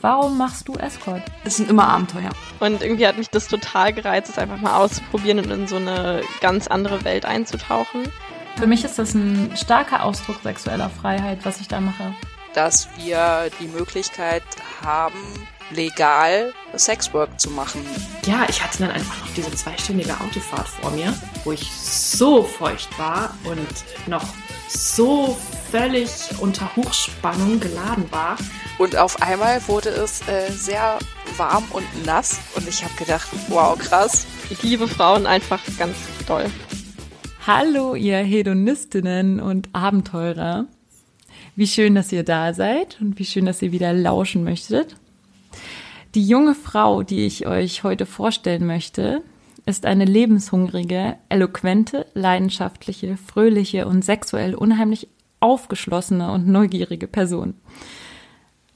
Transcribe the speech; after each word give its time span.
Warum 0.00 0.36
machst 0.36 0.68
du 0.68 0.74
Escort? 0.74 1.22
Es 1.44 1.56
sind 1.56 1.70
immer 1.70 1.88
Abenteuer. 1.88 2.30
Und 2.60 2.82
irgendwie 2.82 3.06
hat 3.06 3.16
mich 3.16 3.30
das 3.30 3.48
total 3.48 3.94
gereizt, 3.94 4.30
es 4.30 4.38
einfach 4.38 4.60
mal 4.60 4.76
auszuprobieren 4.76 5.38
und 5.38 5.50
in 5.50 5.66
so 5.66 5.76
eine 5.76 6.22
ganz 6.40 6.66
andere 6.66 7.02
Welt 7.04 7.24
einzutauchen. 7.24 8.02
Für 8.56 8.66
mich 8.66 8.84
ist 8.84 8.98
das 8.98 9.14
ein 9.14 9.56
starker 9.56 10.04
Ausdruck 10.04 10.36
sexueller 10.42 10.90
Freiheit, 10.90 11.38
was 11.44 11.60
ich 11.60 11.68
da 11.68 11.80
mache. 11.80 12.14
Dass 12.54 12.88
wir 12.96 13.50
die 13.60 13.68
Möglichkeit 13.68 14.44
haben, 14.82 15.18
legal 15.70 16.52
Sexwork 16.76 17.40
zu 17.40 17.50
machen. 17.50 17.80
Ja, 18.26 18.46
ich 18.48 18.62
hatte 18.62 18.78
dann 18.78 18.90
einfach 18.90 19.18
noch 19.20 19.34
diese 19.34 19.50
zweistündige 19.50 20.14
Autofahrt 20.20 20.68
vor 20.68 20.90
mir, 20.90 21.12
wo 21.44 21.52
ich 21.52 21.70
so 21.70 22.42
feucht 22.42 22.98
war 22.98 23.34
und 23.44 24.08
noch 24.08 24.24
so 24.68 25.36
völlig 25.70 26.10
unter 26.40 26.74
Hochspannung 26.76 27.60
geladen 27.60 28.04
war. 28.10 28.36
Und 28.78 28.96
auf 28.96 29.20
einmal 29.22 29.66
wurde 29.68 29.88
es 29.88 30.26
äh, 30.28 30.50
sehr 30.50 30.98
warm 31.36 31.64
und 31.70 31.84
nass 32.04 32.40
und 32.54 32.68
ich 32.68 32.84
habe 32.84 32.94
gedacht, 32.96 33.28
wow, 33.48 33.76
krass. 33.78 34.26
Ich 34.50 34.62
liebe 34.62 34.86
Frauen 34.86 35.26
einfach 35.26 35.60
ganz 35.78 35.96
doll. 36.26 36.46
Hallo, 37.46 37.94
ihr 37.94 38.18
Hedonistinnen 38.18 39.40
und 39.40 39.68
Abenteurer. 39.72 40.66
Wie 41.54 41.66
schön, 41.66 41.94
dass 41.94 42.12
ihr 42.12 42.22
da 42.22 42.52
seid 42.52 42.98
und 43.00 43.18
wie 43.18 43.24
schön, 43.24 43.46
dass 43.46 43.62
ihr 43.62 43.72
wieder 43.72 43.92
lauschen 43.92 44.44
möchtet. 44.44 44.96
Die 46.14 46.26
junge 46.26 46.54
Frau, 46.54 47.02
die 47.02 47.26
ich 47.26 47.46
euch 47.46 47.82
heute 47.82 48.06
vorstellen 48.06 48.66
möchte, 48.66 49.22
ist 49.64 49.84
eine 49.84 50.04
lebenshungrige, 50.04 51.16
eloquente, 51.28 52.06
leidenschaftliche, 52.14 53.16
fröhliche 53.16 53.86
und 53.86 54.04
sexuell 54.04 54.54
unheimlich 54.54 55.08
aufgeschlossene 55.40 56.30
und 56.32 56.46
neugierige 56.46 57.06
Person. 57.06 57.54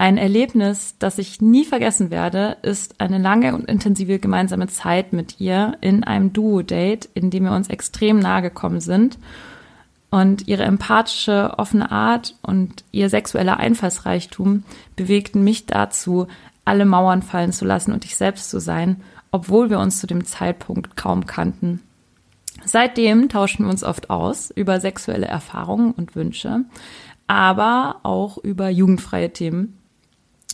Ein 0.01 0.17
Erlebnis, 0.17 0.95
das 0.99 1.19
ich 1.19 1.43
nie 1.43 1.67
vergessen 1.67 2.11
werde, 2.11 2.57
ist 2.63 3.03
eine 3.03 3.19
lange 3.19 3.55
und 3.55 3.67
intensive 3.67 4.19
gemeinsame 4.19 4.67
Zeit 4.67 5.13
mit 5.13 5.41
ihr 5.41 5.77
in 5.83 6.05
einem 6.05 6.33
Duo-Date, 6.33 7.11
in 7.13 7.29
dem 7.31 7.45
wir 7.45 7.53
uns 7.53 7.69
extrem 7.69 8.19
nahe 8.19 8.41
gekommen 8.41 8.81
sind. 8.81 9.19
Und 10.09 10.49
ihre 10.49 10.65
empathische, 10.65 11.53
offene 11.59 11.93
Art 11.93 12.35
und 12.41 12.83
ihr 12.93 13.11
sexueller 13.11 13.59
Einfallsreichtum 13.59 14.65
bewegten 14.97 15.45
mich 15.45 15.67
dazu, 15.67 16.29
alle 16.65 16.87
Mauern 16.87 17.21
fallen 17.21 17.53
zu 17.53 17.67
lassen 17.67 17.93
und 17.93 18.07
ich 18.07 18.17
selbst 18.17 18.49
zu 18.49 18.59
sein, 18.59 19.03
obwohl 19.33 19.69
wir 19.69 19.81
uns 19.81 20.01
zu 20.01 20.07
dem 20.07 20.25
Zeitpunkt 20.25 20.97
kaum 20.97 21.27
kannten. 21.27 21.83
Seitdem 22.65 23.29
tauschen 23.29 23.65
wir 23.65 23.71
uns 23.71 23.85
oft 23.85 24.11
aus 24.11 24.51
über 24.51 24.81
sexuelle 24.81 25.27
Erfahrungen 25.27 25.93
und 25.93 26.15
Wünsche, 26.15 26.65
aber 27.27 28.01
auch 28.03 28.39
über 28.39 28.69
jugendfreie 28.69 29.33
Themen 29.33 29.81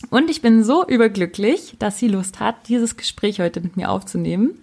und 0.09 0.29
ich 0.29 0.41
bin 0.41 0.63
so 0.63 0.85
überglücklich, 0.85 1.75
dass 1.79 1.97
sie 1.99 2.07
Lust 2.07 2.39
hat, 2.39 2.67
dieses 2.67 2.97
Gespräch 2.97 3.39
heute 3.39 3.61
mit 3.61 3.77
mir 3.77 3.89
aufzunehmen. 3.89 4.59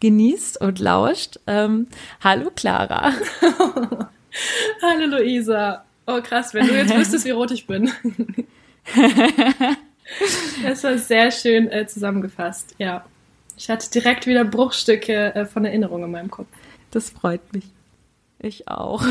Genießt 0.00 0.60
und 0.60 0.78
lauscht. 0.80 1.38
Ähm, 1.46 1.86
hallo 2.22 2.50
Clara. 2.54 3.12
hallo 4.82 5.06
Luisa. 5.06 5.84
Oh 6.06 6.20
krass, 6.20 6.52
wenn 6.54 6.66
du 6.66 6.74
jetzt 6.74 6.96
wüsstest, 6.96 7.24
wie 7.24 7.30
rot 7.30 7.52
ich 7.52 7.66
bin. 7.66 7.92
das 10.64 10.82
war 10.82 10.98
sehr 10.98 11.30
schön 11.30 11.70
äh, 11.70 11.86
zusammengefasst, 11.86 12.74
ja. 12.78 13.04
Ich 13.56 13.70
hatte 13.70 13.88
direkt 13.90 14.26
wieder 14.26 14.44
Bruchstücke 14.44 15.34
äh, 15.34 15.46
von 15.46 15.64
Erinnerungen 15.64 16.06
in 16.06 16.10
meinem 16.10 16.30
Kopf. 16.30 16.48
Das 16.92 17.10
freut 17.10 17.52
mich. 17.52 17.64
Ich 18.38 18.68
auch. 18.68 19.04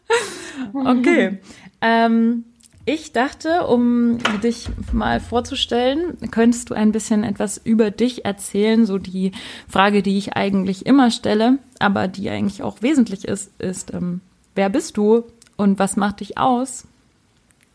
okay. 0.74 1.38
Ähm, 1.82 2.44
ich 2.86 3.12
dachte, 3.12 3.66
um 3.66 4.18
dich 4.42 4.68
mal 4.92 5.20
vorzustellen, 5.20 6.16
könntest 6.30 6.70
du 6.70 6.74
ein 6.74 6.92
bisschen 6.92 7.24
etwas 7.24 7.58
über 7.58 7.90
dich 7.90 8.24
erzählen. 8.24 8.86
So 8.86 8.98
die 8.98 9.32
Frage, 9.68 10.02
die 10.02 10.16
ich 10.16 10.34
eigentlich 10.34 10.86
immer 10.86 11.10
stelle, 11.10 11.58
aber 11.78 12.08
die 12.08 12.30
eigentlich 12.30 12.62
auch 12.62 12.80
wesentlich 12.80 13.26
ist, 13.26 13.52
ist, 13.60 13.92
ähm, 13.92 14.20
wer 14.54 14.70
bist 14.70 14.96
du 14.96 15.24
und 15.56 15.78
was 15.78 15.96
macht 15.96 16.20
dich 16.20 16.38
aus? 16.38 16.86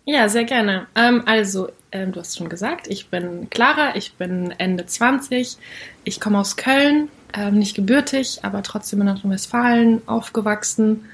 Ja, 0.05 0.29
sehr 0.29 0.43
gerne. 0.43 0.87
Ähm, 0.95 1.23
also, 1.25 1.69
ähm, 1.91 2.11
du 2.11 2.19
hast 2.19 2.37
schon 2.37 2.49
gesagt, 2.49 2.87
ich 2.87 3.09
bin 3.09 3.49
Clara, 3.49 3.95
ich 3.95 4.13
bin 4.13 4.51
Ende 4.57 4.85
20, 4.85 5.57
ich 6.03 6.19
komme 6.19 6.39
aus 6.39 6.57
Köln, 6.57 7.09
ähm, 7.35 7.59
nicht 7.59 7.75
gebürtig, 7.75 8.39
aber 8.43 8.63
trotzdem 8.63 9.01
in 9.01 9.07
Nordrhein-Westfalen 9.07 10.01
aufgewachsen. 10.07 11.05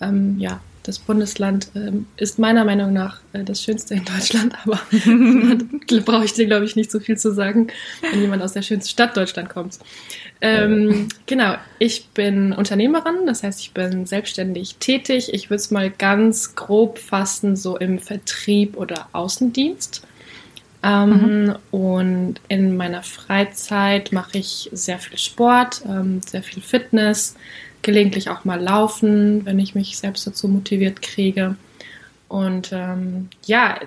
Ähm, 0.00 0.38
ja, 0.38 0.60
das 0.82 0.98
Bundesland 0.98 1.68
ähm, 1.74 2.06
ist 2.16 2.38
meiner 2.38 2.64
Meinung 2.64 2.92
nach 2.92 3.20
äh, 3.32 3.44
das 3.44 3.62
schönste 3.62 3.94
in 3.94 4.04
Deutschland, 4.04 4.54
aber 4.64 4.80
brauche 6.04 6.24
ich 6.24 6.32
dir, 6.32 6.46
glaube 6.46 6.64
ich, 6.64 6.76
nicht 6.76 6.90
so 6.90 7.00
viel 7.00 7.18
zu 7.18 7.32
sagen, 7.32 7.68
wenn 8.10 8.20
jemand 8.20 8.42
aus 8.42 8.54
der 8.54 8.62
schönsten 8.62 8.90
Stadt 8.90 9.16
Deutschland 9.16 9.48
kommt. 9.50 9.78
Ähm, 10.40 11.08
genau, 11.26 11.54
ich 11.78 12.08
bin 12.08 12.52
Unternehmerin, 12.52 13.26
das 13.26 13.42
heißt, 13.42 13.60
ich 13.60 13.72
bin 13.72 14.06
selbstständig 14.06 14.76
tätig. 14.76 15.34
Ich 15.34 15.50
würde 15.50 15.60
es 15.60 15.70
mal 15.70 15.90
ganz 15.90 16.54
grob 16.54 16.98
fassen, 16.98 17.56
so 17.56 17.76
im 17.76 17.98
Vertrieb 17.98 18.76
oder 18.76 19.08
Außendienst. 19.12 20.02
Ähm, 20.82 21.44
mhm. 21.44 21.56
Und 21.70 22.34
in 22.48 22.76
meiner 22.76 23.02
Freizeit 23.02 24.12
mache 24.12 24.38
ich 24.38 24.70
sehr 24.72 24.98
viel 24.98 25.18
Sport, 25.18 25.82
ähm, 25.86 26.20
sehr 26.22 26.42
viel 26.42 26.62
Fitness 26.62 27.36
gelegentlich 27.82 28.28
auch 28.28 28.44
mal 28.44 28.60
laufen, 28.60 29.44
wenn 29.46 29.58
ich 29.58 29.74
mich 29.74 29.98
selbst 29.98 30.26
dazu 30.26 30.48
motiviert 30.48 31.02
kriege. 31.02 31.56
Und 32.28 32.70
ähm, 32.72 33.28
ja, 33.44 33.78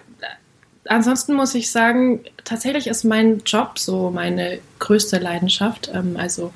ansonsten 0.85 1.33
muss 1.33 1.55
ich 1.55 1.71
sagen, 1.71 2.21
tatsächlich 2.43 2.87
ist 2.87 3.03
mein 3.03 3.39
Job 3.45 3.79
so 3.79 4.09
meine 4.09 4.59
größte 4.79 5.19
Leidenschaft. 5.19 5.91
Ähm, 5.93 6.17
also 6.17 6.53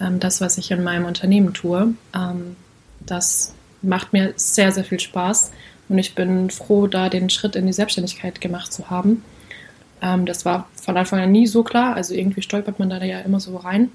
ähm, 0.00 0.18
das, 0.20 0.40
was 0.40 0.58
ich 0.58 0.70
in 0.70 0.82
meinem 0.82 1.04
Unternehmen 1.04 1.54
tue, 1.54 1.94
ähm, 2.14 2.56
das 3.00 3.54
macht 3.82 4.12
mir 4.12 4.32
sehr, 4.36 4.72
sehr 4.72 4.84
viel 4.84 5.00
Spaß. 5.00 5.52
Und 5.88 5.98
ich 5.98 6.14
bin 6.14 6.50
froh, 6.50 6.86
da 6.86 7.08
den 7.08 7.28
Schritt 7.28 7.56
in 7.56 7.66
die 7.66 7.72
Selbstständigkeit 7.72 8.40
gemacht 8.40 8.72
zu 8.72 8.88
haben. 8.88 9.24
Ähm, 10.02 10.26
das 10.26 10.44
war 10.44 10.68
von 10.74 10.96
Anfang 10.96 11.20
an 11.20 11.32
nie 11.32 11.46
so 11.46 11.62
klar. 11.62 11.94
Also 11.94 12.12
irgendwie 12.14 12.42
stolpert 12.42 12.78
man 12.78 12.90
da 12.90 13.02
ja 13.02 13.20
immer 13.20 13.40
so 13.40 13.56
rein. 13.56 13.90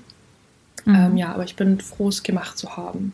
Mhm. 0.86 0.96
Ähm, 0.96 1.18
ja, 1.18 1.34
aber 1.34 1.44
ich 1.44 1.56
bin 1.56 1.80
froh, 1.80 2.08
es 2.08 2.24
gemacht 2.24 2.58
zu 2.58 2.78
haben. 2.78 3.14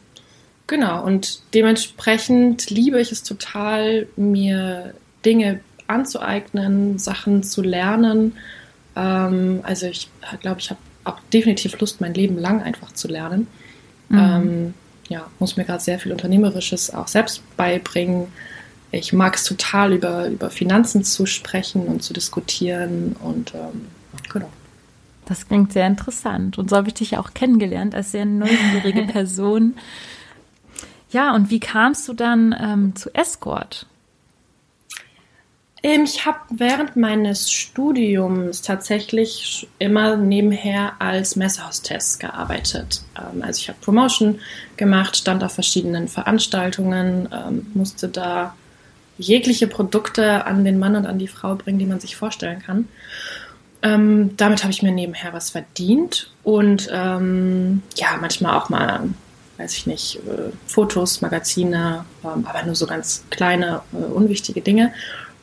Genau, 0.67 1.03
und 1.03 1.41
dementsprechend 1.53 2.69
liebe 2.69 3.01
ich 3.01 3.11
es 3.11 3.23
total, 3.23 4.07
mir 4.15 4.93
Dinge 5.25 5.59
anzueignen, 5.87 6.99
Sachen 6.99 7.43
zu 7.43 7.61
lernen. 7.61 8.37
Ähm, 8.95 9.59
also 9.63 9.87
ich 9.87 10.09
glaube, 10.41 10.61
ich 10.61 10.69
habe 10.69 10.79
auch 11.03 11.19
definitiv 11.33 11.79
Lust, 11.79 11.99
mein 11.99 12.13
Leben 12.13 12.37
lang 12.37 12.61
einfach 12.61 12.93
zu 12.93 13.07
lernen. 13.07 13.47
Mhm. 14.09 14.17
Ähm, 14.17 14.73
ja, 15.09 15.27
muss 15.39 15.57
mir 15.57 15.65
gerade 15.65 15.83
sehr 15.83 15.99
viel 15.99 16.11
Unternehmerisches 16.11 16.93
auch 16.93 17.07
selbst 17.07 17.41
beibringen. 17.57 18.27
Ich 18.93 19.11
mag 19.11 19.35
es 19.35 19.43
total, 19.43 19.91
über, 19.93 20.27
über 20.27 20.51
Finanzen 20.51 21.03
zu 21.03 21.25
sprechen 21.25 21.87
und 21.87 22.03
zu 22.03 22.13
diskutieren 22.13 23.15
und 23.23 23.53
ähm, 23.55 23.87
genau. 24.31 24.49
Das 25.25 25.47
klingt 25.47 25.73
sehr 25.73 25.87
interessant. 25.87 26.59
Und 26.59 26.69
so 26.69 26.75
habe 26.75 26.89
ich 26.89 26.93
dich 26.93 27.17
auch 27.17 27.33
kennengelernt 27.33 27.95
als 27.95 28.11
sehr 28.11 28.25
neugierige 28.25 29.03
Person. 29.11 29.75
Ja, 31.09 31.33
und 31.33 31.49
wie 31.49 31.59
kamst 31.59 32.07
du 32.07 32.13
dann 32.13 32.55
ähm, 32.59 32.95
zu 32.95 33.09
Escort? 33.15 33.87
Ähm, 35.81 36.03
ich 36.03 36.27
habe 36.27 36.39
während 36.51 36.95
meines 36.95 37.51
Studiums 37.51 38.61
tatsächlich 38.61 39.67
immer 39.79 40.17
nebenher 40.17 40.93
als 40.99 41.35
Messehostess 41.35 42.19
gearbeitet. 42.19 43.01
Ähm, 43.17 43.41
also 43.41 43.59
ich 43.59 43.69
habe 43.69 43.79
Promotion 43.81 44.39
gemacht, 44.77 45.17
stand 45.17 45.43
auf 45.43 45.53
verschiedenen 45.53 46.07
Veranstaltungen, 46.07 47.27
ähm, 47.31 47.65
musste 47.73 48.07
da 48.07 48.55
jegliche 49.18 49.68
Produkte 49.68 50.46
an 50.46 50.64
den 50.66 50.79
Mann 50.79 50.96
und 50.96 51.05
an 51.05 51.20
die 51.20 51.28
Frau 51.28 51.53
bringen, 51.55 51.78
die 51.79 51.85
man 51.85 51.99
sich 51.99 52.16
vorstellen 52.16 52.61
kann. 52.61 52.87
Ähm, 53.82 54.37
damit 54.37 54.64
habe 54.64 54.72
ich 54.72 54.82
mir 54.82 54.93
nebenher 54.93 55.34
was 55.34 55.49
verdient 55.49 56.32
und 56.43 56.87
ähm, 56.91 57.82
ja, 57.96 58.17
manchmal 58.20 58.58
auch 58.58 58.70
mal, 58.70 59.09
weiß 59.58 59.76
ich 59.76 59.87
nicht, 59.87 60.20
äh, 60.26 60.52
Fotos, 60.67 61.22
Magazine, 61.22 62.05
ähm, 62.23 62.46
aber 62.47 62.64
nur 62.64 62.76
so 62.76 62.87
ganz 62.87 63.26
kleine, 63.29 63.82
äh, 63.91 63.97
unwichtige 63.97 64.61
Dinge. 64.61 64.93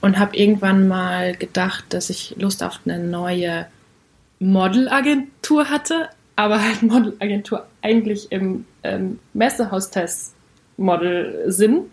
Und 0.01 0.19
habe 0.19 0.35
irgendwann 0.35 0.89
mal 0.89 1.37
gedacht, 1.37 1.85
dass 1.91 2.09
ich 2.09 2.35
Lust 2.39 2.63
auf 2.63 2.81
eine 2.87 2.99
neue 2.99 3.67
Modelagentur 4.39 5.69
hatte, 5.69 6.09
aber 6.37 6.65
halt 6.65 6.81
Modelagentur 6.83 7.67
eigentlich 7.83 8.33
im 8.33 8.65
ähm, 8.83 9.19
Messehostess-Model-Sinn. 9.35 11.91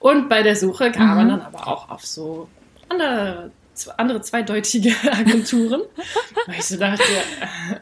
Und 0.00 0.28
bei 0.28 0.42
der 0.42 0.56
Suche 0.56 0.90
kam 0.90 1.10
mhm. 1.10 1.14
man 1.16 1.28
dann 1.28 1.40
aber 1.42 1.68
auch 1.68 1.88
auf 1.90 2.04
so 2.04 2.48
andere 2.88 3.52
andere 3.96 4.20
zweideutige 4.20 4.90
Agenturen. 5.10 5.80
ich 6.48 6.64
so 6.64 6.76
dachte, 6.76 7.02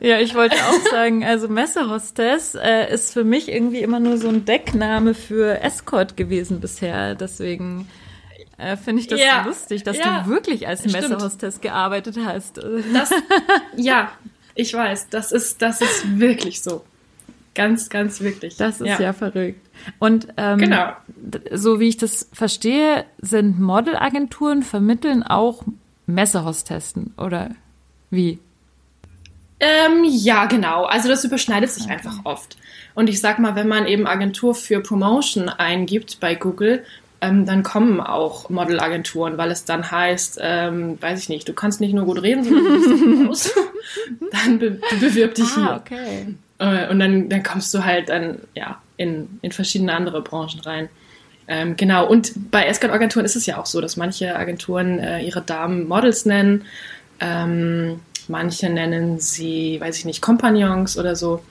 ja, 0.00 0.20
ich 0.20 0.35
wollte 0.35 0.55
auch 0.55 0.91
sagen, 0.93 1.25
also 1.25 1.49
Messehostess 1.49 2.55
äh, 2.55 2.93
ist 2.93 3.12
für 3.12 3.25
mich 3.25 3.49
irgendwie 3.49 3.81
immer 3.81 3.99
nur 3.99 4.17
so 4.19 4.29
ein 4.29 4.44
Deckname 4.44 5.15
für 5.15 5.61
Escort 5.61 6.17
gewesen 6.17 6.61
bisher. 6.61 7.17
Deswegen. 7.17 7.88
äh, 8.59 8.76
finde 8.76 9.03
ich 9.03 9.09
das 9.09 9.20
Ja. 9.20 9.44
lustig, 9.44 9.82
dass 9.82 9.97
Ja. 9.97 10.23
du 10.23 10.31
wirklich 10.31 10.69
als. 10.69 10.85
Messehostess 10.85 11.61
gearbeitet 11.61 12.17
hast. 12.25 12.59
Das, 12.93 13.11
ja, 13.76 14.12
ich 14.55 14.73
weiß, 14.75 15.09
das 15.11 15.32
ist, 15.32 15.62
das 15.62 15.81
ist 15.81 16.19
wirklich 16.20 16.62
so. 16.62 16.85
Ganz, 17.58 17.88
ganz 17.88 18.20
wirklich. 18.20 18.56
Das 18.56 18.81
ist 18.81 19.00
ja, 19.00 19.12
verrückt. 19.12 19.60
Und 19.99 20.28
ähm, 20.37 20.58
Genau. 20.58 20.93
so 21.52 21.81
wie 21.81 21.88
ich 21.88 21.96
das 21.96 22.28
verstehe, 22.32 23.05
sind 23.20 23.58
Modelagenturen 23.58 24.62
vermitteln 24.62 25.25
auch 25.25 25.64
Messehostessen 26.06 27.14
oder 27.19 27.50
wie? 28.10 28.38
Ähm, 29.58 30.05
ja, 30.05 30.46
genau. 30.46 30.84
Also 30.84 31.08
das 31.08 31.25
überschneidet 31.25 31.70
sich 31.70 31.90
einfach 31.90 32.20
oft. 32.22 32.56
Und 32.94 33.08
ich 33.08 33.20
sag 33.20 33.40
mal, 33.40 33.56
wenn 33.56 33.66
man 33.66 33.88
eben 33.88 34.06
Agentur 34.06 34.55
für 34.55 34.78
Promotion 34.78 35.49
eingibt 35.49 36.20
bei 36.20 36.37
Google, 36.37 36.84
ähm, 37.20 37.44
dann 37.44 37.64
kommen 37.64 38.00
auch 38.00 38.50
Modelagenturen, 38.50 39.37
weil 39.37 39.50
es 39.50 39.64
dann 39.64 39.90
heißt, 39.90 40.38
ähm, 40.40 40.96
weiß 41.02 41.19
ich 41.19 41.28
nicht, 41.28 41.49
du 41.49 41.55
kannst 41.55 41.81
nicht 41.81 41.93
nur 41.93 42.05
gut 42.05 42.22
reden, 42.22 42.44
sondern 42.44 43.25
du 43.25 43.31
aus. 43.31 43.52
dann 44.31 44.60
be 44.60 44.81
bewirb 45.00 45.34
dich 45.34 45.52
hier. 45.56 45.70
Ah, 45.70 45.76
okay. 45.76 46.37
Äh, 46.58 46.88
und 46.88 46.99
dann, 46.99 47.28
dann 47.28 47.43
kommst 47.43 47.72
du 47.75 47.84
halt 47.84 48.08
dann 48.08 48.40
ja 48.55 48.81
in, 48.96 49.38
in 49.43 49.52
verschiedene 49.52 49.94
andere 49.94 50.22
Branchen 50.22 50.60
rein. 50.60 50.88
Ähm, 51.46 51.76
genau, 51.76 52.06
und 52.06 52.50
bei 52.50 52.66
Escort-Agenturen 52.66 53.25
ist 53.25 53.37
es 53.37 53.46
ja 53.46 53.58
auch 53.58 53.66
so, 53.66 53.81
dass 53.81 53.96
manche 53.96 54.37
Agenturen 54.37 54.99
äh, 54.99 55.20
ihre 55.20 55.40
Damen 55.40 55.88
Models 55.88 56.26
nennen, 56.26 56.66
ähm, 57.20 58.00
manche 58.28 58.69
nennen 58.69 59.19
sie, 59.19 59.81
weiß 59.81 59.99
ich 59.99 60.05
nicht, 60.05 60.20
Kompagnons 60.20 60.99
oder 60.99 61.16
so. 61.16 61.43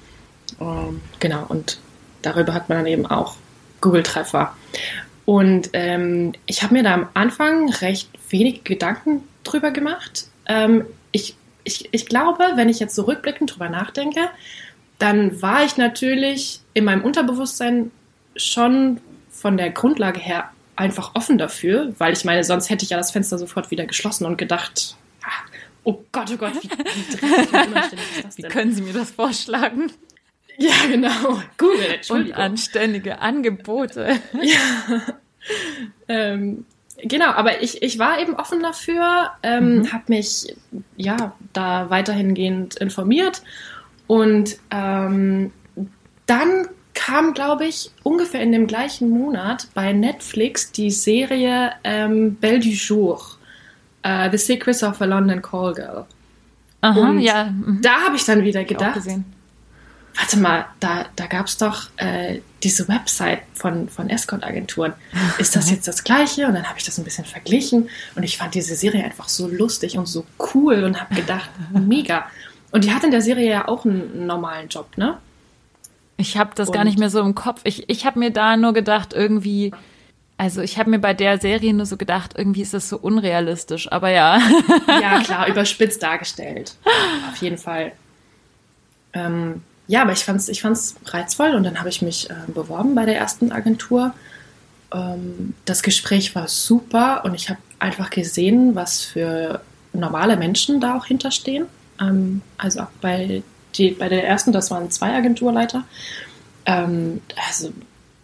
Ähm, 0.62 1.01
genau, 1.19 1.45
und 1.48 1.80
darüber 2.21 2.54
hat 2.54 2.69
man 2.69 2.80
dann 2.80 2.88
eben 2.88 3.07
auch 3.07 3.36
Google-Treffer. 3.81 4.56
Und 5.25 5.71
ähm, 5.74 6.33
ich 6.45 6.63
habe 6.63 6.75
mir 6.75 6.83
da 6.83 6.94
am 6.94 7.09
Anfang 7.15 7.69
recht 7.69 8.09
wenig 8.30 8.63
Gedanken 8.63 9.24
drüber 9.44 9.71
gemacht. 9.71 10.27
Ähm, 10.45 10.86
ich, 11.12 11.36
ich, 11.63 11.89
ich 11.92 12.06
glaube, 12.06 12.44
wenn 12.56 12.69
ich 12.69 12.80
jetzt 12.80 12.95
so 12.95 13.04
rückblickend 13.04 13.54
drüber 13.54 13.68
nachdenke, 13.68 14.30
dann 15.00 15.42
war 15.42 15.64
ich 15.64 15.78
natürlich 15.78 16.62
in 16.74 16.86
meinem 16.86 17.04
Unterbewusstsein 17.04 17.92
schon 18.36 19.00
von 19.30 19.58
der 19.58 19.70
Grundlage 19.70 20.20
her 20.20 20.50
einfach 20.76 21.12
offen 21.16 21.38
dafür, 21.38 21.94
weil 21.98 22.14
ich 22.14 22.24
meine, 22.24 22.44
sonst 22.44 22.70
hätte 22.70 22.84
ich 22.84 22.92
ja 22.92 22.98
das 22.98 23.12
Fenster 23.12 23.38
sofort 23.38 23.72
wieder 23.72 23.86
geschlossen 23.86 24.26
und 24.26 24.38
gedacht, 24.38 24.96
ah, 25.24 25.30
oh 25.84 26.04
Gott, 26.12 26.32
oh 26.34 26.38
Gott, 26.38 26.54
wie, 26.62 26.70
wie 26.70 27.18
dreckig 27.18 27.54
und 27.54 27.68
unanständig 27.68 28.16
ist 28.16 28.26
das 28.26 28.38
Wie 28.38 28.42
können 28.44 28.74
Sie 28.74 28.82
mir 28.82 28.94
das 28.94 29.12
vorschlagen? 29.12 29.92
Ja, 30.58 30.74
genau. 30.90 31.42
Google, 31.58 32.00
Und 32.10 32.34
anständige 32.34 33.20
Angebote. 33.20 34.20
Ähm, 36.10 36.66
genau, 36.98 37.28
aber 37.28 37.62
ich, 37.62 37.82
ich 37.82 38.00
war 38.00 38.20
eben 38.20 38.36
offen 38.36 38.62
dafür, 38.62 39.32
ähm, 39.44 39.92
habe 39.94 40.04
mich 40.08 40.56
ja 40.98 41.36
da 41.54 41.90
weiterhingehend 41.90 42.76
informiert 42.76 43.44
und 44.07 44.57
ähm, 44.71 45.51
dann 46.25 46.68
kam, 46.94 47.33
glaube 47.33 47.65
ich, 47.65 47.92
ungefähr 48.04 48.42
in 48.42 48.51
dem 48.51 48.68
gleichen 48.68 49.09
Monat 49.09 49.68
bei 49.74 49.94
Netflix 49.94 50.71
die 50.71 50.92
Serie 50.92 51.71
ähm, 51.83 52.36
Belle 52.36 52.59
du 52.59 52.69
Jour, 52.69 53.21
äh, 54.04 54.30
The 54.31 54.38
Secrets 54.38 54.83
of 54.83 55.01
a 55.01 55.06
London 55.06 55.42
Call 55.42 55.74
Girl. 55.74 56.06
Aha, 56.81 57.00
Und 57.00 57.19
ja. 57.19 57.45
Mhm. 57.45 57.81
Da 57.81 58.01
habe 58.01 58.15
ich 58.15 58.25
dann 58.25 58.44
wieder 58.44 58.63
gedacht, 58.63 59.01
warte 60.15 60.38
mal, 60.38 60.65
da, 60.80 61.06
da 61.15 61.27
gab 61.27 61.45
es 61.45 61.57
doch 61.57 61.89
äh, 61.98 62.39
diese 62.63 62.88
Website 62.88 63.42
von, 63.54 63.88
von 63.88 64.09
Escort-Agenturen. 64.09 64.94
Ist 65.38 65.56
das 65.56 65.69
jetzt 65.69 65.88
das 65.88 66.04
gleiche? 66.04 66.48
Und 66.48 66.56
dann 66.56 66.68
habe 66.68 66.80
ich 66.80 66.86
das 66.86 66.98
ein 66.98 67.04
bisschen 67.04 67.25
verglichen 67.25 67.89
und 68.15 68.24
ich 68.24 68.38
fand 68.38 68.56
diese 68.56 68.75
Serie 68.75 69.04
einfach 69.04 69.30
so 69.30 69.48
lustig 69.48 69.98
und 69.98 70.07
so 70.07 70.25
cool 70.54 70.83
und 70.83 71.00
habe 71.00 71.13
gedacht, 71.15 71.50
mega. 71.71 72.25
Und 72.78 72.86
die 72.86 72.94
hat 72.94 73.04
in 73.04 73.12
der 73.12 73.22
Serie 73.22 73.50
ja 73.50 73.68
auch 73.68 73.86
einen 73.86 74.26
normalen 74.26 74.70
Job, 74.70 74.98
ne? 74.98 75.18
Ich 76.18 76.38
habe 76.38 76.52
das 76.56 76.72
gar 76.72 76.82
Und- 76.82 76.88
nicht 76.88 76.98
mehr 77.00 77.10
so 77.10 77.20
im 77.22 77.36
Kopf. 77.36 77.62
Ich, 77.64 77.90
ich 77.90 78.06
habe 78.06 78.18
mir 78.20 78.32
da 78.32 78.58
nur 78.58 78.74
gedacht, 78.74 79.14
irgendwie, 79.14 79.72
also 80.38 80.62
ich 80.62 80.78
habe 80.80 80.90
mir 80.90 81.00
bei 81.00 81.14
der 81.14 81.40
Serie 81.40 81.74
nur 81.74 81.86
so 81.86 81.98
gedacht, 81.98 82.34
irgendwie 82.38 82.62
ist 82.62 82.74
das 82.74 82.90
so 82.90 82.98
unrealistisch. 82.98 83.92
Aber 83.92 84.10
ja. 84.10 84.40
Ja, 84.88 85.20
klar, 85.22 85.48
überspitzt 85.50 86.02
dargestellt. 86.02 86.76
Auf 87.32 87.38
jeden 87.42 87.58
Fall. 87.58 87.92
Ähm, 89.14 89.62
ja, 89.88 90.02
aber 90.02 90.12
ich 90.12 90.24
fand's, 90.26 90.50
ich 90.50 90.62
fand's 90.62 90.96
reizvoll 91.06 91.52
und 91.56 91.64
dann 91.64 91.80
habe 91.80 91.90
ich 91.90 92.02
mich 92.02 92.30
äh, 92.30 92.34
beworben 92.48 92.94
bei 92.96 93.06
der 93.06 93.18
ersten 93.18 93.52
Agentur. 93.52 94.14
Ähm, 94.94 95.54
das 95.66 95.82
Gespräch 95.84 96.36
war 96.36 96.48
super 96.48 97.24
und 97.26 97.34
ich 97.36 97.50
habe 97.50 97.60
einfach 97.80 98.10
gesehen, 98.10 98.76
was 98.76 99.02
für 99.02 99.62
normale 99.94 100.36
Menschen 100.36 100.80
da 100.82 100.98
auch 100.98 101.06
hinterstehen. 101.06 101.68
Ähm, 102.00 102.42
also 102.58 102.82
auch 102.82 102.92
bei, 103.02 103.44
die, 103.76 103.92
bei 103.92 104.10
der 104.10 104.28
ersten, 104.28 104.52
das 104.52 104.72
waren 104.72 104.92
zwei 104.92 105.14
Agenturleiter. 105.14 105.84
Ähm, 106.66 107.22
also 107.48 107.72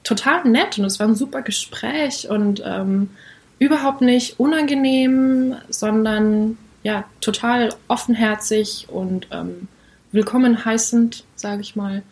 total 0.04 0.44
nett 0.46 0.78
und 0.78 0.86
es 0.86 1.00
war 1.00 1.08
ein 1.08 1.16
super 1.16 1.42
Gespräch 1.42 2.30
und 2.30 2.62
ähm, 2.66 3.12
überhaupt 3.60 4.02
nicht 4.02 4.40
unangenehm, 4.40 5.56
sondern 5.70 6.58
ja, 6.84 7.06
total 7.22 7.70
offenherzig 7.88 8.88
und 8.90 9.28
ähm, 9.32 9.68
willkommen 10.12 10.66
heißend, 10.66 11.24
sage 11.36 11.62
ich 11.62 11.76
mal. 11.76 12.04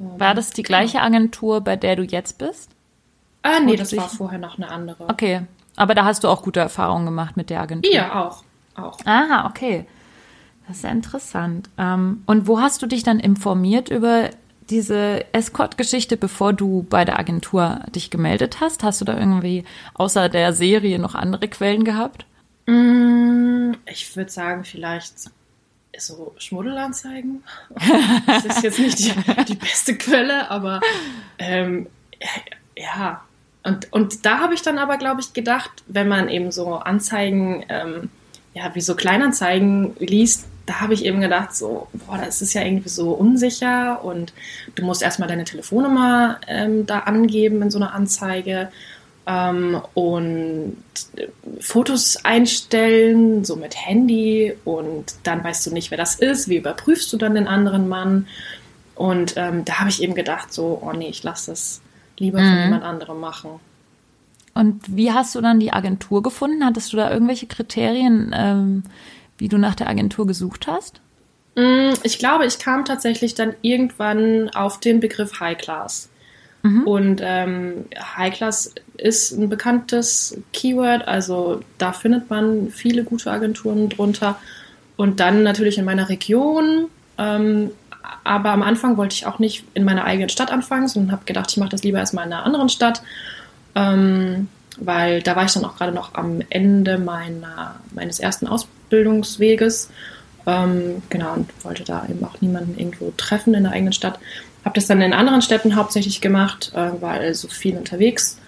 Ähm, 0.00 0.20
War 0.20 0.34
das 0.34 0.50
die 0.50 0.62
gleiche 0.62 1.00
Agentur, 1.00 1.60
bei 1.60 1.76
der 1.76 1.96
du 1.96 2.04
jetzt 2.04 2.38
bist? 2.38 2.70
Ah, 3.42 3.60
nee, 3.60 3.72
Oder 3.72 3.78
das 3.80 3.96
war 3.96 4.08
vorher 4.08 4.38
noch 4.38 4.56
eine 4.56 4.70
andere. 4.70 5.08
Okay. 5.08 5.42
Aber 5.76 5.94
da 5.94 6.04
hast 6.04 6.22
du 6.22 6.28
auch 6.28 6.42
gute 6.42 6.60
Erfahrungen 6.60 7.04
gemacht 7.04 7.36
mit 7.36 7.50
der 7.50 7.60
Agentur. 7.60 7.92
Ja, 7.92 8.24
auch. 8.24 8.44
auch. 8.76 8.98
Aha, 9.04 9.46
okay. 9.48 9.86
Das 10.66 10.78
ist 10.78 10.82
ja 10.84 10.90
interessant. 10.90 11.68
Ähm, 11.78 12.22
und 12.26 12.46
wo 12.46 12.60
hast 12.60 12.80
du 12.82 12.86
dich 12.86 13.02
dann 13.02 13.20
informiert 13.20 13.90
über 13.90 14.30
diese 14.70 15.26
Escort-Geschichte, 15.34 16.16
bevor 16.16 16.52
du 16.54 16.86
bei 16.88 17.04
der 17.04 17.18
Agentur 17.18 17.80
dich 17.94 18.10
gemeldet 18.10 18.60
hast? 18.60 18.82
Hast 18.82 19.00
du 19.00 19.04
da 19.04 19.18
irgendwie 19.18 19.64
außer 19.94 20.28
der 20.28 20.52
Serie 20.54 20.98
noch 20.98 21.14
andere 21.14 21.48
Quellen 21.48 21.84
gehabt? 21.84 22.24
Mm, 22.66 23.72
Ich 23.86 24.16
würde 24.16 24.30
sagen, 24.30 24.64
vielleicht 24.64 25.14
so 25.98 26.34
Schmuddelanzeigen. 26.38 27.42
Das 28.26 28.44
ist 28.46 28.62
jetzt 28.62 28.78
nicht 28.78 28.98
die, 28.98 29.12
die 29.44 29.54
beste 29.54 29.96
Quelle, 29.96 30.50
aber 30.50 30.80
ähm, 31.38 31.86
ja. 32.76 33.20
Und, 33.62 33.92
und 33.92 34.24
da 34.26 34.38
habe 34.40 34.54
ich 34.54 34.62
dann 34.62 34.78
aber, 34.78 34.96
glaube 34.96 35.20
ich, 35.20 35.32
gedacht, 35.34 35.70
wenn 35.86 36.08
man 36.08 36.28
eben 36.28 36.50
so 36.52 36.74
Anzeigen, 36.76 37.64
ähm, 37.68 38.08
ja, 38.54 38.74
wie 38.74 38.80
so 38.80 38.94
Kleinanzeigen 38.94 39.94
liest, 39.98 40.46
da 40.66 40.80
habe 40.80 40.94
ich 40.94 41.04
eben 41.04 41.20
gedacht, 41.20 41.54
so, 41.54 41.88
boah, 41.92 42.18
das 42.18 42.40
ist 42.42 42.54
ja 42.54 42.62
irgendwie 42.62 42.88
so 42.88 43.10
unsicher 43.12 44.04
und 44.04 44.32
du 44.74 44.84
musst 44.84 45.02
erstmal 45.02 45.28
deine 45.28 45.44
Telefonnummer 45.44 46.38
ähm, 46.48 46.86
da 46.86 47.00
angeben 47.00 47.60
in 47.62 47.70
so 47.70 47.78
einer 47.78 47.94
Anzeige 47.94 48.70
ähm, 49.26 49.80
und 49.94 50.76
äh, 51.16 51.26
Fotos 51.60 52.24
einstellen, 52.24 53.44
so 53.44 53.56
mit 53.56 53.76
Handy 53.76 54.54
und 54.64 55.14
dann 55.22 55.44
weißt 55.44 55.66
du 55.66 55.72
nicht, 55.72 55.90
wer 55.90 55.98
das 55.98 56.14
ist, 56.14 56.48
wie 56.48 56.56
überprüfst 56.56 57.12
du 57.12 57.16
dann 57.16 57.34
den 57.34 57.46
anderen 57.48 57.88
Mann 57.88 58.26
und 58.94 59.34
ähm, 59.36 59.64
da 59.64 59.80
habe 59.80 59.90
ich 59.90 60.02
eben 60.02 60.14
gedacht, 60.14 60.52
so, 60.52 60.80
oh 60.82 60.92
nee, 60.92 61.08
ich 61.08 61.22
lasse 61.22 61.50
das 61.50 61.80
lieber 62.18 62.38
von 62.38 62.54
Mhm. 62.54 62.62
jemand 62.64 62.84
anderem 62.84 63.20
machen. 63.20 63.50
Und 64.54 64.82
wie 64.86 65.10
hast 65.10 65.34
du 65.34 65.40
dann 65.40 65.58
die 65.58 65.72
Agentur 65.72 66.22
gefunden? 66.22 66.64
Hattest 66.64 66.92
du 66.92 66.96
da 66.96 67.10
irgendwelche 67.10 67.46
Kriterien, 67.46 68.32
ähm, 68.36 68.84
wie 69.38 69.48
du 69.48 69.58
nach 69.58 69.74
der 69.74 69.88
Agentur 69.88 70.26
gesucht 70.26 70.66
hast? 70.66 71.00
Mm, 71.56 71.92
Ich 72.02 72.18
glaube, 72.18 72.46
ich 72.46 72.58
kam 72.58 72.84
tatsächlich 72.84 73.34
dann 73.34 73.54
irgendwann 73.62 74.50
auf 74.50 74.80
den 74.80 75.00
Begriff 75.00 75.40
High 75.40 75.58
Class. 75.58 76.08
Und 76.86 77.20
ähm, 77.22 77.84
High 78.16 78.34
Class 78.34 78.74
ist 78.96 79.32
ein 79.32 79.50
bekanntes 79.50 80.38
Keyword, 80.52 81.06
also 81.06 81.60
da 81.76 81.92
findet 81.92 82.30
man 82.30 82.70
viele 82.70 83.04
gute 83.04 83.30
Agenturen 83.30 83.90
drunter. 83.90 84.38
Und 84.96 85.20
dann 85.20 85.42
natürlich 85.42 85.76
in 85.76 85.84
meiner 85.84 86.08
Region. 86.08 86.86
Ähm, 87.18 87.70
aber 88.22 88.50
am 88.50 88.62
Anfang 88.62 88.96
wollte 88.96 89.14
ich 89.14 89.26
auch 89.26 89.38
nicht 89.38 89.64
in 89.74 89.84
meiner 89.84 90.04
eigenen 90.04 90.28
Stadt 90.30 90.50
anfangen, 90.50 90.88
sondern 90.88 91.12
habe 91.12 91.24
gedacht, 91.24 91.50
ich 91.50 91.56
mache 91.58 91.70
das 91.70 91.82
lieber 91.82 91.98
erstmal 91.98 92.26
in 92.26 92.32
einer 92.32 92.44
anderen 92.44 92.68
Stadt. 92.68 93.02
Ähm, 93.74 94.48
weil 94.78 95.22
da 95.22 95.36
war 95.36 95.44
ich 95.44 95.52
dann 95.52 95.64
auch 95.64 95.76
gerade 95.76 95.92
noch 95.92 96.14
am 96.14 96.40
Ende 96.48 96.98
meiner, 96.98 97.76
meines 97.92 98.20
ersten 98.20 98.46
Ausbildungsweges. 98.94 99.90
Ähm, 100.46 101.02
genau, 101.08 101.34
und 101.34 101.64
wollte 101.64 101.84
da 101.84 102.06
eben 102.08 102.22
auch 102.24 102.40
niemanden 102.40 102.78
irgendwo 102.78 103.12
treffen 103.16 103.54
in 103.54 103.64
der 103.64 103.72
eigenen 103.72 103.92
Stadt. 103.92 104.18
Habe 104.64 104.74
das 104.74 104.86
dann 104.86 105.00
in 105.00 105.12
anderen 105.12 105.42
Städten 105.42 105.76
hauptsächlich 105.76 106.20
gemacht, 106.20 106.72
äh, 106.74 107.00
war 107.00 107.12
also 107.12 107.48
viel 107.48 107.76
unterwegs 107.76 108.38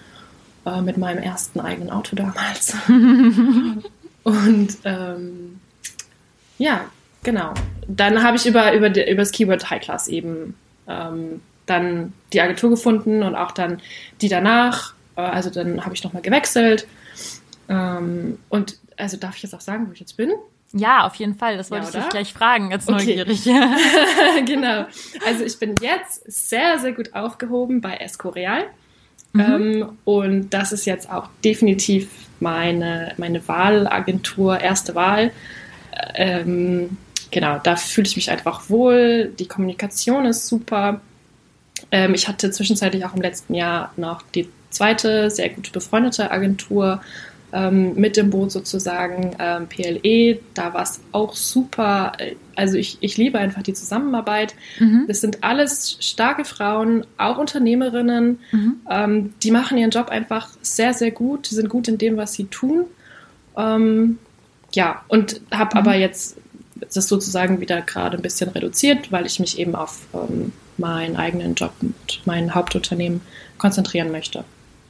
äh, 0.65 0.81
mit 0.81 0.97
meinem 0.97 1.21
ersten 1.21 1.59
eigenen 1.59 1.89
Auto 1.89 2.15
damals. 2.15 2.75
und 4.23 4.77
ähm, 4.83 5.59
ja, 6.57 6.85
genau. 7.23 7.53
Dann 7.87 8.23
habe 8.23 8.37
ich 8.37 8.45
über, 8.45 8.73
über, 8.73 8.89
über 8.89 9.21
das 9.21 9.31
Keyword 9.31 9.69
High 9.69 9.81
Class 9.81 10.07
eben 10.07 10.55
ähm, 10.87 11.41
dann 11.65 12.13
die 12.31 12.41
Agentur 12.41 12.69
gefunden 12.69 13.23
und 13.23 13.35
auch 13.35 13.51
dann 13.51 13.81
die 14.21 14.29
danach. 14.29 14.93
Äh, 15.15 15.21
also 15.21 15.49
dann 15.49 15.83
habe 15.83 15.95
ich 15.95 16.03
nochmal 16.03 16.21
gewechselt 16.21 16.87
Ähm, 17.69 18.37
und 18.49 18.77
also 18.97 19.17
darf 19.17 19.35
ich 19.37 19.43
jetzt 19.43 19.53
auch 19.53 19.61
sagen, 19.61 19.87
wo 19.87 19.93
ich 19.93 19.99
jetzt 19.99 20.17
bin? 20.17 20.31
Ja, 20.73 21.05
auf 21.05 21.15
jeden 21.15 21.35
Fall. 21.35 21.55
Das 21.55 21.71
wollte 21.71 21.85
Ja, 21.85 21.89
ich 21.89 21.95
dich 21.95 22.09
gleich 22.09 22.33
fragen, 22.33 22.69
ganz 22.69 22.87
Okay. 22.87 23.15
neugierig. 23.15 23.43
genau. 24.45 24.85
Also 25.25 25.45
ich 25.45 25.57
bin 25.59 25.75
jetzt 25.81 26.23
sehr, 26.29 26.77
sehr 26.79 26.91
gut 26.91 27.13
aufgehoben 27.13 27.79
bei 27.79 27.95
Escorial. 27.95 28.65
Mhm. 29.33 29.39
Ähm, 29.41 29.89
und 30.03 30.49
das 30.49 30.71
ist 30.73 30.85
jetzt 30.85 31.09
auch 31.09 31.29
definitiv 31.43 32.09
meine, 32.39 33.13
meine 33.17 33.47
Wahlagentur, 33.47 34.59
erste 34.59 34.93
Wahl. 34.95 35.31
Ähm, 36.15 36.97
genau, 37.31 37.59
da 37.63 37.75
fühle 37.75 38.07
ich 38.07 38.15
mich 38.15 38.29
einfach 38.29 38.69
wohl. 38.69 39.33
Die 39.39 39.47
Kommunikation 39.47 40.25
ist 40.25 40.47
super. 40.47 40.99
Ähm, 41.91 42.13
ich 42.13 42.27
hatte 42.27 42.51
zwischenzeitlich 42.51 43.05
auch 43.05 43.15
im 43.15 43.21
letzten 43.21 43.53
Jahr 43.53 43.93
noch 43.95 44.21
die 44.33 44.49
zweite 44.69 45.29
sehr 45.31 45.49
gut 45.49 45.71
befreundete 45.71 46.29
Agentur 46.29 47.01
ähm, 47.53 47.95
mit 47.95 48.17
im 48.17 48.29
Boot 48.29 48.51
sozusagen, 48.51 49.35
ähm, 49.39 49.67
PLE. 49.67 50.39
Da 50.53 50.73
war 50.73 50.83
es 50.83 50.99
auch 51.11 51.33
super. 51.33 52.11
Also 52.55 52.77
ich, 52.77 52.97
ich 53.01 53.17
liebe 53.17 53.39
einfach 53.39 53.63
die 53.63 53.73
Zusammenarbeit. 53.73 54.53
Mhm. 54.79 55.05
Das 55.07 55.21
sind 55.21 55.43
alles 55.43 55.97
starke 55.99 56.43
Frauen, 56.43 57.05
auch 57.17 57.37
Unternehmerinnen. 57.37 58.39
Mhm. 58.51 58.75
Ähm, 58.89 59.33
die 59.43 59.51
machen 59.51 59.77
ihren 59.77 59.91
Job 59.91 60.09
einfach 60.09 60.49
sehr, 60.61 60.93
sehr 60.93 61.11
gut. 61.11 61.49
Die 61.49 61.55
sind 61.55 61.69
gut 61.69 61.87
in 61.87 61.97
dem, 61.97 62.17
was 62.17 62.33
sie 62.33 62.45
tun. 62.45 62.85
Ähm, 63.57 64.19
ja, 64.73 65.03
und 65.07 65.41
habe 65.51 65.75
Mhm. 65.75 65.81
aber 65.81 65.95
jetzt 65.95 66.37
das 66.91 67.07
sozusagen 67.07 67.59
wieder 67.59 67.81
gerade 67.81 68.17
ein 68.17 68.21
bisschen 68.21 68.49
reduziert, 68.49 69.11
weil 69.11 69.25
ich 69.25 69.39
mich 69.39 69.57
eben 69.57 69.73
auf 69.75 70.01
ähm, 70.13 70.51
meinen 70.77 71.15
eigenen 71.15 71.55
Job 71.55 71.71
und 71.81 71.95
mein 72.25 72.53
Hauptunternehmen 72.53 73.21
konzentrieren 73.57 74.11
möchte. 74.11 74.43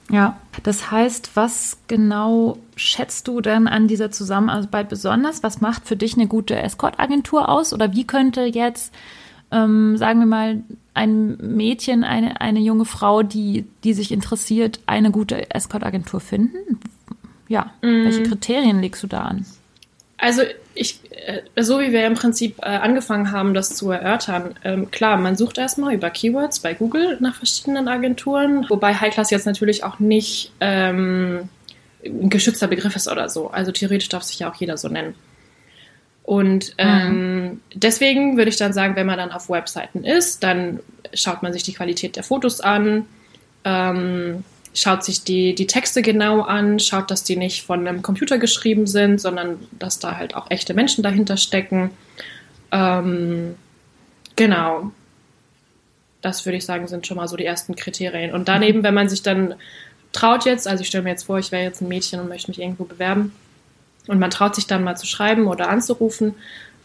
Ja, 0.10 0.38
das 0.64 0.90
heißt, 0.90 1.32
was 1.36 1.78
genau 1.88 2.58
schätzt 2.76 3.28
du 3.28 3.42
denn 3.42 3.68
an 3.68 3.88
dieser 3.88 4.10
Zusammenarbeit 4.10 4.88
besonders? 4.88 5.44
Was 5.44 5.60
macht 5.60 5.86
für 5.86 5.98
dich 5.98 6.16
eine 6.16 6.28
gute 6.28 6.56
Escort-Agentur 6.56 7.50
aus? 7.50 7.74
Oder 7.74 7.94
wie 7.94 8.08
könnte 8.08 8.44
jetzt, 8.44 8.94
ähm, 9.52 9.98
sagen 9.98 10.20
wir 10.20 10.26
mal, 10.26 10.64
ein 10.94 11.38
Mädchen, 11.38 12.04
eine, 12.04 12.40
eine 12.40 12.60
junge 12.60 12.86
Frau, 12.86 13.22
die, 13.22 13.66
die 13.84 13.94
sich 13.94 14.12
interessiert, 14.12 14.80
eine 14.86 15.12
gute 15.12 15.52
Escort-Agentur 15.54 16.22
finden? 16.22 16.80
Ja, 17.50 17.72
welche 17.82 18.24
Kriterien 18.24 18.82
legst 18.82 19.04
du 19.04 19.08
da 19.08 19.24
an? 19.24 19.46
Also 20.18 20.42
ich, 20.74 21.00
äh, 21.12 21.42
so 21.62 21.80
wie 21.80 21.92
wir 21.92 22.06
im 22.06 22.16
Prinzip 22.16 22.58
äh, 22.60 22.66
angefangen 22.66 23.32
haben, 23.32 23.54
das 23.54 23.76
zu 23.76 23.92
erörtern, 23.92 24.56
ähm, 24.64 24.90
klar, 24.90 25.18
man 25.18 25.36
sucht 25.36 25.58
erstmal 25.58 25.94
über 25.94 26.10
Keywords 26.10 26.60
bei 26.60 26.74
Google 26.74 27.18
nach 27.20 27.36
verschiedenen 27.36 27.88
Agenturen, 27.88 28.66
wobei 28.70 28.96
High 28.96 29.14
Class 29.14 29.30
jetzt 29.30 29.46
natürlich 29.46 29.84
auch 29.84 30.00
nicht 30.00 30.52
ähm, 30.60 31.50
ein 32.04 32.30
geschützter 32.30 32.68
Begriff 32.68 32.96
ist 32.96 33.08
oder 33.08 33.30
so. 33.30 33.50
Also 33.50 33.72
theoretisch 33.72 34.10
darf 34.10 34.24
sich 34.24 34.40
ja 34.40 34.50
auch 34.50 34.56
jeder 34.56 34.78
so 34.78 34.88
nennen. 34.88 35.14
Und 36.24 36.74
ähm, 36.78 37.62
deswegen 37.74 38.36
würde 38.36 38.50
ich 38.50 38.58
dann 38.58 38.74
sagen, 38.74 38.98
wenn 38.98 39.08
man 39.08 39.18
dann 39.18 39.32
auf 39.32 39.50
Webseiten 39.50 40.04
ist, 40.04 40.44
dann 40.44 40.82
schaut 41.14 41.42
man 41.42 41.54
sich 41.54 41.64
die 41.64 41.74
Qualität 41.74 42.18
der 42.18 42.24
Fotos 42.24 42.60
an, 42.60 43.06
ähm, 43.64 44.44
schaut 44.78 45.04
sich 45.04 45.24
die, 45.24 45.56
die 45.56 45.66
Texte 45.66 46.04
genau 46.04 46.42
an, 46.42 46.80
schaut, 46.80 47.10
dass 47.10 47.24
die 47.24 47.36
nicht 47.36 47.66
von 47.66 47.88
einem 47.88 48.04
Computer 48.04 48.38
geschrieben 48.38 48.86
sind, 48.86 49.20
sondern 49.20 49.58
dass 49.72 49.98
da 49.98 50.18
halt 50.18 50.36
auch 50.36 50.52
echte 50.52 50.76
Menschen 50.76 51.04
dahinter 51.04 51.36
stecken. 51.36 51.90
Ähm, 52.72 53.56
genau. 54.36 54.92
Das 56.22 56.46
würde 56.46 56.58
ich 56.58 56.66
sagen, 56.66 56.88
sind 56.88 57.08
schon 57.08 57.18
mal 57.18 57.28
so 57.28 57.38
die 57.38 57.46
ersten 57.46 57.76
Kriterien. 57.76 58.34
Und 58.34 58.48
daneben, 58.48 58.84
wenn 58.84 58.94
man 58.94 59.10
sich 59.10 59.24
dann 59.24 59.56
traut 60.12 60.46
jetzt, 60.46 60.68
also 60.68 60.82
ich 60.82 60.88
stelle 60.88 61.04
mir 61.04 61.10
jetzt 61.10 61.24
vor, 61.24 61.40
ich 61.40 61.52
wäre 61.52 61.64
jetzt 61.64 61.82
ein 61.82 61.88
Mädchen 61.88 62.20
und 62.20 62.30
möchte 62.30 62.52
mich 62.52 62.60
irgendwo 62.60 62.84
bewerben, 62.84 63.34
und 64.08 64.20
man 64.20 64.30
traut 64.30 64.56
sich 64.56 64.68
dann 64.68 64.84
mal 64.84 64.96
zu 64.96 65.06
schreiben 65.06 65.48
oder 65.48 65.70
anzurufen, 65.70 66.36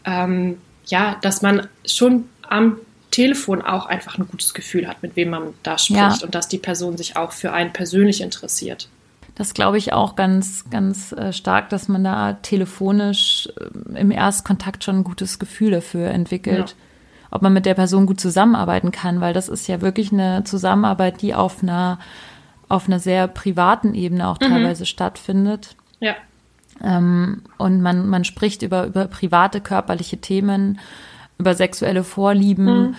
ähm, 0.03 0.57
ja, 0.87 1.17
dass 1.21 1.41
man 1.41 1.67
schon 1.85 2.27
am 2.41 2.77
Telefon 3.13 3.61
auch 3.61 3.85
einfach 3.85 4.17
ein 4.17 4.27
gutes 4.27 4.53
Gefühl 4.53 4.87
hat, 4.87 5.01
mit 5.03 5.15
wem 5.15 5.29
man 5.29 5.53
da 5.63 5.77
spricht 5.77 5.99
Ja. 5.99 6.17
und 6.23 6.33
dass 6.35 6.47
die 6.47 6.57
Person 6.57 6.97
sich 6.97 7.15
auch 7.15 7.31
für 7.31 7.53
einen 7.53 7.71
persönlich 7.71 8.21
interessiert. 8.21 8.89
Das 9.35 9.53
glaube 9.53 9.77
ich 9.77 9.93
auch 9.93 10.15
ganz, 10.15 10.65
ganz 10.69 11.11
äh, 11.11 11.31
stark, 11.33 11.69
dass 11.69 11.87
man 11.87 12.03
da 12.03 12.33
telefonisch 12.33 13.49
äh, 13.95 13.99
im 13.99 14.11
Erstkontakt 14.11 14.83
schon 14.83 14.97
ein 14.97 15.03
gutes 15.03 15.39
Gefühl 15.39 15.71
dafür 15.71 16.09
entwickelt, 16.09 16.69
Ja. 16.71 16.75
ob 17.31 17.41
man 17.41 17.53
mit 17.53 17.65
der 17.65 17.73
Person 17.75 18.05
gut 18.05 18.19
zusammenarbeiten 18.19 18.91
kann, 18.91 19.21
weil 19.21 19.33
das 19.33 19.49
ist 19.49 19.67
ja 19.67 19.81
wirklich 19.81 20.11
eine 20.11 20.43
Zusammenarbeit, 20.43 21.21
die 21.21 21.33
auf 21.33 21.63
einer, 21.63 21.99
auf 22.69 22.87
einer 22.87 22.99
sehr 22.99 23.27
privaten 23.27 23.93
Ebene 23.95 24.27
auch 24.27 24.37
teilweise 24.37 24.85
stattfindet. 24.85 25.75
Ja, 25.99 26.15
Ähm, 26.83 27.41
und 27.57 27.81
man, 27.81 28.07
man 28.07 28.23
spricht 28.25 28.61
über, 28.63 28.85
über 28.87 29.05
private 29.05 29.61
körperliche 29.61 30.17
Themen, 30.17 30.79
über 31.37 31.55
sexuelle 31.55 32.03
Vorlieben. 32.03 32.95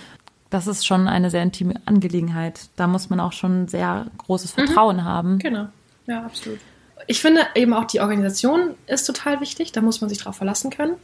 Das 0.51 0.67
ist 0.67 0.87
schon 0.87 1.09
eine 1.09 1.31
sehr 1.31 1.43
intime 1.43 1.75
Angelegenheit. 1.85 2.69
Da 2.77 2.87
muss 2.87 3.11
man 3.11 3.21
auch 3.21 3.33
schon 3.33 3.69
sehr 3.69 4.07
großes 4.19 4.53
Vertrauen 4.53 5.05
haben. 5.05 5.39
genau. 5.39 5.69
Ja, 6.07 6.23
absolut. 6.25 6.59
Ich 7.07 7.21
finde 7.21 7.41
eben 7.55 7.75
auch 7.75 7.85
die 7.85 8.01
Organisation 8.01 8.75
ist 8.87 9.05
total 9.05 9.41
wichtig, 9.41 9.73
da 9.73 9.81
muss 9.81 10.01
man 10.01 10.09
sich 10.09 10.19
drauf 10.19 10.37
verlassen 10.37 10.71
können. 10.71 10.95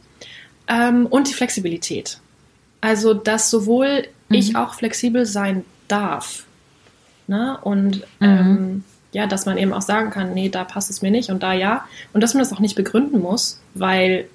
Ähm, 0.67 1.05
und 1.07 1.27
die 1.27 1.33
Flexibilität. 1.33 2.19
Also, 2.81 3.13
dass 3.13 3.49
sowohl 3.49 4.07
ich 4.29 4.55
auch 4.55 4.73
flexibel 4.73 5.25
sein 5.25 5.65
darf. 5.87 6.45
Ne? 7.27 7.57
Und 7.61 8.03
ähm, 8.21 8.83
ja, 9.11 9.27
dass 9.27 9.45
man 9.45 9.57
eben 9.57 9.73
auch 9.73 9.81
sagen 9.81 10.09
kann, 10.09 10.33
nee, 10.33 10.49
da 10.49 10.63
passt 10.63 10.89
es 10.89 11.01
mir 11.01 11.11
nicht 11.11 11.29
und 11.29 11.43
da 11.43 11.53
ja. 11.53 11.85
Und 12.13 12.21
dass 12.21 12.33
man 12.33 12.43
das 12.43 12.53
auch 12.53 12.59
nicht 12.59 12.75
begründen 12.75 13.19
muss, 13.19 13.59
weil 13.73 14.27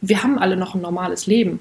wir 0.00 0.22
haben 0.22 0.38
alle 0.38 0.56
noch 0.56 0.74
ein 0.74 0.80
normales 0.80 1.26
Leben. 1.26 1.60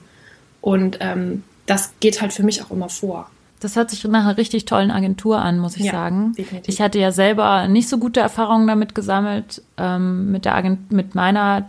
Und 0.62 0.98
ähm, 1.02 1.44
das 1.66 1.94
geht 2.00 2.22
halt 2.22 2.34
für 2.34 2.44
mich 2.44 2.64
auch 2.64 2.72
immer 2.72 2.90
vor. 2.90 3.30
Das 3.60 3.76
hört 3.76 3.92
sich 3.92 4.04
nach 4.06 4.26
einer 4.26 4.38
richtig 4.38 4.66
tollen 4.66 4.90
Agentur 4.90 5.40
an, 5.40 5.60
muss 5.60 5.78
ich 5.78 5.86
Ja, 5.86 5.92
sagen. 5.92 6.34
definitiv. 6.38 6.74
Ich 6.74 6.82
hatte 6.82 6.98
ja 7.00 7.12
selber 7.12 7.68
nicht 7.68 7.90
so 7.90 8.00
gute 8.00 8.20
Erfahrungen 8.20 8.68
damit 8.68 8.96
gesammelt, 8.96 9.62
ähm, 9.78 10.32
mit, 10.32 10.46
der 10.46 10.56
Agent 10.56 10.92
mit 10.92 11.14
meiner 11.14 11.68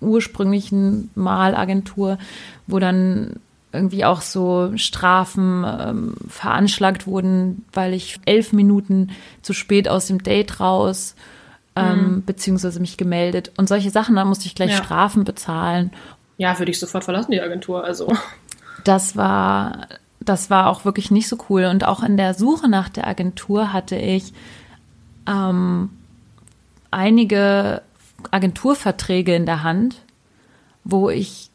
ursprünglichen 0.00 1.10
Malagentur, 1.14 2.18
wo 2.66 2.78
dann 2.78 3.34
irgendwie 3.72 4.04
auch 4.04 4.20
so 4.20 4.72
Strafen 4.76 5.64
ähm, 5.66 6.14
veranschlagt 6.28 7.06
wurden, 7.06 7.64
weil 7.72 7.92
ich 7.92 8.20
elf 8.24 8.52
Minuten 8.52 9.10
zu 9.42 9.52
spät 9.52 9.88
aus 9.88 10.06
dem 10.06 10.22
Date 10.22 10.60
raus, 10.60 11.14
ähm, 11.76 12.22
beziehungsweise 12.24 12.78
mich 12.78 12.96
gemeldet 12.96 13.50
und 13.56 13.68
solche 13.68 13.90
Sachen, 13.90 14.14
da 14.14 14.24
musste 14.24 14.46
ich 14.46 14.54
gleich 14.54 14.70
Ja. 14.70 14.76
Strafen 14.84 15.24
bezahlen. 15.24 15.90
Ja, 16.36 16.58
würde 16.58 16.70
ich 16.70 16.80
sofort 16.80 17.04
verlassen, 17.04 17.32
die 17.32 17.40
Agentur. 17.40 17.84
Also. 17.84 18.12
das 18.84 19.16
war, 19.16 19.88
das 20.20 20.50
war 20.50 20.68
auch 20.68 20.84
wirklich 20.84 21.10
nicht 21.10 21.28
so 21.28 21.38
cool. 21.48 21.66
Und 21.66 21.84
auch 21.84 22.02
in 22.02 22.16
der 22.16 22.34
Suche 22.34 22.68
nach 22.68 22.88
der 22.88 23.06
Agentur 23.06 23.72
hatte 23.72 23.96
ich 23.96 24.32
ähm, 25.28 25.90
einige 26.90 27.82
Agenturverträge 28.30 29.34
in 29.34 29.46
der 29.46 29.62
Hand, 29.62 30.02
wo 30.84 31.10
ich 31.10 31.50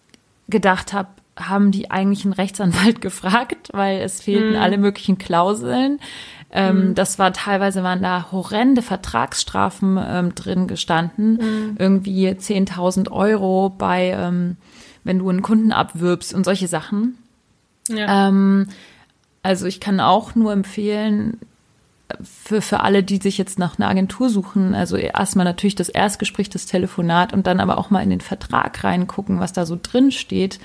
gedacht 0.48 0.94
habe, 0.94 1.10
haben 1.40 1.72
die 1.72 1.92
eigentlich 1.92 2.26
einen 2.26 2.34
Rechtsanwalt 2.34 3.02
gefragt, 3.02 3.70
weil 3.72 4.02
es 4.02 4.22
fehlten 4.22 4.56
alle 4.56 4.78
möglichen 4.78 5.18
Klauseln. 5.18 6.00
Ähm, 6.52 6.96
Das 6.96 7.20
war 7.20 7.32
teilweise 7.32 7.84
waren 7.84 8.02
da 8.02 8.32
horrende 8.32 8.82
Vertragsstrafen 8.82 10.00
ähm, 10.04 10.36
drin 10.36 10.68
gestanden, 10.68 11.76
irgendwie 11.78 12.28
10.000 12.28 13.12
Euro 13.12 13.70
bei, 13.70 14.10
ähm, 14.18 14.58
wenn 15.04 15.20
du 15.20 15.30
einen 15.30 15.42
Kunden 15.44 15.72
abwirbst 15.72 16.34
und 16.34 16.44
solche 16.44 16.68
Sachen. 16.68 17.18
Ja. 17.88 18.28
Ähm, 18.28 18.68
also 19.44 19.68
ich 19.68 19.80
kann 19.80 20.00
auch 20.00 20.36
nur 20.36 20.52
empfehlen, 20.52 21.38
für, 22.24 22.62
für 22.62 22.80
alle, 22.82 23.04
die 23.04 23.18
sich 23.18 23.38
jetzt 23.38 23.60
nach 23.60 23.78
einer 23.78 23.88
Agentur 23.88 24.30
suchen, 24.30 24.74
also 24.74 24.98
erstmal 24.98 25.46
natürlich 25.46 25.76
das 25.76 25.90
Erstgespräch, 25.90 26.50
das 26.50 26.66
Telefonat 26.66 27.34
und 27.34 27.46
dann 27.46 27.60
aber 27.60 27.78
auch 27.78 27.92
mal 27.92 28.02
in 28.02 28.10
den 28.10 28.22
Vertrag 28.22 28.84
reingucken, 28.84 29.40
was 29.40 29.54
da 29.54 29.66
so 29.66 29.78
drin 29.82 30.12
steht, 30.12 30.60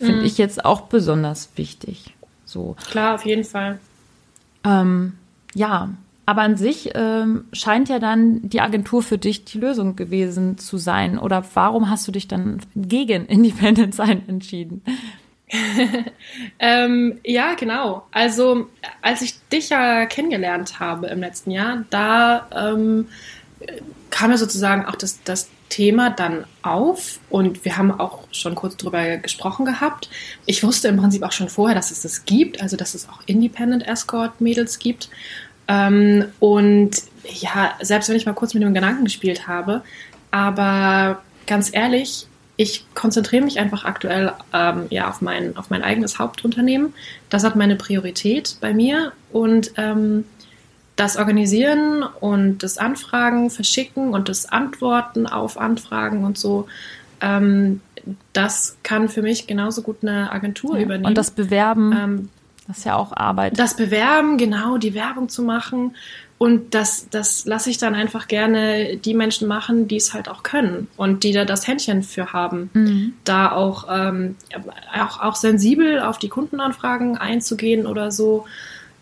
finde 0.00 0.24
ich 0.24 0.38
jetzt 0.38 0.64
auch 0.64 0.82
besonders 0.82 1.50
wichtig. 1.56 2.14
So. 2.44 2.76
Klar, 2.90 3.14
auf 3.14 3.24
jeden 3.24 3.44
Fall. 3.44 3.78
Ähm, 4.64 5.14
ja, 5.54 5.90
aber 6.26 6.42
an 6.42 6.56
sich 6.56 6.90
ähm, 6.94 7.44
scheint 7.52 7.88
ja 7.88 7.98
dann 7.98 8.48
die 8.48 8.60
Agentur 8.60 9.02
für 9.02 9.18
dich 9.18 9.44
die 9.44 9.58
Lösung 9.58 9.96
gewesen 9.96 10.58
zu 10.58 10.78
sein. 10.78 11.18
Oder 11.18 11.44
warum 11.54 11.90
hast 11.90 12.06
du 12.06 12.12
dich 12.12 12.28
dann 12.28 12.60
gegen 12.76 13.26
Independent 13.26 13.94
Sein 13.94 14.28
entschieden? 14.28 14.82
Ähm, 16.60 17.18
ja, 17.24 17.54
genau. 17.54 18.06
Also, 18.12 18.68
als 19.02 19.20
ich 19.22 19.34
dich 19.48 19.70
ja 19.70 20.06
kennengelernt 20.06 20.78
habe 20.78 21.08
im 21.08 21.18
letzten 21.18 21.50
Jahr, 21.50 21.84
da 21.90 22.46
ähm, 22.54 23.08
kam 24.10 24.30
ja 24.30 24.36
sozusagen 24.36 24.84
auch 24.84 24.94
das, 24.94 25.22
das 25.24 25.48
Thema 25.70 26.10
dann 26.10 26.44
auf 26.62 27.18
und 27.30 27.64
wir 27.64 27.78
haben 27.78 27.98
auch 27.98 28.24
schon 28.32 28.54
kurz 28.54 28.76
drüber 28.76 29.16
gesprochen 29.16 29.64
gehabt. 29.64 30.10
Ich 30.44 30.62
wusste 30.62 30.88
im 30.88 30.98
Prinzip 30.98 31.22
auch 31.22 31.32
schon 31.32 31.48
vorher, 31.48 31.74
dass 31.74 31.90
es 31.90 32.02
das 32.02 32.26
gibt, 32.26 32.60
also 32.60 32.76
dass 32.76 32.94
es 32.94 33.08
auch 33.08 33.22
Independent 33.24 33.86
Escort 33.86 34.40
Mädels 34.40 34.78
gibt. 34.78 35.08
Ähm, 35.68 36.26
und 36.40 36.90
ja, 37.24 37.72
selbst 37.80 38.08
wenn 38.08 38.16
ich 38.16 38.26
mal 38.26 38.34
kurz 38.34 38.52
mit 38.52 38.62
dem 38.62 38.74
Gedanken 38.74 39.04
gespielt 39.04 39.46
habe, 39.46 39.82
aber 40.30 41.22
ganz 41.46 41.70
ehrlich, 41.72 42.26
ich 42.56 42.84
konzentriere 42.94 43.42
mich 43.42 43.58
einfach 43.58 43.84
aktuell 43.84 44.32
ähm, 44.52 44.86
ja, 44.90 45.08
auf, 45.08 45.22
mein, 45.22 45.56
auf 45.56 45.70
mein 45.70 45.82
eigenes 45.82 46.18
Hauptunternehmen. 46.18 46.92
Das 47.30 47.42
hat 47.42 47.56
meine 47.56 47.76
Priorität 47.76 48.56
bei 48.60 48.74
mir 48.74 49.12
und 49.32 49.72
ähm, 49.78 50.24
das 51.00 51.16
Organisieren 51.16 52.02
und 52.02 52.62
das 52.62 52.76
Anfragen, 52.78 53.48
Verschicken 53.50 54.12
und 54.12 54.28
das 54.28 54.46
Antworten 54.52 55.26
auf 55.26 55.58
Anfragen 55.58 56.24
und 56.24 56.36
so, 56.36 56.66
ähm, 57.22 57.80
das 58.32 58.76
kann 58.82 59.08
für 59.08 59.22
mich 59.22 59.46
genauso 59.46 59.82
gut 59.82 59.98
eine 60.02 60.30
Agentur 60.32 60.76
Ja, 60.76 60.84
übernehmen. 60.84 61.06
Und 61.06 61.18
das 61.18 61.30
Bewerben, 61.30 61.92
ähm, 61.98 62.28
das 62.66 62.78
ist 62.78 62.84
ja 62.84 62.96
auch 62.96 63.12
Arbeit. 63.16 63.58
das 63.58 63.76
Bewerben, 63.76 64.36
genau, 64.38 64.76
die 64.78 64.94
Werbung 64.94 65.28
zu 65.28 65.42
machen. 65.42 65.94
Und 66.38 66.74
das, 66.74 67.06
das 67.10 67.44
lasse 67.44 67.68
ich 67.68 67.76
dann 67.76 67.94
einfach 67.94 68.26
gerne 68.26 68.96
die 68.96 69.12
Menschen 69.12 69.46
machen, 69.46 69.88
die 69.88 69.96
es 69.96 70.14
halt 70.14 70.26
auch 70.30 70.42
können 70.42 70.88
und 70.96 71.22
die 71.22 71.32
da 71.32 71.44
das 71.44 71.66
Händchen 71.66 72.02
für 72.02 72.32
haben, 72.32 72.70
Mhm. 72.72 73.12
da 73.24 73.52
auch, 73.52 73.86
ähm, 73.90 74.36
auch, 74.98 75.20
auch 75.20 75.36
sensibel 75.36 76.00
auf 76.00 76.18
die 76.18 76.28
Kundenanfragen 76.30 77.18
einzugehen 77.18 77.86
oder 77.86 78.10
so. 78.10 78.46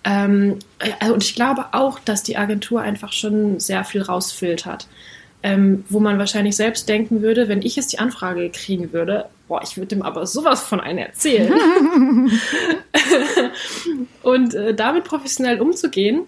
Ähm, 0.05 0.59
also, 1.01 1.15
und 1.15 1.25
ich 1.25 1.35
glaube 1.35 1.67
auch, 1.73 1.99
dass 1.99 2.23
die 2.23 2.37
Agentur 2.37 2.81
einfach 2.81 3.13
schon 3.13 3.61
sehr 3.61 3.85
viel 3.85 4.03
rausfiltert. 4.03 4.87
Ähm, 5.41 5.85
wo 5.89 6.01
man 6.01 6.19
wahrscheinlich 6.19 6.57
selbst 6.57 6.89
denken 6.89 7.23
würde, 7.23 7.47
wenn 7.47 7.63
ich 7.63 7.77
jetzt 7.77 7.93
die 7.93 8.01
Anfrage 8.01 8.51
kriegen 8.51 8.93
würde, 8.93 9.27
boah, 9.47 9.63
ich 9.63 9.77
würde 9.77 9.87
dem 9.87 10.03
aber 10.03 10.27
sowas 10.27 10.65
von 10.65 10.81
einen 10.81 10.99
erzählen. 10.99 11.53
und 14.25 14.55
äh, 14.55 14.75
damit 14.75 15.05
professionell 15.05 15.61
umzugehen, 15.61 16.23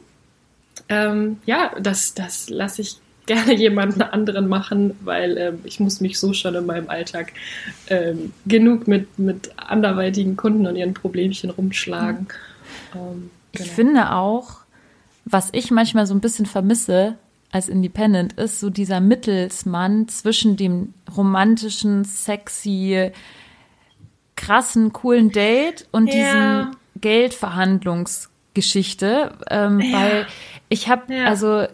ähm, 0.88 1.38
ja, 1.44 1.72
das, 1.80 2.14
das 2.14 2.50
lasse 2.50 2.82
ich 2.82 2.98
gerne 3.26 3.54
jemanden 3.54 4.02
anderen 4.02 4.48
machen, 4.48 4.96
weil 5.02 5.38
ähm, 5.38 5.58
ich 5.64 5.78
muss 5.78 6.00
mich 6.00 6.18
so 6.18 6.32
schon 6.32 6.54
in 6.54 6.66
meinem 6.66 6.88
Alltag 6.88 7.32
ähm, 7.88 8.32
genug 8.46 8.88
mit, 8.88 9.18
mit 9.18 9.50
anderweitigen 9.56 10.36
Kunden 10.36 10.66
und 10.66 10.76
ihren 10.76 10.94
Problemchen 10.94 11.50
rumschlagen. 11.50 12.26
Ähm, 12.94 13.30
Ich 13.52 13.62
genau. 13.62 13.74
finde 13.74 14.12
auch, 14.12 14.58
was 15.24 15.48
ich 15.52 15.70
manchmal 15.70 16.06
so 16.06 16.14
ein 16.14 16.20
bisschen 16.20 16.46
vermisse 16.46 17.16
als 17.52 17.68
Independent, 17.68 18.34
ist 18.34 18.60
so 18.60 18.70
dieser 18.70 19.00
Mittelsmann 19.00 20.06
zwischen 20.08 20.56
dem 20.56 20.94
romantischen, 21.16 22.04
sexy, 22.04 23.10
krassen, 24.36 24.92
coolen 24.92 25.32
Date 25.32 25.88
und 25.90 26.06
Ja. 26.06 26.12
diesen 26.14 26.76
Geldverhandlungsgeschichte, 27.00 29.32
ähm, 29.50 29.80
Ja. 29.80 29.92
weil 29.92 30.26
ich 30.68 30.88
habe, 30.88 31.12
Ja. 31.14 31.24
also 31.26 31.66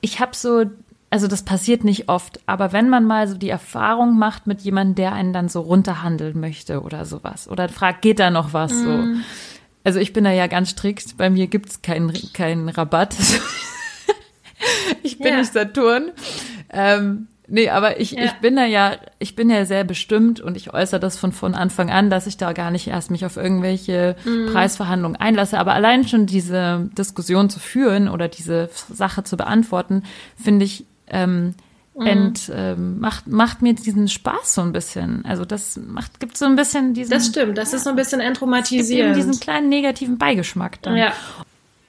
ich 0.00 0.20
habe 0.20 0.34
so, 0.34 0.64
also 1.10 1.28
das 1.28 1.42
passiert 1.44 1.84
nicht 1.84 2.08
oft, 2.08 2.40
aber 2.46 2.72
wenn 2.72 2.88
man 2.88 3.04
mal 3.04 3.28
so 3.28 3.36
die 3.36 3.50
Erfahrung 3.50 4.18
macht 4.18 4.46
mit 4.46 4.62
jemandem, 4.62 4.94
der 4.96 5.12
einen 5.12 5.32
dann 5.32 5.48
so 5.48 5.60
runterhandeln 5.60 6.40
möchte 6.40 6.82
oder 6.82 7.04
sowas 7.04 7.48
oder 7.48 7.68
fragt, 7.68 8.02
geht 8.02 8.18
da 8.18 8.30
noch 8.30 8.52
was 8.52 8.82
so. 8.82 9.06
Also 9.84 9.98
ich 9.98 10.12
bin 10.12 10.24
da 10.24 10.30
ja 10.32 10.46
ganz 10.46 10.70
strikt, 10.70 11.16
bei 11.16 11.28
mir 11.30 11.46
gibt's 11.48 11.82
keinen 11.82 12.12
keinen 12.32 12.68
Rabatt. 12.68 13.16
ich 15.02 15.18
bin 15.18 15.26
Ja. 15.28 15.38
nicht 15.38 15.52
Saturn. 15.52 16.12
Ähm, 16.70 17.26
nee, 17.48 17.68
aber 17.68 18.00
ich, 18.00 18.12
Ja. 18.12 18.24
ich 18.24 18.32
bin 18.34 18.56
da 18.56 18.64
ja, 18.64 18.96
ich 19.18 19.34
bin 19.34 19.50
ja 19.50 19.64
sehr 19.66 19.84
bestimmt 19.84 20.40
und 20.40 20.56
ich 20.56 20.72
äußere 20.72 21.00
das 21.00 21.18
von, 21.18 21.32
von 21.32 21.54
Anfang 21.54 21.90
an, 21.90 22.10
dass 22.10 22.26
ich 22.26 22.36
da 22.36 22.52
gar 22.52 22.70
nicht 22.70 22.86
erst 22.88 23.10
mich 23.10 23.26
auf 23.26 23.36
irgendwelche 23.36 24.16
Mhm. 24.24 24.52
Preisverhandlungen 24.52 25.16
einlasse. 25.20 25.58
Aber 25.58 25.74
allein 25.74 26.06
schon 26.06 26.26
diese 26.26 26.88
Diskussion 26.96 27.50
zu 27.50 27.58
führen 27.60 28.08
oder 28.08 28.28
diese 28.28 28.70
Sache 28.92 29.24
zu 29.24 29.36
beantworten, 29.36 30.04
finde 30.40 30.64
ich, 30.64 30.84
ähm, 31.08 31.54
Mhm. 31.94 32.06
ent, 32.06 32.52
ähm, 32.54 33.00
macht, 33.00 33.26
macht 33.26 33.60
mir 33.60 33.74
diesen 33.74 34.08
Spaß 34.08 34.54
so 34.54 34.62
ein 34.62 34.72
bisschen. 34.72 35.24
Also 35.26 35.44
das 35.44 35.76
macht, 35.76 36.20
gibt 36.20 36.38
so 36.38 36.46
ein 36.46 36.56
bisschen 36.56 36.94
diesen, 36.94 37.10
das 37.10 37.26
stimmt. 37.26 37.58
Das 37.58 37.74
ist 37.74 37.84
so 37.84 37.90
ein 37.90 37.96
bisschen 37.96 38.20
entromatisierend. 38.20 39.16
diesen 39.16 39.38
kleinen 39.38 39.68
negativen 39.68 40.16
Beigeschmack 40.16 40.80
dann. 40.82 40.96
ja, 40.96 41.12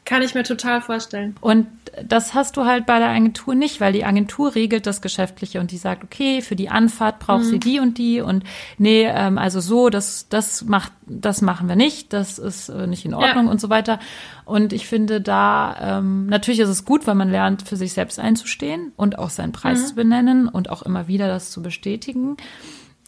kann 0.06 0.22
ich 0.22 0.36
mir 0.36 0.44
total 0.44 0.82
vorstellen. 0.82 1.36
Und 1.39 1.68
das 2.06 2.34
hast 2.34 2.58
du 2.58 2.66
halt 2.66 2.86
bei 2.86 3.00
der 3.00 3.10
Agentur 3.10 3.56
nicht, 3.56 3.80
weil 3.80 3.94
die 3.94 4.04
Agentur 4.04 4.54
regelt 4.56 4.86
das 4.88 5.02
Geschäftliche 5.02 5.60
und 5.60 5.72
die 5.72 5.78
sagt, 5.78 6.04
okay, 6.04 6.42
für 6.42 6.56
die 6.56 6.70
Anfahrt 6.70 7.20
braucht 7.20 7.44
Mhm. 7.44 7.50
sie 7.50 7.60
die 7.60 7.80
und 7.80 7.98
die 7.98 8.20
und 8.22 8.44
nee, 8.78 9.06
ähm, 9.06 9.38
also 9.38 9.60
so, 9.62 9.89
das, 9.89 10.28
das 10.30 10.66
macht, 10.66 10.92
das 11.06 11.42
machen 11.42 11.70
wir 11.70 11.76
nicht, 11.76 12.12
das 12.13 12.39
ist 12.39 12.70
äh, 12.70 12.88
nicht 12.88 13.06
in 13.06 13.13
Ordnung 13.13 13.46
Ja. 13.46 13.52
und 13.52 13.62
so 13.62 13.70
weiter. 13.70 14.00
Und 14.46 14.74
ich 14.74 14.88
finde 14.88 15.22
da, 15.22 16.00
ähm, 16.00 16.26
natürlich 16.26 16.60
ist 16.60 16.70
es 16.70 16.84
gut, 16.84 17.08
weil 17.08 17.16
man 17.16 17.30
lernt, 17.30 17.62
für 17.62 17.78
sich 17.78 17.94
selbst 17.94 18.20
einzustehen 18.20 18.92
und 18.98 19.18
auch 19.20 19.30
seinen 19.30 19.52
Preis 19.54 19.82
Mhm. 19.84 19.86
zu 19.86 19.96
benennen 19.96 20.48
und 20.50 20.70
auch 20.70 20.82
immer 20.82 21.08
wieder 21.08 21.28
das 21.28 21.52
zu 21.52 21.62
bestätigen. 21.62 22.36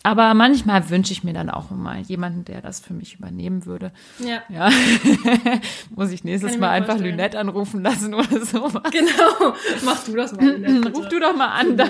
Aber 0.06 0.34
manchmal 0.36 0.90
wünsche 0.92 1.12
ich 1.14 1.24
mir 1.24 1.34
dann 1.34 1.50
auch 1.50 1.72
mal 1.72 2.00
jemanden, 2.00 2.46
der 2.46 2.62
das 2.62 2.80
für 2.80 2.94
mich 2.94 3.16
übernehmen 3.16 3.66
würde. 3.66 3.92
Ja, 4.20 4.44
Ja, 4.50 4.70
muss 5.96 6.12
ich 6.12 6.24
nächstes 6.24 6.52
Kann 6.52 6.60
Mal 6.60 6.70
einfach 6.70 6.94
vorstellen. 6.94 7.16
Lynette 7.18 7.40
anrufen 7.40 7.82
lassen 7.82 8.14
oder 8.14 8.46
so. 8.46 8.70
genau. 8.92 9.56
Mach 9.84 10.04
du 10.04 10.16
das 10.16 10.34
mal. 10.34 10.46
Lynette. 10.46 10.92
Ruf 10.96 11.08
du 11.10 11.20
doch 11.20 11.36
mal 11.36 11.48
an, 11.48 11.76
dann 11.76 11.90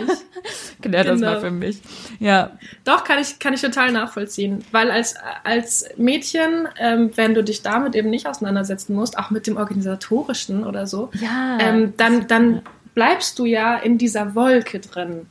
klär 0.81 1.03
das 1.03 1.19
Genau. 1.19 1.33
mal 1.33 1.41
für 1.41 1.51
mich. 1.51 1.81
Ja, 2.19 2.51
Doch, 2.85 3.03
kann 3.03 3.19
ich, 3.19 3.37
kann 3.39 3.53
ich 3.53 3.61
total 3.61 3.91
nachvollziehen. 3.91 4.63
Weil 4.71 4.91
als, 4.91 5.15
als 5.43 5.85
Mädchen, 5.97 6.67
ähm, 6.79 7.11
wenn 7.15 7.33
du 7.33 7.43
dich 7.43 7.63
damit 7.63 7.95
eben 7.95 8.09
nicht 8.09 8.27
auseinandersetzen 8.27 8.95
musst, 8.95 9.17
auch 9.19 9.29
mit 9.29 9.45
dem 9.45 9.57
Organisatorischen 9.57 10.63
oder 10.65 10.87
so, 10.87 11.09
ja, 11.19 11.57
ähm, 11.59 11.93
dann, 11.97 12.27
dann 12.27 12.61
bleibst 12.93 13.37
du 13.39 13.45
ja 13.45 13.75
in 13.75 13.97
dieser 13.97 14.35
Wolke 14.35 14.79
drin. 14.79 15.25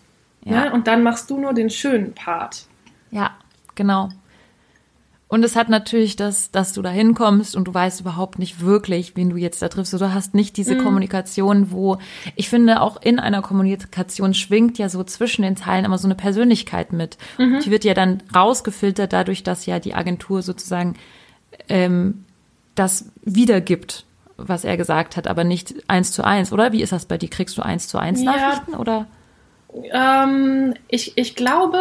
Ja. 0.44 0.64
Ne? 0.66 0.72
Und 0.72 0.86
dann 0.86 1.02
machst 1.02 1.30
du 1.30 1.38
nur 1.38 1.54
den 1.54 1.70
schönen 1.70 2.12
Part. 2.12 2.66
Ja, 3.14 3.30
genau. 3.74 4.08
Und 5.28 5.42
es 5.42 5.56
hat 5.56 5.68
natürlich 5.68 6.16
das, 6.16 6.50
dass 6.50 6.74
du 6.74 6.82
da 6.82 6.90
hinkommst 6.90 7.56
und 7.56 7.64
du 7.64 7.74
weißt 7.74 8.00
überhaupt 8.02 8.38
nicht 8.38 8.60
wirklich, 8.60 9.16
wen 9.16 9.30
du 9.30 9.36
jetzt 9.36 9.62
da 9.62 9.68
triffst. 9.68 9.92
Du 9.92 10.12
hast 10.12 10.34
nicht 10.34 10.56
diese 10.56 10.76
Kommunikation, 10.76 11.72
wo 11.72 11.98
ich 12.36 12.48
finde, 12.48 12.80
auch 12.82 13.00
in 13.02 13.18
einer 13.18 13.42
Kommunikation 13.42 14.34
schwingt 14.34 14.78
ja 14.78 14.88
so 14.88 15.02
zwischen 15.02 15.42
den 15.42 15.56
Zeilen 15.56 15.86
immer 15.86 15.98
so 15.98 16.06
eine 16.06 16.14
Persönlichkeit 16.14 16.92
mit. 16.92 17.16
Die 17.38 17.70
wird 17.70 17.84
ja 17.84 17.94
dann 17.94 18.22
rausgefiltert 18.34 19.12
dadurch, 19.12 19.42
dass 19.42 19.66
ja 19.66 19.80
die 19.80 19.94
Agentur 19.94 20.42
sozusagen 20.42 20.94
ähm, 21.68 22.24
das 22.76 23.10
wiedergibt, 23.22 24.04
was 24.36 24.64
er 24.64 24.76
gesagt 24.76 25.16
hat, 25.16 25.26
aber 25.26 25.42
nicht 25.42 25.74
eins 25.88 26.12
zu 26.12 26.22
eins, 26.22 26.52
oder? 26.52 26.70
Wie 26.72 26.82
ist 26.82 26.92
das 26.92 27.06
bei 27.06 27.18
dir? 27.18 27.30
Kriegst 27.30 27.56
du 27.58 27.62
eins 27.62 27.88
zu 27.88 27.98
eins 27.98 28.22
Ja. 28.22 28.36
Nachrichten 28.36 28.74
oder? 28.74 29.06
Ähm, 29.92 30.74
ich, 30.86 31.16
ich 31.18 31.34
glaube, 31.34 31.78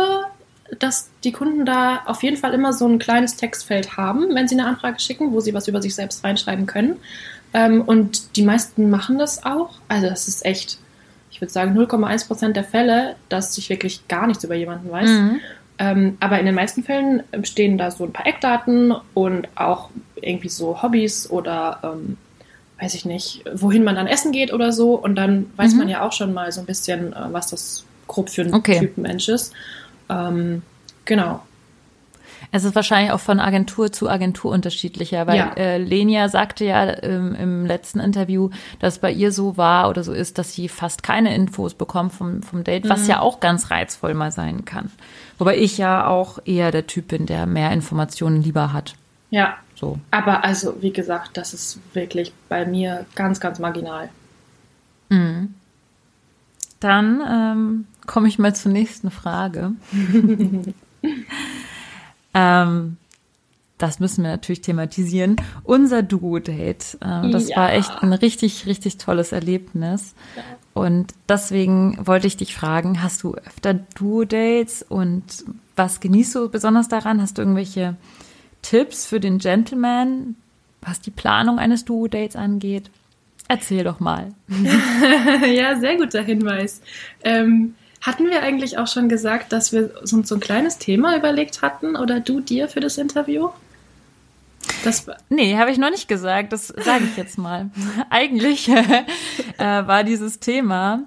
dass 0.79 1.09
die 1.23 1.31
Kunden 1.31 1.65
da 1.65 2.01
auf 2.05 2.23
jeden 2.23 2.37
Fall 2.37 2.53
immer 2.53 2.73
so 2.73 2.87
ein 2.87 2.99
kleines 2.99 3.35
Textfeld 3.35 3.97
haben, 3.97 4.33
wenn 4.35 4.47
sie 4.47 4.55
eine 4.59 4.67
Anfrage 4.67 4.99
schicken, 4.99 5.31
wo 5.31 5.39
sie 5.39 5.53
was 5.53 5.67
über 5.67 5.81
sich 5.81 5.95
selbst 5.95 6.23
reinschreiben 6.23 6.65
können. 6.65 6.97
Ähm, 7.53 7.81
und 7.81 8.35
die 8.35 8.43
meisten 8.43 8.89
machen 8.89 9.17
das 9.19 9.43
auch. 9.45 9.75
Also 9.87 10.07
das 10.09 10.27
ist 10.27 10.45
echt, 10.45 10.77
ich 11.31 11.39
würde 11.41 11.51
sagen, 11.53 11.77
0,1 11.77 12.27
Prozent 12.27 12.55
der 12.55 12.63
Fälle, 12.63 13.15
dass 13.29 13.57
ich 13.57 13.69
wirklich 13.69 14.07
gar 14.07 14.27
nichts 14.27 14.43
über 14.43 14.55
jemanden 14.55 14.89
weiß. 14.91 15.09
Mhm. 15.09 15.39
Ähm, 15.79 16.17
aber 16.19 16.39
in 16.39 16.45
den 16.45 16.55
meisten 16.55 16.83
Fällen 16.83 17.23
stehen 17.43 17.77
da 17.77 17.91
so 17.91 18.03
ein 18.05 18.13
paar 18.13 18.27
Eckdaten 18.27 18.93
und 19.13 19.47
auch 19.55 19.89
irgendwie 20.15 20.49
so 20.49 20.81
Hobbys 20.81 21.29
oder 21.29 21.79
ähm, 21.83 22.17
weiß 22.79 22.93
ich 22.95 23.05
nicht, 23.05 23.43
wohin 23.53 23.83
man 23.83 23.95
dann 23.95 24.07
essen 24.07 24.31
geht 24.31 24.53
oder 24.53 24.71
so. 24.71 24.93
Und 24.95 25.15
dann 25.15 25.49
weiß 25.55 25.73
Mhm. 25.73 25.77
man 25.79 25.89
ja 25.89 26.01
auch 26.05 26.11
schon 26.11 26.33
mal 26.33 26.51
so 26.51 26.59
ein 26.59 26.65
bisschen, 26.65 27.13
äh, 27.13 27.17
was 27.31 27.47
das 27.49 27.85
grob 28.07 28.29
für 28.29 28.41
ein 28.43 28.53
Okay. 28.53 28.79
Typ 28.79 28.97
Mensch 28.97 29.29
ist. 29.29 29.53
Ähm, 30.09 30.61
genau. 31.05 31.41
Es 32.51 32.65
ist 32.65 32.75
wahrscheinlich 32.75 33.11
auch 33.11 33.19
von 33.19 33.39
Agentur 33.39 33.91
zu 33.91 34.09
Agentur 34.09 34.51
unterschiedlicher, 34.51 35.25
weil 35.25 35.37
Ja. 35.37 35.53
äh, 35.55 35.77
Lenia 35.77 36.29
sagte 36.29 36.65
ja 36.65 37.01
ähm, 37.03 37.33
im 37.35 37.65
letzten 37.65 37.99
Interview, 37.99 38.49
dass 38.79 38.99
bei 38.99 39.11
ihr 39.11 39.31
so 39.31 39.57
war 39.57 39.89
oder 39.89 40.03
so 40.03 40.13
ist, 40.13 40.37
dass 40.37 40.53
sie 40.53 40.69
fast 40.69 41.01
keine 41.03 41.33
Infos 41.33 41.73
bekommt 41.73 42.13
vom, 42.13 42.43
vom 42.43 42.63
Date, 42.63 42.85
Mhm. 42.85 42.89
was 42.89 43.07
ja 43.07 43.21
auch 43.21 43.39
ganz 43.39 43.71
reizvoll 43.71 44.13
mal 44.13 44.31
sein 44.31 44.65
kann. 44.65 44.91
Wobei 45.39 45.57
ich 45.57 45.77
ja 45.79 46.05
auch 46.05 46.37
eher 46.45 46.71
der 46.71 46.85
Typ 46.85 47.07
bin, 47.07 47.25
der 47.25 47.45
mehr 47.47 47.71
Informationen 47.71 48.43
lieber 48.43 48.71
hat. 48.73 48.93
Ja. 49.31 49.55
So. 49.75 49.97
Aber 50.11 50.43
also, 50.45 50.75
wie 50.81 50.93
gesagt, 50.93 51.35
das 51.35 51.53
ist 51.53 51.79
wirklich 51.93 52.31
bei 52.49 52.65
mir 52.65 53.05
ganz, 53.15 53.39
ganz 53.39 53.57
marginal. 53.59 54.09
Dann 56.83 57.21
ähm, 57.25 57.85
komme 58.05 58.27
ich 58.27 58.39
mal 58.39 58.53
zur 58.53 58.71
nächsten 58.73 59.09
Frage. 59.09 59.71
ähm, 62.33 62.97
das 63.77 63.99
müssen 63.99 64.23
wir 64.23 64.31
natürlich 64.31 64.61
thematisieren. 64.61 65.35
Unser 65.63 66.03
Duo-Date, 66.03 66.97
äh, 67.01 67.29
das 67.31 67.49
Ja. 67.49 67.57
war 67.57 67.73
echt 67.73 67.91
ein 68.01 68.13
richtig, 68.13 68.65
richtig 68.65 68.97
tolles 68.97 69.31
Erlebnis. 69.31 70.13
Und 70.73 71.13
deswegen 71.29 71.97
wollte 72.05 72.27
ich 72.27 72.35
dich 72.37 72.55
fragen, 72.55 73.01
hast 73.03 73.23
du 73.23 73.35
öfter 73.35 73.73
Duo-Dates 73.73 74.83
und 74.87 75.23
was 75.75 75.99
genießt 75.99 76.35
du 76.35 76.49
besonders 76.49 76.87
daran? 76.87 77.21
Hast 77.21 77.37
du 77.37 77.41
irgendwelche 77.43 77.95
Tipps 78.61 79.05
für 79.05 79.19
den 79.19 79.37
Gentleman, 79.37 80.35
was 80.81 80.99
die 80.99 81.11
Planung 81.11 81.59
eines 81.59 81.85
Duo-Dates 81.85 82.35
angeht? 82.35 82.89
Erzähl 83.47 83.83
doch 83.83 83.99
mal. 83.99 84.33
ja, 85.53 85.77
sehr 85.79 85.97
guter 85.97 86.21
Hinweis. 86.21 86.81
Ähm, 87.23 87.75
Hatten 88.03 88.29
wir 88.29 88.43
eigentlich 88.43 88.77
auch 88.77 88.87
schon 88.87 89.07
gesagt, 89.07 89.53
dass 89.53 89.71
wir 89.71 89.91
uns 90.01 90.27
so 90.27 90.35
ein 90.35 90.41
kleines 90.41 90.77
Thema 90.77 91.15
überlegt 91.15 91.61
hatten 91.61 91.95
oder 91.95 92.19
du 92.19 92.41
dir 92.41 92.67
für 92.67 92.81
das 92.81 92.97
Interview? 92.97 93.47
Das 94.83 95.05
nee, 95.29 95.55
habe 95.55 95.71
ich 95.71 95.77
noch 95.77 95.89
nicht 95.89 96.09
gesagt. 96.09 96.51
Das 96.51 96.67
sage 96.67 97.05
ich 97.05 97.15
jetzt 97.15 97.37
mal. 97.37 97.69
Eigentlich 98.09 98.67
äh, 98.67 99.05
war 99.57 100.03
dieses 100.03 100.41
Thema 100.41 101.03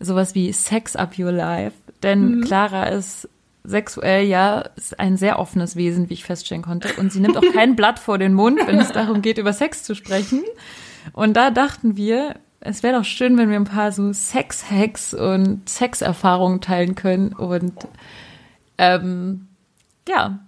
sowas 0.00 0.34
wie 0.34 0.52
Sex 0.52 0.96
Up 0.96 1.16
Your 1.16 1.30
Life. 1.30 1.76
Denn 2.02 2.38
mhm. 2.38 2.44
Clara 2.44 2.86
ist 2.86 3.28
sexuell 3.62 4.26
ja 4.26 4.62
ist 4.74 4.98
ein 4.98 5.16
sehr 5.16 5.38
offenes 5.38 5.76
Wesen, 5.76 6.10
wie 6.10 6.14
ich 6.14 6.24
feststellen 6.24 6.64
konnte. 6.64 6.94
Und 6.94 7.12
sie 7.12 7.20
nimmt 7.20 7.36
auch 7.36 7.52
kein 7.52 7.76
Blatt 7.76 8.00
vor 8.00 8.18
den 8.18 8.34
Mund, 8.34 8.58
wenn 8.66 8.80
es 8.80 8.90
darum 8.90 9.22
geht, 9.22 9.38
über 9.38 9.52
Sex 9.52 9.84
zu 9.84 9.94
sprechen. 9.94 10.42
Und 11.12 11.34
da 11.34 11.50
dachten 11.50 11.96
wir, 11.96 12.36
es 12.60 12.82
wäre 12.82 12.98
doch 12.98 13.04
schön, 13.04 13.36
wenn 13.36 13.50
wir 13.50 13.56
ein 13.56 13.64
paar 13.64 13.92
so 13.92 14.12
Sex-Hacks 14.12 15.14
und 15.14 15.68
Sexerfahrungen 15.68 16.60
teilen 16.60 16.94
können. 16.94 17.32
Und 17.32 17.74
ähm, 18.78 19.48
ja, 20.08 20.38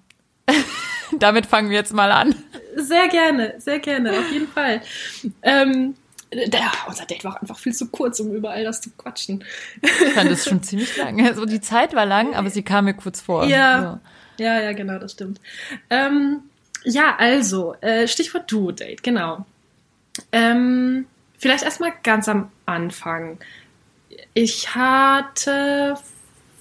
damit 1.19 1.47
fangen 1.47 1.71
wir 1.71 1.77
jetzt 1.77 1.93
mal 1.93 2.11
an. 2.11 2.35
Sehr 2.77 3.09
gerne, 3.09 3.55
sehr 3.59 3.79
gerne, 3.79 4.13
auf 4.13 4.31
jeden 4.33 4.49
Fall. 4.49 4.81
Ähm, 5.43 5.95
der, 6.33 6.73
unser 6.89 7.07
Date 7.07 7.25
war 7.25 7.41
einfach 7.41 7.59
viel 7.59 7.75
zu 7.75 7.89
kurz, 7.89 8.19
um 8.21 8.33
über 8.33 8.51
all 8.51 8.65
das 8.65 8.81
zu 8.81 8.91
quatschen. 8.91 9.45
Ich 9.81 10.13
fand 10.13 10.31
es 10.31 10.45
schon 10.45 10.63
ziemlich 10.63 10.97
lang. 10.97 11.25
Also 11.25 11.45
die 11.45 11.61
Zeit 11.61 11.95
war 11.95 12.07
lang, 12.07 12.35
aber 12.35 12.51
sie 12.51 12.63
kam 12.63 12.87
mir 12.87 12.95
kurz 12.95 13.21
vor. 13.21 13.45
Ja, 13.45 14.01
so. 14.39 14.45
ja, 14.45 14.61
ja, 14.61 14.73
genau, 14.73 14.99
das 14.99 15.13
stimmt. 15.13 15.41
Ähm, 15.91 16.41
ja, 16.85 17.17
also, 17.17 17.75
äh, 17.81 18.09
Stichwort 18.09 18.51
Duo-Date, 18.51 19.03
genau. 19.03 19.47
Ähm, 20.33 21.07
vielleicht 21.39 21.65
erstmal 21.65 21.93
ganz 22.03 22.29
am 22.29 22.51
Anfang. 22.65 23.39
Ich 24.35 24.75
hatte 24.75 25.97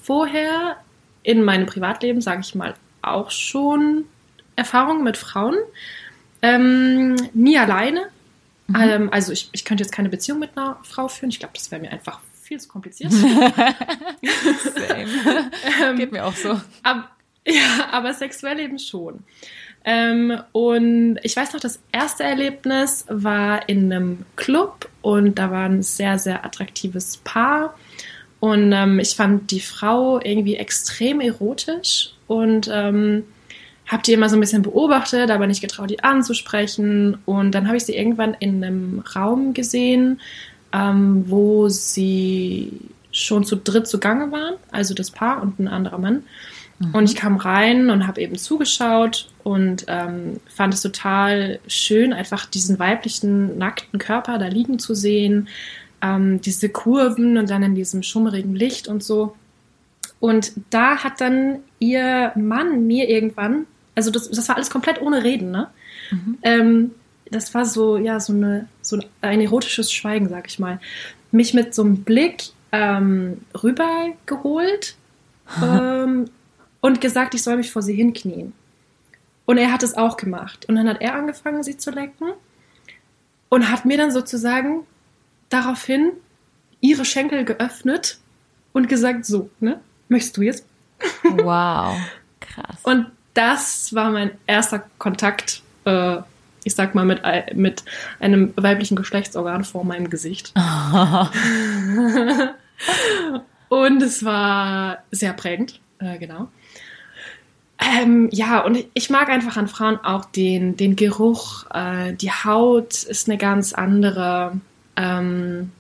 vorher 0.01 0.77
in 1.23 1.43
meinem 1.43 1.65
Privatleben, 1.65 2.21
sage 2.21 2.41
ich 2.41 2.55
mal, 2.55 2.75
auch 3.01 3.31
schon 3.31 4.05
Erfahrungen 4.55 5.03
mit 5.03 5.17
Frauen. 5.17 5.55
Ähm, 6.41 7.15
nie 7.33 7.57
alleine, 7.57 8.09
Mhm. 8.67 8.75
Ähm, 8.75 9.09
also 9.11 9.31
ich, 9.31 9.49
ich 9.51 9.63
könnte 9.65 9.83
jetzt 9.83 9.91
keine 9.91 10.09
Beziehung 10.09 10.39
mit 10.39 10.57
einer 10.57 10.79
Frau 10.83 11.07
führen. 11.07 11.29
Ich 11.29 11.39
glaube, 11.39 11.53
das 11.55 11.71
wäre 11.71 11.81
mir 11.81 11.91
einfach 11.91 12.19
viel 12.41 12.59
zu 12.59 12.67
kompliziert. 12.67 13.11
Same. 13.13 13.35
ähm, 15.83 15.97
Geht 15.97 16.11
mir 16.11 16.25
auch 16.25 16.35
so. 16.35 16.59
Ab, 16.83 17.15
ja, 17.47 17.89
aber 17.91 18.13
sexuell 18.13 18.59
eben 18.59 18.79
schon. 18.79 19.23
Ähm, 19.87 20.39
und 20.51 21.19
ich 21.21 21.37
weiß 21.37 21.53
noch, 21.53 21.59
das 21.59 21.79
erste 21.91 22.23
Erlebnis 22.23 23.05
war 23.07 23.69
in 23.69 23.93
einem 23.93 24.25
Club 24.35 24.89
und 25.03 25.37
da 25.37 25.51
war 25.51 25.65
ein 25.65 25.83
sehr, 25.83 26.17
sehr 26.17 26.43
attraktives 26.43 27.17
Paar. 27.17 27.75
Und 28.39 28.71
ähm, 28.73 28.99
ich 28.99 29.15
fand 29.15 29.51
die 29.51 29.59
Frau 29.59 30.19
irgendwie 30.19 30.55
extrem 30.55 31.21
erotisch 31.21 32.13
und 32.25 32.67
ähm, 32.71 33.25
habe 33.85 34.01
die 34.01 34.13
immer 34.13 34.27
so 34.27 34.35
ein 34.35 34.39
bisschen 34.39 34.63
beobachtet, 34.63 35.29
aber 35.29 35.45
nicht 35.45 35.61
getraut, 35.61 35.91
die 35.91 36.03
anzusprechen. 36.03 37.19
Und 37.25 37.51
dann 37.51 37.67
habe 37.67 37.77
ich 37.77 37.85
sie 37.85 37.95
irgendwann 37.95 38.33
in 38.39 38.63
einem 38.63 39.03
Raum 39.15 39.53
gesehen, 39.53 40.19
ähm, 40.73 41.25
wo 41.27 41.69
sie 41.69 42.71
schon 43.11 43.45
zu 43.45 43.55
dritt 43.55 43.87
zugange 43.87 44.31
waren, 44.31 44.55
also 44.71 44.95
das 44.95 45.11
Paar 45.11 45.43
und 45.43 45.59
ein 45.59 45.67
anderer 45.67 45.99
Mann. 45.99 46.23
Mhm. 46.79 46.95
Und 46.95 47.09
ich 47.09 47.15
kam 47.15 47.37
rein 47.37 47.91
und 47.91 48.07
habe 48.07 48.21
eben 48.21 48.35
zugeschaut 48.35 49.29
und 49.45 49.85
ähm, 49.87 50.41
fand 50.53 50.73
es 50.73 50.81
total 50.81 51.59
schön, 51.67 52.11
einfach 52.11 52.45
diesen 52.45 52.77
weiblichen, 52.79 53.57
nackten 53.57 53.97
Körper 53.97 54.37
da 54.37 54.47
liegen 54.47 54.77
zu 54.77 54.93
sehen, 54.93 55.47
ähm, 56.01 56.41
diese 56.41 56.67
Kurven 56.67 57.37
und 57.37 57.49
dann 57.49 57.63
in 57.63 57.75
diesem 57.75 58.03
schummerigen 58.03 58.55
Licht 58.55 58.89
und 58.89 59.01
so. 59.01 59.37
Und 60.19 60.51
da 60.69 60.97
hat 60.97 61.21
dann 61.21 61.59
ihr 61.79 62.33
Mann 62.35 62.85
mir 62.85 63.07
irgendwann 63.07 63.65
also 63.95 64.11
das, 64.11 64.29
das 64.29 64.47
war 64.49 64.57
alles 64.57 64.69
komplett 64.69 65.01
ohne 65.01 65.23
Reden, 65.23 65.51
ne? 65.51 65.69
Mhm. 66.11 66.37
Ähm, 66.43 66.91
das 67.31 67.53
war 67.53 67.65
so, 67.65 67.97
ja, 67.97 68.19
so, 68.19 68.33
eine, 68.33 68.67
so 68.81 68.99
ein 69.21 69.41
erotisches 69.41 69.91
Schweigen, 69.91 70.29
sag 70.29 70.47
ich 70.47 70.59
mal. 70.59 70.79
Mich 71.31 71.53
mit 71.53 71.73
so 71.73 71.83
einem 71.83 72.03
Blick 72.03 72.43
ähm, 72.71 73.41
rübergeholt 73.63 74.95
ähm, 75.63 76.25
und 76.81 77.01
gesagt, 77.01 77.33
ich 77.33 77.41
soll 77.41 77.57
mich 77.57 77.71
vor 77.71 77.81
sie 77.81 77.95
hinknien. 77.95 78.53
Und 79.45 79.57
er 79.57 79.71
hat 79.71 79.83
es 79.83 79.95
auch 79.95 80.17
gemacht. 80.17 80.65
Und 80.65 80.75
dann 80.75 80.89
hat 80.89 81.01
er 81.01 81.15
angefangen, 81.15 81.63
sie 81.63 81.77
zu 81.77 81.91
lecken 81.91 82.33
und 83.49 83.69
hat 83.69 83.85
mir 83.85 83.97
dann 83.97 84.11
sozusagen 84.11 84.81
daraufhin 85.49 86.11
ihre 86.81 87.05
Schenkel 87.05 87.45
geöffnet 87.45 88.19
und 88.73 88.89
gesagt, 88.89 89.25
so, 89.25 89.49
ne, 89.59 89.79
möchtest 90.09 90.37
du 90.37 90.41
jetzt? 90.41 90.65
Wow, 91.23 91.97
krass. 92.39 92.77
Und 92.83 93.07
das 93.33 93.93
war 93.93 94.11
mein 94.11 94.31
erster 94.47 94.83
Kontakt, 94.97 95.61
äh, 95.85 96.17
ich 96.63 96.73
sag 96.73 96.95
mal, 96.95 97.05
mit, 97.05 97.21
mit 97.53 97.83
einem 98.19 98.53
weiblichen 98.55 98.95
Geschlechtsorgan 98.95 99.63
vor 99.65 99.83
meinem 99.83 100.09
Gesicht. 100.09 100.53
und 103.69 104.01
es 104.01 104.23
war 104.23 105.03
sehr 105.11 105.33
prägend, 105.33 105.79
äh, 105.99 106.17
genau. 106.17 106.49
Ähm, 107.77 108.29
ja, 108.31 108.61
und 108.61 108.85
ich 108.93 109.09
mag 109.09 109.29
einfach 109.29 109.57
an 109.57 109.67
Frauen 109.67 109.97
auch 109.97 110.25
den, 110.25 110.77
den 110.77 110.95
Geruch. 110.95 111.65
Äh, 111.71 112.13
die 112.13 112.31
Haut 112.31 113.03
ist 113.03 113.27
eine 113.27 113.37
ganz 113.37 113.73
andere. 113.73 114.59
Ähm, 114.95 115.71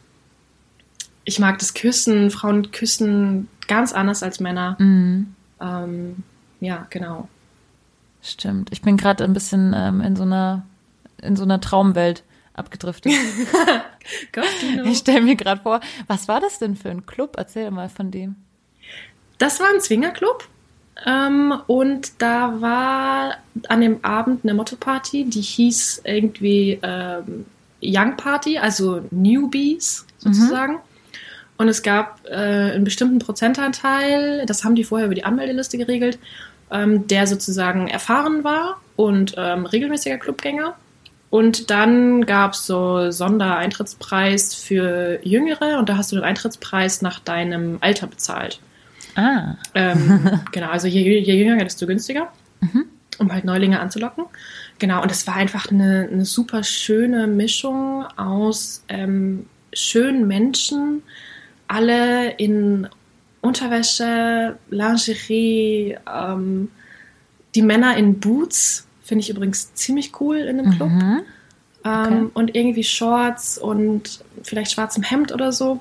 ich 1.23 1.39
mag 1.39 1.57
das 1.59 1.73
Küssen. 1.73 2.31
Frauen 2.31 2.71
küssen 2.71 3.47
ganz 3.67 3.93
anders 3.93 4.23
als 4.23 4.39
Männer. 4.39 4.75
Mhm. 4.79 5.35
Ähm, 5.61 6.23
ja, 6.59 6.85
genau. 6.89 7.29
Stimmt. 8.21 8.71
Ich 8.71 8.81
bin 8.81 8.97
gerade 8.97 9.23
ein 9.23 9.33
bisschen 9.33 9.73
ähm, 9.75 10.01
in 10.01 10.15
so 10.15 10.23
einer 10.23 10.65
in 11.21 11.35
so 11.35 11.43
einer 11.43 11.61
Traumwelt 11.61 12.23
abgedriftet. 12.53 13.13
ich 14.85 14.97
stelle 14.97 15.21
mir 15.21 15.35
gerade 15.35 15.61
vor, 15.61 15.79
was 16.07 16.27
war 16.27 16.39
das 16.39 16.59
denn 16.59 16.75
für 16.75 16.89
ein 16.89 17.05
Club? 17.05 17.35
Erzähl 17.37 17.71
mal 17.71 17.89
von 17.89 18.11
dem. 18.11 18.35
Das 19.37 19.59
war 19.59 19.67
ein 19.73 19.81
Zwingerclub. 19.81 20.47
Ähm, 21.05 21.53
und 21.67 22.21
da 22.21 22.61
war 22.61 23.35
an 23.67 23.81
dem 23.81 24.03
Abend 24.03 24.43
eine 24.43 24.53
Motto-Party, 24.53 25.25
die 25.25 25.41
hieß 25.41 26.01
irgendwie 26.05 26.79
ähm, 26.81 27.45
Young 27.81 28.15
Party, 28.17 28.57
also 28.57 29.01
Newbies 29.11 30.05
sozusagen. 30.17 30.73
Mhm. 30.73 30.79
Und 31.57 31.69
es 31.69 31.83
gab 31.83 32.21
äh, 32.25 32.33
einen 32.73 32.83
bestimmten 32.83 33.19
Prozentanteil, 33.19 34.45
das 34.45 34.63
haben 34.63 34.75
die 34.75 34.83
vorher 34.83 35.05
über 35.05 35.15
die 35.15 35.23
Anmeldeliste 35.23 35.77
geregelt, 35.77 36.19
ähm, 36.71 37.07
der 37.07 37.27
sozusagen 37.27 37.87
erfahren 37.87 38.43
war 38.43 38.81
und 38.95 39.35
ähm, 39.37 39.65
regelmäßiger 39.65 40.17
Clubgänger. 40.17 40.75
Und 41.29 41.69
dann 41.69 42.25
gab 42.25 42.53
es 42.53 42.65
so 42.65 43.11
Sondereintrittspreis 43.11 44.53
für 44.53 45.19
Jüngere 45.23 45.79
und 45.79 45.89
da 45.89 45.97
hast 45.97 46.11
du 46.11 46.15
den 46.15 46.23
Eintrittspreis 46.23 47.01
nach 47.01 47.19
deinem 47.19 47.77
Alter 47.81 48.07
bezahlt. 48.07 48.59
Ah. 49.15 49.55
Ähm, 49.73 50.41
genau, 50.51 50.69
also 50.69 50.87
je, 50.87 51.19
je, 51.19 51.33
jünger, 51.35 51.63
desto 51.63 51.87
günstiger, 51.87 52.31
mhm. 52.61 52.85
um 53.17 53.31
halt 53.31 53.45
Neulinge 53.45 53.79
anzulocken. 53.79 54.25
Genau, 54.79 55.01
und 55.01 55.11
es 55.11 55.25
war 55.25 55.35
einfach 55.35 55.71
eine, 55.71 56.09
eine 56.11 56.25
super 56.25 56.63
schöne 56.63 57.27
Mischung 57.27 58.05
aus 58.17 58.83
ähm, 58.89 59.45
schönen 59.73 60.27
Menschen, 60.27 61.03
alle 61.67 62.31
in 62.31 62.87
Unterwäsche, 63.41 64.57
Lingerie, 64.69 65.97
ähm, 66.11 66.69
die 67.53 67.61
Männer 67.61 67.95
in 67.95 68.19
Boots, 68.19 68.87
finde 69.03 69.21
ich 69.21 69.29
übrigens 69.29 69.73
ziemlich 69.75 70.19
cool 70.19 70.37
in 70.37 70.59
einem 70.59 70.71
Club. 70.71 70.89
Mhm. 70.89 71.21
Ähm, 71.85 72.03
okay. 72.03 72.31
Und 72.33 72.55
irgendwie 72.55 72.83
Shorts 72.83 73.57
und 73.57 74.23
vielleicht 74.41 74.71
schwarzem 74.71 75.03
Hemd 75.03 75.31
oder 75.31 75.51
so. 75.51 75.79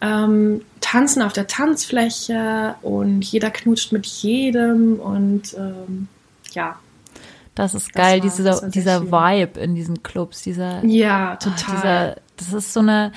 Ähm, 0.00 0.62
tanzen 0.86 1.22
auf 1.22 1.32
der 1.32 1.48
Tanzfläche 1.48 2.76
und 2.82 3.22
jeder 3.22 3.50
knutscht 3.50 3.90
mit 3.90 4.06
jedem 4.06 5.00
und 5.00 5.54
ähm, 5.58 6.06
ja. 6.52 6.76
Das 7.56 7.74
ist 7.74 7.92
geil, 7.92 8.20
das 8.20 8.44
war, 8.44 8.60
dieser, 8.60 8.68
dieser 8.68 9.10
Vibe 9.10 9.58
in 9.58 9.74
diesen 9.74 10.04
Clubs, 10.04 10.42
dieser. 10.42 10.84
Ja, 10.84 11.36
total. 11.36 11.56
Ach, 11.56 11.74
dieser, 11.74 12.16
das 12.36 12.52
ist 12.52 12.72
so 12.72 12.80
eine, 12.80 13.10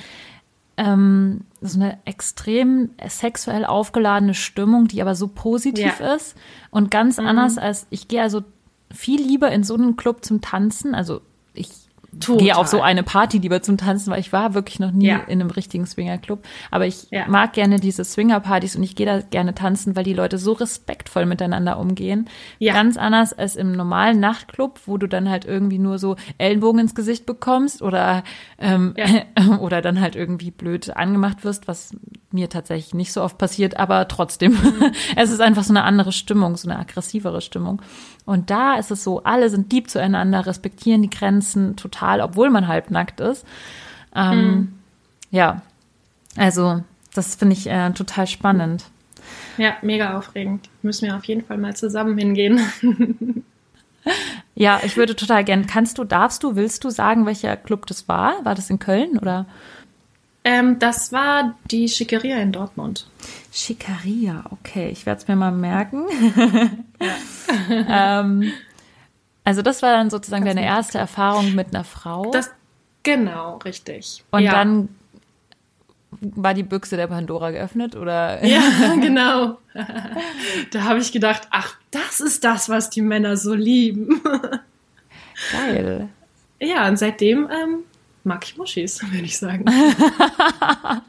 ähm, 0.78 1.42
so 1.60 1.78
eine 1.78 1.98
extrem 2.06 2.90
sexuell 3.06 3.64
aufgeladene 3.64 4.34
Stimmung, 4.34 4.88
die 4.88 5.00
aber 5.00 5.14
so 5.14 5.28
positiv 5.28 6.00
ja. 6.00 6.14
ist 6.14 6.34
und 6.70 6.90
ganz 6.90 7.18
mhm. 7.18 7.26
anders 7.26 7.56
als 7.56 7.86
ich 7.90 8.08
gehe 8.08 8.22
also 8.22 8.42
viel 8.92 9.22
lieber 9.22 9.52
in 9.52 9.62
so 9.62 9.74
einen 9.74 9.94
Club 9.94 10.24
zum 10.24 10.40
Tanzen. 10.40 10.92
Also 10.96 11.20
Total. 12.18 12.44
gehe 12.44 12.56
auf 12.56 12.66
so 12.66 12.80
eine 12.80 13.02
Party 13.02 13.38
lieber 13.38 13.62
zum 13.62 13.78
Tanzen, 13.78 14.10
weil 14.10 14.18
ich 14.18 14.32
war 14.32 14.54
wirklich 14.54 14.80
noch 14.80 14.90
nie 14.90 15.06
ja. 15.06 15.18
in 15.18 15.40
einem 15.40 15.50
richtigen 15.50 15.86
Swingerclub. 15.86 16.44
Aber 16.70 16.86
ich 16.86 17.06
ja. 17.10 17.28
mag 17.28 17.52
gerne 17.52 17.78
diese 17.78 18.04
Swingerpartys 18.04 18.74
und 18.74 18.82
ich 18.82 18.96
gehe 18.96 19.06
da 19.06 19.20
gerne 19.20 19.54
tanzen, 19.54 19.94
weil 19.94 20.02
die 20.02 20.12
Leute 20.12 20.36
so 20.38 20.52
respektvoll 20.52 21.24
miteinander 21.24 21.78
umgehen. 21.78 22.28
Ja. 22.58 22.74
Ganz 22.74 22.96
anders 22.96 23.32
als 23.32 23.54
im 23.54 23.72
normalen 23.72 24.18
Nachtclub, 24.18 24.80
wo 24.86 24.96
du 24.96 25.06
dann 25.06 25.30
halt 25.30 25.44
irgendwie 25.44 25.78
nur 25.78 25.98
so 25.98 26.16
Ellenbogen 26.38 26.80
ins 26.80 26.94
Gesicht 26.96 27.26
bekommst 27.26 27.80
oder, 27.80 28.24
ähm, 28.58 28.94
oder 29.60 29.80
dann 29.80 30.00
halt 30.00 30.16
irgendwie 30.16 30.50
blöd 30.50 30.96
angemacht 30.96 31.44
wirst, 31.44 31.68
was 31.68 31.94
mir 32.32 32.48
tatsächlich 32.48 32.94
nicht 32.94 33.12
so 33.12 33.22
oft 33.22 33.38
passiert, 33.38 33.78
aber 33.78 34.08
trotzdem. 34.08 34.58
es 35.16 35.30
ist 35.30 35.40
einfach 35.40 35.64
so 35.64 35.72
eine 35.72 35.84
andere 35.84 36.12
Stimmung, 36.12 36.56
so 36.56 36.68
eine 36.68 36.78
aggressivere 36.78 37.40
Stimmung. 37.40 37.82
Und 38.30 38.48
da 38.48 38.76
ist 38.76 38.92
es 38.92 39.02
so, 39.02 39.24
alle 39.24 39.50
sind 39.50 39.72
lieb 39.72 39.90
zueinander, 39.90 40.46
respektieren 40.46 41.02
die 41.02 41.10
Grenzen 41.10 41.74
total, 41.74 42.20
obwohl 42.20 42.48
man 42.48 42.68
halbnackt 42.68 43.18
ist. 43.18 43.44
Ähm, 44.14 44.38
mhm. 44.38 44.72
Ja, 45.32 45.62
also 46.36 46.84
das 47.12 47.34
finde 47.34 47.54
ich 47.54 47.66
äh, 47.66 47.90
total 47.90 48.28
spannend. 48.28 48.84
Ja, 49.58 49.74
mega 49.82 50.16
aufregend. 50.16 50.68
Müssen 50.82 51.08
wir 51.08 51.16
auf 51.16 51.24
jeden 51.24 51.44
Fall 51.44 51.58
mal 51.58 51.74
zusammen 51.74 52.16
hingehen. 52.18 52.60
ja, 54.54 54.80
ich 54.84 54.96
würde 54.96 55.16
total 55.16 55.42
gern. 55.42 55.66
Kannst 55.66 55.98
du, 55.98 56.04
darfst 56.04 56.44
du, 56.44 56.54
willst 56.54 56.84
du 56.84 56.90
sagen, 56.90 57.26
welcher 57.26 57.56
Club 57.56 57.86
das 57.86 58.06
war? 58.06 58.44
War 58.44 58.54
das 58.54 58.70
in 58.70 58.78
Köln 58.78 59.18
oder? 59.18 59.46
Ähm, 60.44 60.78
das 60.78 61.10
war 61.10 61.56
die 61.68 61.88
Schickeria 61.88 62.36
in 62.36 62.52
Dortmund. 62.52 63.08
Schickeria, 63.52 64.44
okay. 64.50 64.88
Ich 64.90 65.06
werde 65.06 65.20
es 65.20 65.28
mir 65.28 65.36
mal 65.36 65.50
merken. 65.52 66.06
ähm, 67.88 68.52
also 69.44 69.62
das 69.62 69.82
war 69.82 69.92
dann 69.92 70.10
sozusagen 70.10 70.44
das 70.44 70.54
deine 70.54 70.66
erste 70.66 70.98
Erfahrung 70.98 71.54
mit 71.54 71.74
einer 71.74 71.84
Frau. 71.84 72.30
Das, 72.30 72.50
genau, 73.02 73.56
richtig. 73.58 74.24
Und 74.30 74.42
ja. 74.42 74.52
dann 74.52 74.88
war 76.20 76.54
die 76.54 76.62
Büchse 76.62 76.96
der 76.96 77.06
Pandora 77.06 77.50
geöffnet 77.50 77.96
oder? 77.96 78.44
Ja, 78.44 78.94
genau. 79.00 79.58
Da 80.70 80.82
habe 80.84 81.00
ich 81.00 81.12
gedacht, 81.12 81.48
ach, 81.50 81.76
das 81.90 82.20
ist 82.20 82.44
das, 82.44 82.68
was 82.68 82.90
die 82.90 83.02
Männer 83.02 83.36
so 83.36 83.54
lieben. 83.54 84.20
Geil. 85.52 86.08
Ja, 86.60 86.86
und 86.88 86.98
seitdem 86.98 87.48
ähm, 87.50 87.84
mag 88.24 88.44
ich 88.44 88.56
Muschis, 88.56 89.02
würde 89.10 89.24
ich 89.24 89.38
sagen. 89.38 89.64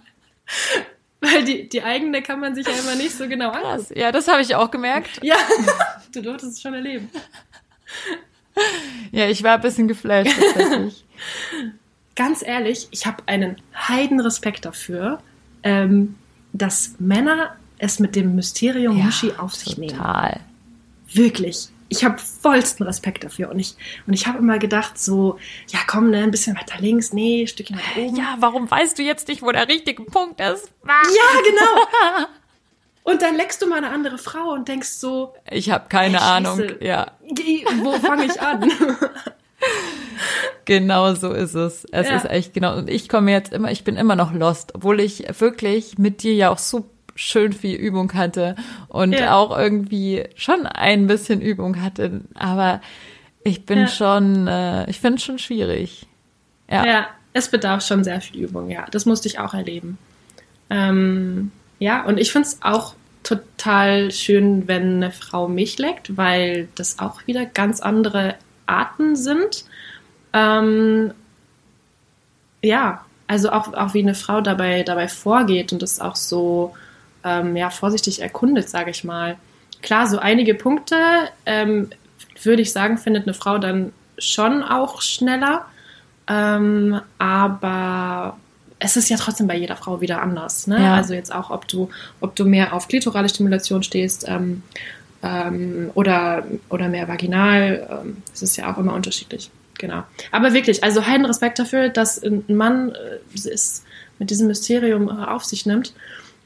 Weil 1.34 1.44
die, 1.44 1.70
die 1.70 1.84
eigene 1.84 2.22
kann 2.22 2.40
man 2.40 2.56
sich 2.56 2.66
ja 2.66 2.74
immer 2.74 2.96
nicht 2.96 3.16
so 3.16 3.28
genau 3.28 3.52
angucken. 3.52 3.94
Ja, 3.96 4.12
das 4.12 4.28
habe 4.28 4.42
ich 4.42 4.56
auch 4.56 4.72
gemerkt. 4.72 5.20
Ja, 5.22 5.36
du 6.14 6.22
durftest 6.22 6.54
es 6.54 6.62
schon 6.62 6.74
erleben. 6.74 7.10
Ja, 9.12 9.28
ich 9.28 9.44
war 9.44 9.56
ein 9.56 9.62
bisschen 9.62 9.88
geflasht 9.88 10.36
tatsächlich 10.36 11.06
ganz 12.16 12.44
ehrlich, 12.46 12.88
ich 12.92 13.06
habe 13.06 13.24
einen 13.26 13.58
Heidenrespekt 13.76 14.66
dafür, 14.66 15.20
ähm, 15.64 16.16
dass 16.54 16.96
Männer 17.00 17.56
es 17.78 18.00
mit 18.00 18.16
dem 18.16 18.36
Mysterium 18.36 18.98
ja, 18.98 19.06
Mushi 19.06 19.32
auf 19.38 19.56
sich 19.56 19.76
total. 19.76 19.80
nehmen. 19.80 19.98
Total. 19.98 20.40
Wirklich. 21.14 21.70
Ich 21.92 22.06
habe 22.06 22.18
vollsten 22.18 22.86
Respekt 22.86 23.26
dafür. 23.26 23.50
Und 23.50 23.60
ich, 23.60 23.76
und 24.08 24.14
ich 24.14 24.26
habe 24.26 24.38
immer 24.38 24.60
gedacht, 24.60 24.98
so, 24.98 25.38
ja 25.68 25.80
komm, 25.86 26.10
ne, 26.10 26.24
ein 26.24 26.32
bisschen 26.32 26.56
weiter 26.56 26.80
links, 26.80 27.12
nee, 27.12 27.42
ein 27.42 27.48
Stückchen 27.48 27.76
weiter 27.76 28.08
oben. 28.08 28.16
Ja, 28.16 28.38
warum 28.40 28.72
weißt 28.72 28.98
du 28.98 29.04
jetzt 29.04 29.28
nicht, 29.28 29.42
wo 29.42 29.52
der 29.52 29.68
richtige 29.68 30.04
Punkt 30.04 30.40
ist? 30.40 30.72
Ja, 30.88 31.42
genau. 31.44 32.28
Und 33.04 33.22
dann 33.22 33.36
leckst 33.36 33.62
du 33.62 33.68
mal 33.68 33.80
eine 33.80 33.90
andere 33.90 34.18
Frau 34.18 34.54
und 34.54 34.70
denkst 34.70 34.88
so. 34.88 35.34
Ich 35.50 35.70
habe 35.70 35.90
keine 35.90 36.18
ey, 36.18 36.24
Ahnung. 36.24 36.64
Ja. 36.80 37.12
Wo 37.82 37.92
fange 37.94 38.26
ich 38.26 38.42
an? 38.42 38.72
Genau 40.66 41.14
so 41.16 41.32
ist 41.34 41.56
es. 41.56 41.86
Es 41.92 42.08
ja. 42.08 42.16
ist 42.16 42.26
echt 42.26 42.54
genau. 42.54 42.78
Und 42.78 42.90
ich 42.90 43.10
komme 43.10 43.32
jetzt 43.32 43.52
immer, 43.52 43.72
ich 43.72 43.84
bin 43.84 43.96
immer 43.96 44.16
noch 44.16 44.32
lost, 44.32 44.74
obwohl 44.76 45.00
ich 45.00 45.26
wirklich 45.40 45.98
mit 45.98 46.24
dir 46.24 46.34
ja 46.34 46.50
auch 46.50 46.60
so 46.60 46.86
schön 47.16 47.54
viel 47.54 47.76
Übung 47.76 48.14
hatte 48.14 48.56
und 48.88 49.14
ja. 49.14 49.36
auch 49.36 49.58
irgendwie 49.58 50.26
schon 50.36 50.66
ein 50.66 51.08
bisschen 51.08 51.42
Übung 51.42 51.82
hatte. 51.82 52.22
Aber 52.34 52.82
ich 53.44 53.66
bin 53.66 53.80
ja. 53.80 53.88
schon, 53.88 54.48
äh, 54.48 54.90
ich 54.90 55.00
finde 55.00 55.18
es 55.18 55.24
schon 55.24 55.40
schwierig. 55.40 56.08
Ja. 56.70 56.86
ja, 56.86 57.08
es 57.34 57.50
bedarf 57.50 57.86
schon 57.86 58.04
sehr 58.04 58.22
viel 58.22 58.42
Übung, 58.42 58.70
ja. 58.70 58.86
Das 58.92 59.06
musste 59.06 59.28
ich 59.28 59.40
auch 59.40 59.54
erleben. 59.54 59.98
Ähm, 60.70 61.52
ja, 61.80 62.06
und 62.06 62.18
ich 62.18 62.32
finde 62.32 62.48
es 62.48 62.60
auch 62.62 62.96
total 63.24 64.12
schön, 64.12 64.68
wenn 64.68 64.96
eine 64.96 65.12
Frau 65.12 65.48
mich 65.48 65.78
leckt, 65.78 66.18
weil 66.18 66.70
das 66.76 67.00
auch 67.00 67.28
wieder 67.28 67.46
ganz 67.46 67.82
andere 67.82 68.36
Arten 68.66 69.16
sind. 69.16 69.66
Ähm, 70.34 71.14
ja, 72.64 73.06
also 73.28 73.52
auch, 73.52 73.74
auch 73.74 73.94
wie 73.94 74.02
eine 74.02 74.16
Frau 74.16 74.42
dabei, 74.42 74.84
dabei 74.84 75.08
vorgeht 75.08 75.74
und 75.74 75.82
das 75.82 76.00
auch 76.00 76.16
so 76.16 76.74
ähm, 77.24 77.56
ja, 77.56 77.70
vorsichtig 77.70 78.22
erkundet, 78.22 78.70
sage 78.70 78.92
ich 78.92 79.04
mal. 79.04 79.38
Klar, 79.82 80.08
so 80.08 80.20
einige 80.20 80.54
Punkte, 80.54 80.96
ähm, 81.46 81.90
würde 82.44 82.62
ich 82.62 82.72
sagen, 82.72 82.98
findet 82.98 83.24
eine 83.24 83.34
Frau 83.34 83.58
dann 83.58 83.94
schon 84.18 84.64
auch 84.64 85.02
schneller. 85.02 85.66
Ähm, 86.28 87.02
aber 87.18 88.38
es 88.80 88.96
ist 88.98 89.10
ja 89.10 89.18
trotzdem 89.18 89.48
bei 89.48 89.56
jeder 89.56 89.76
Frau 89.76 90.02
wieder 90.02 90.22
anders. 90.22 90.68
Ne? 90.68 90.80
Ja. 90.80 90.96
Also 90.96 91.14
jetzt 91.14 91.34
auch, 91.34 91.50
ob 91.50 91.68
du, 91.68 91.90
ob 92.20 92.36
du 92.36 92.46
mehr 92.46 92.74
auf 92.74 92.88
klitorale 92.88 93.30
Stimulation 93.30 93.84
stehst 93.84 94.26
ähm, 94.28 94.64
ähm, 95.24 95.92
oder, 95.94 96.44
oder 96.70 96.90
mehr 96.90 97.08
vaginal. 97.08 97.88
Ähm, 97.90 98.24
das 98.32 98.42
ist 98.42 98.58
ja 98.58 98.72
auch 98.72 98.78
immer 98.78 98.94
unterschiedlich. 98.94 99.52
Genau. 99.78 100.04
Aber 100.32 100.54
wirklich, 100.54 100.84
also 100.84 101.06
heiden 101.06 101.26
Respekt 101.26 101.60
dafür, 101.60 101.90
dass 101.90 102.22
ein 102.24 102.44
Mann 102.48 102.92
äh, 102.92 103.50
es 103.50 103.84
mit 104.20 104.30
diesem 104.30 104.48
Mysterium 104.48 105.10
äh, 105.10 105.26
auf 105.26 105.44
sich 105.44 105.66
nimmt 105.66 105.94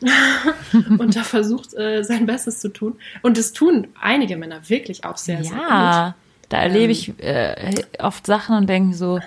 und 1.00 1.16
da 1.16 1.24
versucht, 1.24 1.74
äh, 1.74 2.04
sein 2.04 2.26
Bestes 2.26 2.60
zu 2.60 2.70
tun. 2.70 2.96
Und 3.22 3.38
das 3.38 3.54
tun 3.54 3.88
einige 4.00 4.38
Männer 4.38 4.70
wirklich 4.70 5.06
auch 5.06 5.18
sehr, 5.18 5.44
sehr 5.44 5.58
gut. 5.58 5.70
Ja, 5.70 6.16
da 6.50 6.58
erlebe 6.58 6.86
ähm, 6.86 6.90
ich 6.92 7.20
äh, 7.20 7.84
oft 8.00 8.26
Sachen 8.26 8.56
und 8.56 8.68
denke 8.68 8.96
so, 8.96 9.20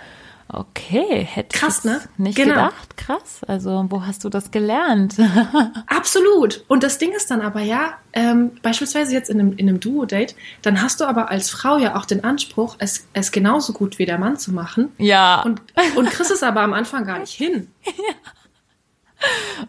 Okay, 0.50 1.26
hätte 1.30 1.58
Krass, 1.58 1.84
ne? 1.84 2.00
nicht 2.16 2.36
genau. 2.36 2.54
gedacht. 2.54 2.96
Krass. 2.96 3.40
Also, 3.46 3.84
wo 3.90 4.06
hast 4.06 4.24
du 4.24 4.30
das 4.30 4.50
gelernt? 4.50 5.16
Absolut. 5.86 6.64
Und 6.68 6.82
das 6.82 6.96
Ding 6.96 7.12
ist 7.12 7.30
dann 7.30 7.42
aber 7.42 7.60
ja, 7.60 7.98
ähm, 8.14 8.52
beispielsweise 8.62 9.12
jetzt 9.12 9.28
in 9.28 9.40
einem, 9.40 9.52
in 9.58 9.68
einem 9.68 9.78
Duo-Date, 9.78 10.34
dann 10.62 10.80
hast 10.80 11.00
du 11.00 11.04
aber 11.04 11.30
als 11.30 11.50
Frau 11.50 11.76
ja 11.76 11.96
auch 11.96 12.06
den 12.06 12.24
Anspruch, 12.24 12.76
es, 12.78 13.06
es 13.12 13.30
genauso 13.30 13.74
gut 13.74 13.98
wie 13.98 14.06
der 14.06 14.16
Mann 14.16 14.38
zu 14.38 14.52
machen. 14.52 14.90
Ja. 14.96 15.42
Und, 15.42 15.60
und 15.96 16.08
kriegst 16.08 16.30
es 16.30 16.42
aber 16.42 16.62
am 16.62 16.72
Anfang 16.72 17.04
gar 17.04 17.18
nicht 17.18 17.34
hin. 17.34 17.70
Ja. 17.98 18.14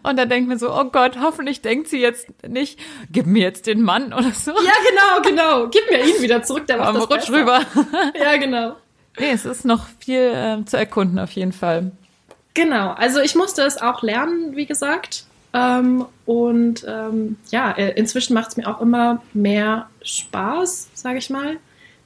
Und 0.02 0.16
dann 0.16 0.28
denkt 0.28 0.48
man 0.48 0.58
so, 0.58 0.72
oh 0.72 0.84
Gott, 0.84 1.18
hoffentlich 1.20 1.60
denkt 1.60 1.88
sie 1.88 1.98
jetzt 1.98 2.28
nicht, 2.46 2.78
gib 3.10 3.26
mir 3.26 3.42
jetzt 3.42 3.66
den 3.66 3.82
Mann 3.82 4.12
oder 4.12 4.30
so. 4.32 4.52
Ja, 4.52 4.72
genau, 4.88 5.28
genau. 5.28 5.68
Gib 5.68 5.90
mir 5.90 6.04
ihn 6.04 6.22
wieder 6.22 6.42
zurück, 6.42 6.66
der 6.66 6.78
macht 6.78 6.96
das 6.96 7.10
rutsch 7.10 7.30
besser. 7.30 7.32
rüber. 7.32 7.60
Ja, 8.20 8.36
genau. 8.36 8.76
Nee, 9.18 9.32
es 9.32 9.44
ist 9.44 9.64
noch 9.64 9.86
viel 9.98 10.20
äh, 10.20 10.64
zu 10.64 10.76
erkunden 10.76 11.18
auf 11.18 11.32
jeden 11.32 11.52
Fall. 11.52 11.90
Genau, 12.54 12.90
also 12.92 13.20
ich 13.20 13.34
musste 13.34 13.62
es 13.62 13.80
auch 13.80 14.02
lernen, 14.02 14.56
wie 14.56 14.66
gesagt. 14.66 15.24
Ähm, 15.52 16.06
und 16.26 16.84
ähm, 16.86 17.36
ja, 17.50 17.72
äh, 17.72 17.92
inzwischen 17.98 18.34
macht 18.34 18.50
es 18.50 18.56
mir 18.56 18.68
auch 18.68 18.80
immer 18.80 19.22
mehr 19.32 19.88
Spaß, 20.02 20.90
sage 20.94 21.18
ich 21.18 21.28
mal. 21.28 21.56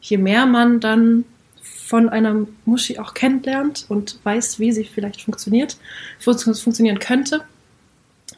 Je 0.00 0.16
mehr 0.16 0.46
man 0.46 0.80
dann 0.80 1.24
von 1.86 2.08
einer 2.08 2.46
Muschi 2.64 2.98
auch 2.98 3.14
kennenlernt 3.14 3.86
und 3.88 4.18
weiß, 4.24 4.58
wie 4.58 4.72
sie 4.72 4.84
vielleicht 4.84 5.22
funktioniert, 5.22 5.76
funktionieren 6.18 6.98
könnte. 6.98 7.42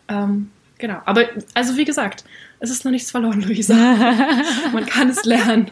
Ähm, 0.08 0.50
genau, 0.78 1.00
aber 1.04 1.26
also 1.54 1.76
wie 1.76 1.84
gesagt, 1.84 2.24
es 2.58 2.70
ist 2.70 2.84
noch 2.84 2.92
nichts 2.92 3.10
verloren, 3.10 3.42
Luisa. 3.42 3.74
man 4.72 4.86
kann 4.86 5.10
es 5.10 5.24
lernen. 5.24 5.70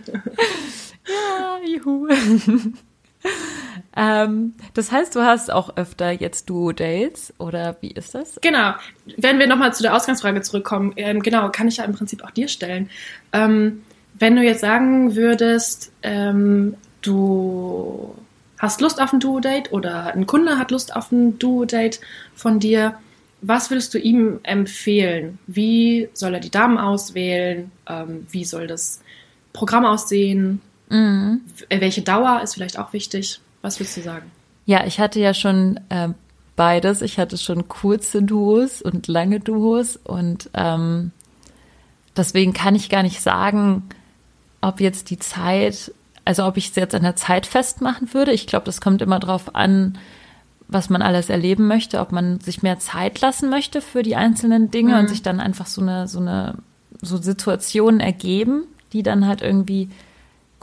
ja, 1.07 1.59
juhu. 1.67 2.09
ähm, 3.97 4.55
das 4.75 4.93
heißt, 4.93 5.17
du 5.17 5.23
hast 5.23 5.51
auch 5.51 5.77
öfter 5.77 6.13
jetzt 6.13 6.49
Duo-Dates 6.49 7.35
oder 7.39 7.77
wie 7.81 7.91
ist 7.91 8.15
das? 8.15 8.39
Genau. 8.41 8.75
Wenn 9.17 9.39
wir 9.39 9.49
nochmal 9.49 9.75
zu 9.75 9.83
der 9.83 9.97
Ausgangsfrage 9.97 10.43
zurückkommen, 10.43 10.93
ähm, 10.97 11.23
genau, 11.23 11.51
kann 11.51 11.67
ich 11.67 11.79
ja 11.79 11.85
im 11.85 11.95
Prinzip 11.95 12.23
auch 12.23 12.31
dir 12.31 12.49
stellen. 12.49 12.89
Ähm, 13.33 13.83
wenn 14.17 14.37
du 14.37 14.43
jetzt 14.43 14.61
sagen 14.61 15.17
würdest, 15.17 15.91
ähm, 16.03 16.77
du 17.07 18.15
hast 18.59 18.81
Lust 18.81 19.01
auf 19.01 19.13
ein 19.13 19.21
Duo-Date 19.21 19.73
oder 19.73 20.15
ein 20.15 20.27
Kunde 20.27 20.59
hat 20.59 20.71
Lust 20.71 20.95
auf 20.95 21.13
ein 21.13 21.39
Duo-Date 21.39 22.01
von 22.35 22.59
dir, 22.59 22.95
was 23.43 23.71
würdest 23.71 23.93
du 23.93 23.99
ihm 23.99 24.41
empfehlen? 24.43 25.39
Wie 25.47 26.09
soll 26.15 26.35
er 26.35 26.41
die 26.41 26.51
Damen 26.51 26.79
auswählen? 26.79 27.71
Ähm, 27.87 28.27
wie 28.31 28.45
soll 28.45 28.67
das 28.67 29.01
Programm 29.53 29.85
aussehen? 29.85 30.63
Mhm. 30.89 31.43
Welche 31.69 32.03
Dauer 32.03 32.41
ist 32.43 32.55
vielleicht 32.55 32.79
auch 32.79 32.93
wichtig? 32.95 33.41
Was 33.61 33.79
würdest 33.79 33.99
du 33.99 34.03
sagen? 34.03 34.31
Ja, 34.65 34.87
ich 34.87 34.99
hatte 34.99 35.21
ja 35.21 35.35
schon 35.35 35.79
äh, 35.91 36.09
beides. 36.57 37.03
Ich 37.03 37.19
hatte 37.19 37.37
schon 37.37 37.69
kurze 37.69 38.23
Duos 38.23 38.81
und 38.81 39.09
lange 39.09 39.41
Duos 39.41 39.97
und 39.97 40.49
ähm, 40.55 41.13
deswegen 42.17 42.55
kann 42.55 42.75
ich 42.75 42.89
gar 42.89 43.03
nicht 43.03 43.21
sagen, 43.21 43.83
ob 44.63 44.81
jetzt 44.81 45.11
die 45.11 45.19
Zeit, 45.19 45.93
also 46.25 46.47
ob 46.47 46.57
ich 46.57 46.71
es 46.71 46.77
jetzt 46.77 46.95
an 46.95 47.03
der 47.03 47.17
Zeit 47.17 47.47
festmachen 47.47 48.13
würde. 48.15 48.33
Ich 48.33 48.47
glaube, 48.47 48.67
das 48.67 48.81
kommt 48.81 49.03
immer 49.03 49.19
darauf 49.19 49.55
an, 49.55 49.99
was 50.69 50.89
man 50.89 51.03
alles 51.03 51.29
erleben 51.29 51.67
möchte, 51.67 52.01
ob 52.01 52.13
man 52.13 52.41
sich 52.41 52.63
mehr 52.63 52.79
Zeit 52.79 53.21
lassen 53.21 53.51
möchte 53.51 53.81
für 53.81 54.03
die 54.03 54.17
einzelnen 54.17 54.71
Dinge 54.71 54.95
mhm. 54.95 55.01
und 55.01 55.09
sich 55.09 55.23
dann 55.23 55.41
einfach 55.41 55.67
so 55.67 55.83
eine, 55.83 56.09
so 56.09 56.21
eine, 56.21 56.57
so 57.03 57.19
Situationen 57.19 58.01
ergeben, 58.01 58.65
die 58.93 59.03
dann 59.03 59.27
halt 59.27 59.43
irgendwie 59.43 59.91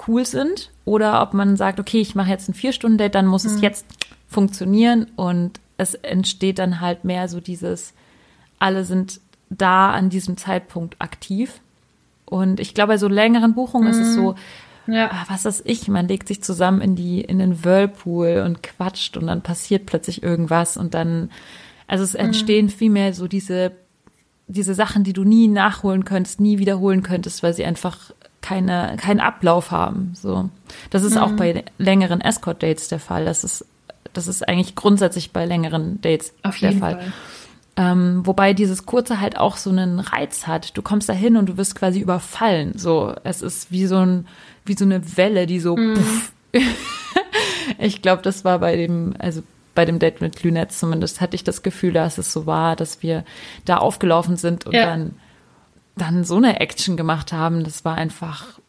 cool 0.08 0.26
sind 0.26 0.72
oder 0.86 1.22
ob 1.22 1.34
man 1.34 1.56
sagt, 1.56 1.80
okay, 1.80 2.02
ich 2.02 2.16
mache 2.16 2.30
jetzt 2.30 2.50
ein 2.50 2.56
Vier-Stunden-Date, 2.56 3.14
dann 3.14 3.28
muss 3.28 3.44
mhm. 3.44 3.52
es 3.52 3.62
jetzt 3.62 3.86
funktionieren 4.28 5.08
und 5.16 5.60
es 5.78 5.94
entsteht 5.94 6.58
dann 6.58 6.82
halt 6.82 7.06
mehr 7.06 7.28
so 7.28 7.40
dieses 7.40 7.94
alle 8.62 8.86
sind 8.86 9.20
da 9.50 9.92
an 9.92 10.10
diesem 10.10 10.38
Zeitpunkt 10.38 10.96
aktiv. 11.00 11.60
Und 12.26 12.60
ich 12.60 12.74
glaube, 12.74 12.94
bei 12.94 12.98
so 12.98 13.08
längeren 13.08 13.56
Buchungen 13.56 13.88
ist 13.90 13.98
es 13.98 14.14
so, 14.14 14.36
Ja. 14.88 15.10
ah, 15.12 15.26
was 15.30 15.46
weiß 15.46 15.64
ich, 15.66 15.88
man 15.88 16.08
legt 16.08 16.28
sich 16.28 16.44
zusammen 16.44 16.82
in 16.82 16.96
die, 16.96 17.22
in 17.22 17.40
den 17.40 17.64
Whirlpool 17.64 18.44
und 18.46 18.64
quatscht 18.64 19.18
und 19.18 19.28
dann 19.28 19.42
passiert 19.42 19.86
plötzlich 19.86 20.24
irgendwas 20.24 20.78
und 20.78 20.94
dann, 20.94 21.30
also 21.88 22.04
es 22.04 22.16
entstehen 22.16 22.70
vielmehr 22.70 23.14
so 23.14 23.28
diese, 23.28 23.74
diese 24.48 24.74
Sachen, 24.74 25.04
die 25.04 25.14
du 25.14 25.24
nie 25.24 25.48
nachholen 25.48 26.06
könntest, 26.06 26.40
nie 26.40 26.58
wiederholen 26.58 27.04
könntest, 27.04 27.44
weil 27.44 27.54
sie 27.54 27.66
einfach 27.66 28.12
keine, 28.42 28.98
keinen 28.98 29.20
Ablauf 29.20 29.72
haben. 29.72 30.14
So. 30.16 30.50
Das 30.90 31.04
ist 31.04 31.18
auch 31.18 31.32
bei 31.32 31.64
längeren 31.78 32.22
Escort-Dates 32.22 32.88
der 32.88 33.00
Fall. 33.00 33.26
Das 33.26 33.44
ist, 33.44 33.66
das 34.14 34.28
ist 34.28 34.48
eigentlich 34.48 34.76
grundsätzlich 34.76 35.32
bei 35.32 35.46
längeren 35.46 36.02
Dates 36.02 36.34
Auf 36.44 36.60
der 36.60 36.70
jeden 36.70 36.82
Fall. 36.82 36.96
Fall. 36.96 37.14
Ähm, 37.78 38.22
wobei 38.26 38.54
dieses 38.54 38.86
kurze 38.86 39.22
halt 39.22 39.38
auch 39.38 39.56
so 39.58 39.70
einen 39.70 40.00
Reiz 40.00 40.46
hat. 40.46 40.76
Du 40.78 40.82
kommst 40.82 41.08
da 41.08 41.14
hin 41.14 41.38
und 41.38 41.48
du 41.48 41.58
wirst 41.58 41.76
quasi 41.76 42.00
überfallen. 42.00 42.78
So, 42.78 43.16
es 43.24 43.42
ist 43.42 43.72
wie 43.72 43.86
so 43.86 43.98
ein, 43.98 44.28
wie 44.66 44.76
so 44.78 44.84
eine 44.86 45.18
Welle, 45.18 45.48
die 45.48 45.60
so. 45.60 45.76
Puff. 45.76 46.34
ich 47.80 48.02
glaube, 48.02 48.22
das 48.24 48.44
war 48.44 48.60
bei 48.60 48.76
dem, 48.76 49.14
also 49.20 49.42
bei 49.74 49.86
dem 49.86 50.00
Date 50.00 50.20
mit 50.22 50.44
Lynette 50.44 50.76
zumindest 50.76 51.22
hatte 51.22 51.36
ich 51.36 51.44
das 51.46 51.64
Gefühl, 51.64 51.94
dass 51.94 52.18
es 52.18 52.34
so 52.34 52.46
war, 52.46 52.76
dass 52.76 53.02
wir 53.04 53.24
da 53.66 53.78
aufgelaufen 53.78 54.36
sind 54.36 54.66
und 54.66 54.74
Ja. 54.74 54.86
dann 54.86 55.16
dann 55.98 56.24
so 56.24 56.38
eine 56.38 56.60
Action 56.62 56.98
gemacht 56.98 57.32
haben. 57.34 57.64
Das 57.64 57.84
war 57.86 57.96
einfach 57.96 58.60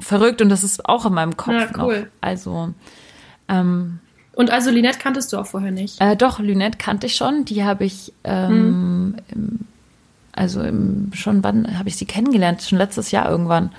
verrückt 0.00 0.40
und 0.40 0.48
das 0.48 0.64
ist 0.64 0.88
auch 0.88 1.04
in 1.06 1.12
meinem 1.14 1.36
Kopf 1.36 1.54
Ja, 1.54 1.68
cool. 1.84 2.00
noch. 2.00 2.06
Also 2.20 2.72
ähm, 3.48 3.98
Und 4.34 4.50
also 4.50 4.70
Linette 4.70 4.98
kanntest 4.98 5.32
du 5.32 5.38
auch 5.38 5.46
vorher 5.46 5.72
nicht. 5.72 6.00
äh, 6.00 6.16
doch, 6.16 6.38
Lynette 6.38 6.78
kannte 6.78 7.06
ich 7.06 7.16
schon. 7.16 7.44
Die 7.44 7.64
habe 7.64 7.84
ich, 7.84 8.12
ähm, 8.24 9.16
im, 9.30 9.60
also 10.32 10.62
im, 10.62 11.10
schon 11.14 11.44
wann 11.44 11.78
habe 11.78 11.88
ich 11.88 11.96
sie 11.96 12.06
kennengelernt? 12.06 12.62
Schon 12.62 12.78
letztes 12.78 13.10
Jahr 13.10 13.28
irgendwann. 13.30 13.70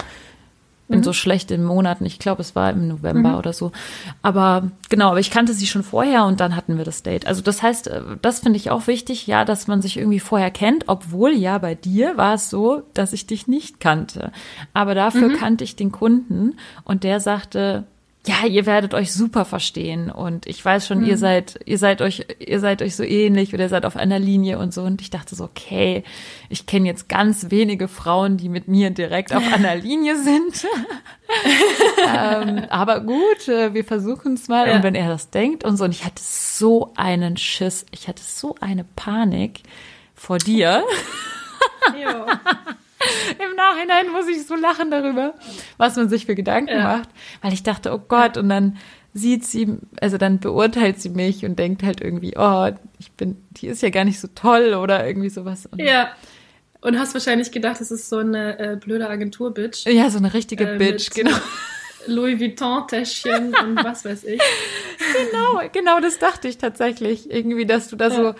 In 0.89 1.01
so 1.01 1.11
schlechten 1.11 1.63
Monaten. 1.63 2.05
Ich 2.05 2.19
glaube, 2.19 2.41
es 2.41 2.55
war 2.55 2.69
im 2.69 2.87
November 2.87 3.39
oder 3.39 3.51
so. 3.51 3.71
Aber 4.21 4.69
genau, 4.89 5.09
aber 5.09 5.19
ich 5.19 5.31
kannte 5.31 5.53
sie 5.53 5.65
schon 5.65 5.81
vorher 5.81 6.25
und 6.25 6.39
dann 6.39 6.55
hatten 6.55 6.77
wir 6.77 6.85
das 6.85 7.01
Date. 7.01 7.25
Also 7.25 7.41
das 7.41 7.63
heißt, 7.63 7.87
äh, 7.87 8.01
das 8.21 8.41
finde 8.41 8.57
ich 8.57 8.69
auch 8.69 8.85
wichtig, 8.85 9.25
ja, 9.25 9.43
dass 9.43 9.65
man 9.65 9.81
sich 9.81 9.97
irgendwie 9.97 10.19
vorher 10.19 10.51
kennt, 10.51 10.83
obwohl 10.87 11.31
ja 11.31 11.57
bei 11.57 11.73
dir 11.73 12.15
war 12.17 12.35
es 12.35 12.51
so, 12.51 12.83
dass 12.93 13.13
ich 13.13 13.25
dich 13.25 13.47
nicht 13.47 13.79
kannte. 13.79 14.31
Aber 14.75 14.93
dafür 14.93 15.35
kannte 15.39 15.63
ich 15.63 15.75
den 15.75 15.91
Kunden 15.91 16.57
und 16.83 17.03
der 17.03 17.19
sagte, 17.21 17.85
ja, 18.25 18.47
ihr 18.47 18.65
werdet 18.65 18.93
euch 18.93 19.12
super 19.12 19.43
verstehen 19.43 20.09
und 20.09 20.47
ich 20.47 20.63
weiß 20.63 20.88
schon, 20.88 21.05
ihr 21.05 21.17
seid, 21.17 21.59
ihr 21.65 21.77
seid 21.77 22.01
euch, 22.01 22.25
ihr 22.39 22.62
seid 22.62 22.81
euch 22.81 22.95
so 22.95 23.03
ähnlich 23.03 23.53
oder 23.53 23.63
ihr 23.63 23.69
seid 23.69 23.86
auf 23.86 23.97
einer 23.97 24.17
Linie 24.17 24.59
und 24.59 24.73
so 24.73 24.81
und 24.83 25.01
ich 25.01 25.09
dachte 25.09 25.36
so, 25.36 25.43
okay, 25.43 26.05
ich 26.47 26.65
kenne 26.65 26.88
jetzt 26.88 27.09
ganz 27.09 27.51
wenige 27.51 27.89
Frauen, 27.89 28.38
die 28.38 28.47
mit 28.47 28.69
mir 28.69 28.91
direkt 28.91 29.36
auf 29.36 29.43
einer 29.53 29.75
Linie 29.75 30.15
sind. 30.17 30.65
ähm, 32.15 32.65
aber 32.69 33.01
gut, 33.01 33.47
äh, 33.49 33.73
wir 33.73 33.83
versuchen 33.83 34.36
es 34.36 34.47
mal 34.47 34.67
Ja. 34.69 34.75
und 34.77 34.83
wenn 34.83 34.95
er 34.95 35.09
das 35.09 35.29
denkt 35.29 35.65
und 35.65 35.75
so 35.75 35.83
und 35.83 35.91
ich 35.91 36.05
hatte 36.05 36.21
so 36.23 36.93
einen 36.95 37.36
Schiss, 37.36 37.86
ich 37.91 38.07
hatte 38.07 38.23
so 38.23 38.55
eine 38.62 38.86
Panik 38.95 39.63
vor 40.15 40.38
dir. 40.38 40.83
Ja. 43.39 43.46
Im 43.50 43.56
Nachhinein 43.56 44.12
muss 44.12 44.28
ich 44.28 44.46
so 44.46 44.56
lachen 44.56 44.91
darüber, 44.91 45.34
was 45.78 45.96
man 45.96 46.10
sich 46.10 46.26
für 46.26 46.36
Gedanken 46.36 46.78
Ja. 46.78 46.98
macht, 46.98 47.10
weil 47.41 47.54
ich 47.54 47.63
dachte, 47.63 47.93
oh 47.93 48.00
Gott, 48.08 48.38
und 48.38 48.50
dann 48.50 48.78
sieht 49.13 49.46
sie, 49.46 49.78
also 50.02 50.17
dann 50.17 50.39
beurteilt 50.39 51.00
sie 51.00 51.10
mich 51.10 51.46
und 51.46 51.60
denkt 51.60 51.84
halt 51.84 52.02
irgendwie, 52.02 52.34
oh, 52.38 52.69
ich 53.00 53.12
bin, 53.12 53.38
die 53.52 53.67
ist 53.67 53.82
ja 53.84 53.89
gar 53.89 54.06
nicht 54.06 54.19
so 54.19 54.28
toll 54.34 54.74
oder 54.74 55.06
irgendwie 55.06 55.30
sowas. 55.30 55.67
Und 55.67 55.80
ja. 55.80 56.10
Und 56.82 57.00
hast 57.00 57.13
wahrscheinlich 57.13 57.52
gedacht, 57.52 57.80
das 57.80 57.91
ist 57.91 58.10
so 58.10 58.17
eine 58.17 58.60
äh, 58.60 58.76
blöde 58.76 59.10
Agentur-Bitch. 59.10 59.86
ja, 59.86 60.10
so 60.10 60.17
eine 60.17 60.34
richtige 60.34 60.74
Äh, 60.74 60.78
Bitch, 60.78 61.12
genau. 61.12 61.38
Louis 62.08 62.38
Vuitton-Täschchen 62.39 63.56
und 63.63 63.84
was 63.84 64.04
weiß 64.06 64.24
ich. 64.26 64.41
Genau, 65.32 65.62
genau 65.72 66.00
das 66.00 66.17
dachte 66.17 66.48
ich 66.48 66.58
tatsächlich. 66.58 67.30
Irgendwie, 67.30 67.65
dass 67.65 67.88
du 67.89 67.96
da 67.96 68.10
so. 68.10 68.34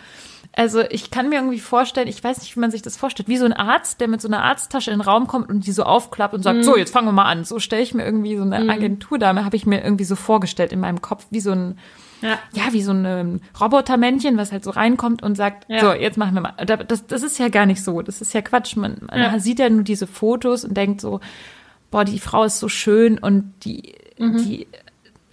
Also 0.56 0.82
ich 0.82 1.10
kann 1.10 1.30
mir 1.30 1.36
irgendwie 1.36 1.60
vorstellen, 1.60 2.08
ich 2.08 2.24
weiß 2.24 2.40
nicht, 2.42 2.56
wie 2.56 2.60
man 2.60 2.70
sich 2.70 2.84
das 2.84 2.96
vorstellt, 2.96 3.28
wie 3.28 3.38
so 3.38 3.46
ein 3.46 3.54
Arzt, 3.54 4.00
der 4.00 4.08
mit 4.08 4.22
so 4.22 4.28
einer 4.28 4.44
Arzttasche 4.44 4.92
in 4.92 5.00
den 5.00 5.02
Raum 5.08 5.26
kommt 5.26 5.50
und 5.50 5.66
die 5.66 5.72
so 5.72 5.82
aufklappt 5.84 6.36
und 6.36 6.44
sagt, 6.44 6.60
Mhm. 6.60 6.64
so, 6.64 6.78
jetzt 6.78 6.94
fangen 6.94 7.08
wir 7.08 7.12
mal 7.12 7.26
an. 7.26 7.44
So 7.44 7.58
stelle 7.60 7.82
ich 7.82 7.96
mir 7.96 8.06
irgendwie 8.06 8.38
so 8.38 8.44
eine 8.44 8.72
Agenturdame, 8.72 9.46
habe 9.46 9.56
ich 9.56 9.66
mir 9.66 9.84
irgendwie 9.84 10.04
so 10.04 10.16
vorgestellt 10.16 10.72
in 10.72 10.80
meinem 10.80 11.02
Kopf, 11.02 11.26
wie 11.32 11.40
so 11.40 11.52
ein, 11.54 11.80
Ja. 12.22 12.38
ja, 12.54 12.72
wie 12.72 12.84
so 12.84 12.92
ein 12.92 13.04
ähm, 13.06 13.42
Robotermännchen, 13.60 14.38
was 14.38 14.52
halt 14.52 14.64
so 14.64 14.70
reinkommt 14.70 15.24
und 15.24 15.36
sagt, 15.36 15.66
Ja. 15.70 15.80
so, 15.80 15.92
jetzt 15.94 16.18
machen 16.18 16.36
wir 16.36 16.42
mal. 16.42 16.54
Da- 16.66 16.78
Das, 16.78 17.08
das 17.08 17.24
ist 17.24 17.40
ja 17.40 17.50
gar 17.50 17.66
nicht 17.66 17.84
so. 17.84 18.04
Das 18.04 18.22
ist 18.22 18.34
ja 18.34 18.42
Quatsch. 18.44 18.76
Man, 18.76 18.98
man 19.10 19.20
Ja. 19.20 19.40
sieht 19.40 19.58
ja 19.58 19.70
nur 19.72 19.84
diese 19.84 20.06
Fotos 20.06 20.64
und 20.66 20.76
denkt 20.78 21.02
so, 21.02 21.20
boah, 21.90 22.06
die 22.06 22.20
Frau 22.20 22.44
ist 22.44 22.60
so 22.60 22.70
schön 22.70 23.18
und 23.18 23.54
die, 23.66 23.96
Mhm. 24.20 24.38
die, 24.38 24.68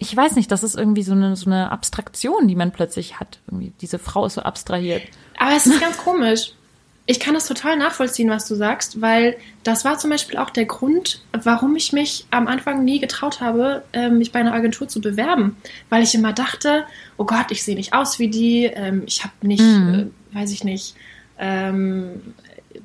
ich 0.03 0.17
weiß 0.17 0.35
nicht, 0.35 0.51
das 0.51 0.63
ist 0.65 0.77
irgendwie 0.77 1.03
so 1.03 1.13
eine, 1.13 1.37
so 1.37 1.49
eine 1.51 1.71
Abstraktion, 1.71 2.49
die 2.49 2.57
man 2.57 2.73
plötzlich 2.73 3.21
hat. 3.21 3.39
Irgendwie, 3.47 3.73
diese 3.83 3.99
Frau 3.99 4.25
ist 4.25 4.35
so 4.35 4.41
abstrahiert. 4.41 5.03
Aber 5.39 5.53
es 5.55 5.67
ist 5.67 5.79
ganz 5.87 5.99
komisch. 5.99 6.53
Ich 7.05 7.21
kann 7.21 7.35
das 7.35 7.47
total 7.47 7.77
nachvollziehen, 7.77 8.31
was 8.31 8.47
du 8.47 8.55
sagst, 8.55 9.01
weil 9.03 9.37
das 9.63 9.85
war 9.85 9.99
zum 9.99 10.11
Beispiel 10.11 10.39
auch 10.39 10.49
der 10.51 10.65
Grund, 10.65 11.23
warum 11.33 11.77
ich 11.77 11.93
mich 11.93 12.25
am 12.31 12.47
Anfang 12.47 12.83
nie 12.85 12.99
getraut 12.99 13.41
habe, 13.41 13.83
ähm, 13.93 14.19
mich 14.19 14.33
bei 14.33 14.39
einer 14.41 14.55
Agentur 14.55 14.89
zu 14.89 15.01
bewerben. 15.03 15.57
Weil 15.91 16.03
ich 16.03 16.15
immer 16.15 16.33
dachte, 16.33 16.85
oh 17.19 17.25
Gott, 17.25 17.51
ich 17.51 17.63
sehe 17.63 17.75
nicht 17.75 17.93
aus 17.93 18.19
wie 18.19 18.29
die, 18.29 18.65
ähm, 18.65 19.03
ich 19.07 19.23
habe 19.23 19.35
nicht, 19.43 19.63
Mhm. 19.63 20.13
äh, 20.33 20.37
weiß 20.37 20.51
ich 20.53 20.65
nicht, 20.65 20.95
ähm, 21.39 22.23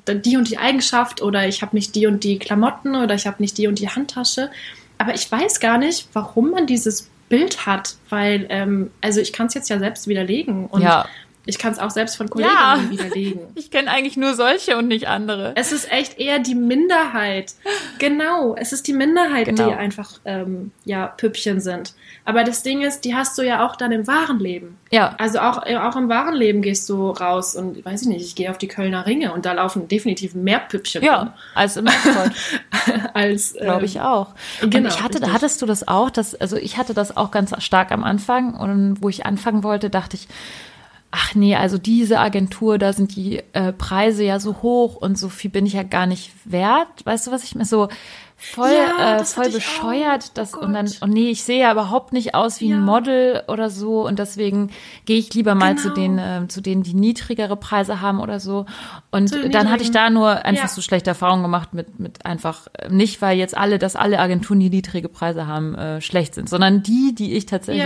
die 0.08 0.36
und 0.36 0.50
die 0.50 0.58
Eigenschaft 0.58 1.22
oder 1.22 1.48
ich 1.48 1.62
habe 1.62 1.74
nicht 1.76 1.94
die 1.94 2.06
und 2.06 2.24
die 2.24 2.38
Klamotten 2.38 2.94
oder 2.96 3.14
ich 3.14 3.26
habe 3.26 3.40
nicht 3.40 3.56
die 3.56 3.68
und 3.68 3.78
die 3.78 3.88
Handtasche. 3.88 4.50
Aber 4.98 5.14
ich 5.14 5.30
weiß 5.30 5.60
gar 5.60 5.78
nicht, 5.78 6.08
warum 6.12 6.50
man 6.50 6.66
dieses 6.66 7.10
Bild 7.28 7.66
hat, 7.66 7.96
weil, 8.08 8.46
ähm, 8.50 8.90
also 9.00 9.20
ich 9.20 9.32
kann 9.32 9.48
es 9.48 9.54
jetzt 9.54 9.68
ja 9.68 9.78
selbst 9.78 10.06
widerlegen 10.08 10.66
und 10.66 10.82
Ja. 10.82 11.06
Ich 11.46 11.58
kann 11.58 11.72
es 11.72 11.78
auch 11.78 11.90
selbst 11.90 12.16
von 12.16 12.28
Kolleginnen 12.28 12.56
Ja. 12.58 12.90
widerlegen. 12.90 13.40
Ich 13.54 13.70
kenne 13.70 13.90
eigentlich 13.90 14.16
nur 14.16 14.34
solche 14.34 14.76
und 14.76 14.88
nicht 14.88 15.08
andere. 15.08 15.52
Es 15.56 15.72
ist 15.72 15.90
echt 15.90 16.18
eher 16.18 16.38
die 16.38 16.54
Minderheit. 16.54 17.54
Genau, 17.98 18.54
es 18.56 18.72
ist 18.72 18.86
die 18.86 18.92
Minderheit, 18.92 19.46
Genau. 19.46 19.68
die 19.68 19.74
einfach 19.74 20.10
ähm, 20.24 20.72
ja 20.84 21.06
Püppchen 21.06 21.60
sind. 21.60 21.94
Aber 22.24 22.44
das 22.44 22.62
Ding 22.62 22.82
ist, 22.82 23.04
die 23.04 23.14
hast 23.14 23.38
du 23.38 23.42
ja 23.42 23.64
auch 23.66 23.76
dann 23.76 23.92
im 23.92 24.06
wahren 24.06 24.38
Leben. 24.40 24.76
Ja. 24.90 25.14
Also 25.18 25.38
auch, 25.38 25.58
auch 25.64 25.96
im 25.96 26.08
wahren 26.08 26.34
Leben 26.34 26.60
gehst 26.62 26.88
du 26.88 27.10
raus 27.10 27.54
und 27.54 27.84
weiß 27.84 28.02
ich 28.02 28.08
nicht, 28.08 28.22
ich 28.24 28.34
gehe 28.34 28.50
auf 28.50 28.58
die 28.58 28.68
Kölner 28.68 29.06
Ringe 29.06 29.32
und 29.32 29.46
da 29.46 29.52
laufen 29.52 29.88
definitiv 29.88 30.34
mehr 30.34 30.58
Püppchen 30.60 31.02
rum 31.02 31.08
Ja, 31.10 31.34
als 31.54 31.76
im 31.76 31.86
als 33.14 33.54
ähm, 33.56 33.62
glaube 33.64 33.84
ich 33.84 34.00
auch. 34.00 34.28
Und 34.62 34.70
genau, 34.70 34.88
ich 34.88 35.02
hatte, 35.02 35.18
richtig. 35.18 35.32
hattest 35.32 35.62
du 35.62 35.66
das 35.66 35.86
auch? 35.88 36.10
Dass, 36.10 36.34
also 36.34 36.56
ich 36.56 36.76
hatte 36.76 36.94
das 36.94 37.16
auch 37.16 37.30
ganz 37.30 37.52
stark 37.62 37.92
am 37.92 38.04
Anfang 38.04 38.54
und 38.54 38.98
wo 39.02 39.08
ich 39.08 39.26
anfangen 39.26 39.62
wollte, 39.62 39.90
dachte 39.90 40.16
ich, 40.16 40.28
ach 41.18 41.34
nee, 41.34 41.56
also 41.56 41.78
diese 41.78 42.18
Agentur, 42.20 42.76
da 42.78 42.92
sind 42.92 43.16
die 43.16 43.42
äh, 43.54 43.72
Preise 43.72 44.22
ja 44.22 44.38
so 44.38 44.60
hoch 44.62 44.96
und 44.96 45.16
so 45.18 45.28
viel 45.30 45.50
bin 45.50 45.64
ich 45.64 45.72
ja 45.72 45.82
gar 45.82 46.06
nicht 46.06 46.30
wert. 46.44 46.88
Weißt 47.04 47.26
du, 47.26 47.30
was 47.30 47.42
ich 47.42 47.54
mir 47.54 47.64
so 47.64 47.88
voll, 48.36 48.70
Ja, 48.70 49.20
äh, 49.20 49.24
voll 49.24 49.48
bescheuert, 49.50 50.24
auch. 50.24 50.28
Oh 50.28 50.32
dass 50.34 50.52
und 50.54 50.74
dann, 50.74 50.90
und 51.00 51.10
nee, 51.10 51.30
ich 51.30 51.42
sehe 51.42 51.60
ja 51.60 51.72
überhaupt 51.72 52.12
nicht 52.12 52.34
aus 52.34 52.60
wie 52.60 52.68
Ja. 52.68 52.76
ein 52.76 52.84
Model 52.84 53.42
oder 53.48 53.70
so 53.70 54.06
und 54.06 54.18
deswegen 54.18 54.68
gehe 55.06 55.16
ich 55.16 55.32
lieber 55.32 55.54
mal 55.54 55.76
zu 55.78 55.84
Genau. 55.90 55.94
den, 55.94 56.18
äh, 56.18 56.48
zu 56.48 56.60
denen, 56.60 56.82
die 56.82 56.92
niedrigere 56.92 57.56
Preise 57.56 58.02
haben 58.02 58.20
oder 58.20 58.38
so. 58.38 58.66
Und 59.10 59.28
Zu 59.30 59.48
dann 59.48 59.70
hatte 59.70 59.84
ich 59.84 59.90
da 59.92 60.10
nur 60.10 60.44
einfach 60.44 60.64
Ja. 60.64 60.68
so 60.68 60.82
schlechte 60.82 61.08
Erfahrungen 61.10 61.42
gemacht 61.44 61.72
mit, 61.72 61.98
mit 61.98 62.26
einfach, 62.26 62.66
äh, 62.74 62.90
nicht 62.90 63.22
weil 63.22 63.38
jetzt 63.38 63.56
alle, 63.56 63.78
dass 63.78 63.96
alle 63.96 64.18
Agenturen, 64.18 64.60
die 64.60 64.68
niedrige 64.68 65.08
Preise 65.08 65.46
haben, 65.46 65.74
äh, 65.74 66.00
schlecht 66.02 66.34
sind, 66.34 66.50
sondern 66.50 66.82
die, 66.82 67.14
die 67.14 67.32
ich 67.34 67.46
tatsächlich. 67.46 67.84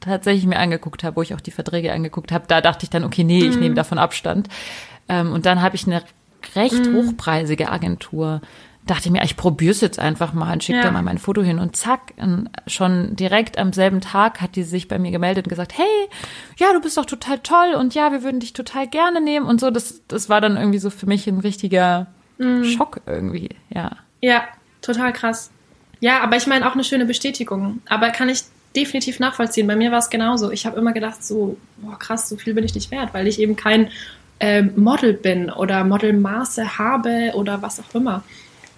Tatsächlich 0.00 0.46
mir 0.46 0.58
angeguckt 0.58 1.04
habe, 1.04 1.16
wo 1.16 1.22
ich 1.22 1.34
auch 1.34 1.40
die 1.40 1.50
Verträge 1.50 1.92
angeguckt 1.92 2.32
habe, 2.32 2.44
da 2.48 2.60
dachte 2.60 2.84
ich 2.84 2.90
dann, 2.90 3.04
okay, 3.04 3.24
nee, 3.24 3.44
ich 3.44 3.54
Mhm. 3.56 3.60
nehme 3.60 3.74
davon 3.74 3.98
Abstand. 3.98 4.48
Ähm, 5.08 5.32
und 5.32 5.46
dann 5.46 5.60
habe 5.62 5.76
ich 5.76 5.86
eine 5.86 6.02
recht 6.56 6.86
Mhm. 6.86 6.92
hochpreisige 6.94 7.70
Agentur. 7.70 8.40
Dachte 8.86 9.02
ich 9.08 9.10
mir, 9.12 9.22
ich 9.22 9.36
probiere 9.36 9.72
es 9.72 9.82
jetzt 9.82 9.98
einfach 9.98 10.32
mal 10.32 10.52
und 10.54 10.64
schicke 10.64 10.78
Ja. 10.78 10.84
da 10.84 10.90
mal 10.90 11.02
mein 11.02 11.18
Foto 11.18 11.42
hin. 11.42 11.58
Und 11.58 11.76
zack, 11.76 12.14
und 12.16 12.48
schon 12.66 13.14
direkt 13.14 13.58
am 13.58 13.72
selben 13.74 14.00
Tag 14.00 14.40
hat 14.40 14.56
die 14.56 14.62
sich 14.62 14.88
bei 14.88 14.98
mir 14.98 15.10
gemeldet 15.10 15.44
und 15.44 15.50
gesagt, 15.50 15.76
hey, 15.76 16.08
ja, 16.56 16.72
du 16.72 16.80
bist 16.80 16.96
doch 16.96 17.04
total 17.04 17.38
toll 17.40 17.74
und 17.78 17.94
ja, 17.94 18.10
wir 18.10 18.22
würden 18.22 18.40
dich 18.40 18.54
total 18.54 18.86
gerne 18.88 19.20
nehmen 19.20 19.44
und 19.46 19.60
so. 19.60 19.70
Das, 19.70 20.00
das 20.08 20.28
war 20.30 20.40
dann 20.40 20.56
irgendwie 20.56 20.78
so 20.78 20.88
für 20.90 21.06
mich 21.06 21.26
ein 21.28 21.38
richtiger 21.40 22.06
Mhm. 22.38 22.64
Schock 22.64 23.02
irgendwie, 23.06 23.50
ja. 23.68 23.90
Ja, 24.22 24.44
total 24.80 25.12
krass. 25.12 25.50
Ja, 26.00 26.22
aber 26.22 26.36
ich 26.36 26.46
meine 26.46 26.66
auch 26.66 26.72
eine 26.72 26.82
schöne 26.84 27.04
Bestätigung. 27.04 27.80
Aber 27.86 28.08
kann 28.08 28.30
ich 28.30 28.44
definitiv 28.76 29.18
nachvollziehen. 29.18 29.66
Bei 29.66 29.76
mir 29.76 29.90
war 29.90 29.98
es 29.98 30.10
genauso. 30.10 30.50
Ich 30.50 30.66
habe 30.66 30.78
immer 30.78 30.92
gedacht, 30.92 31.24
so, 31.24 31.56
boah, 31.78 31.98
krass, 31.98 32.28
so 32.28 32.36
viel 32.36 32.54
bin 32.54 32.64
ich 32.64 32.74
nicht 32.74 32.90
wert, 32.90 33.12
weil 33.12 33.26
ich 33.26 33.40
eben 33.40 33.56
kein 33.56 33.90
ähm, 34.38 34.72
Model 34.76 35.12
bin 35.12 35.50
oder 35.50 35.84
Modelmaße 35.84 36.78
habe 36.78 37.32
oder 37.34 37.62
was 37.62 37.80
auch 37.80 37.94
immer. 37.94 38.22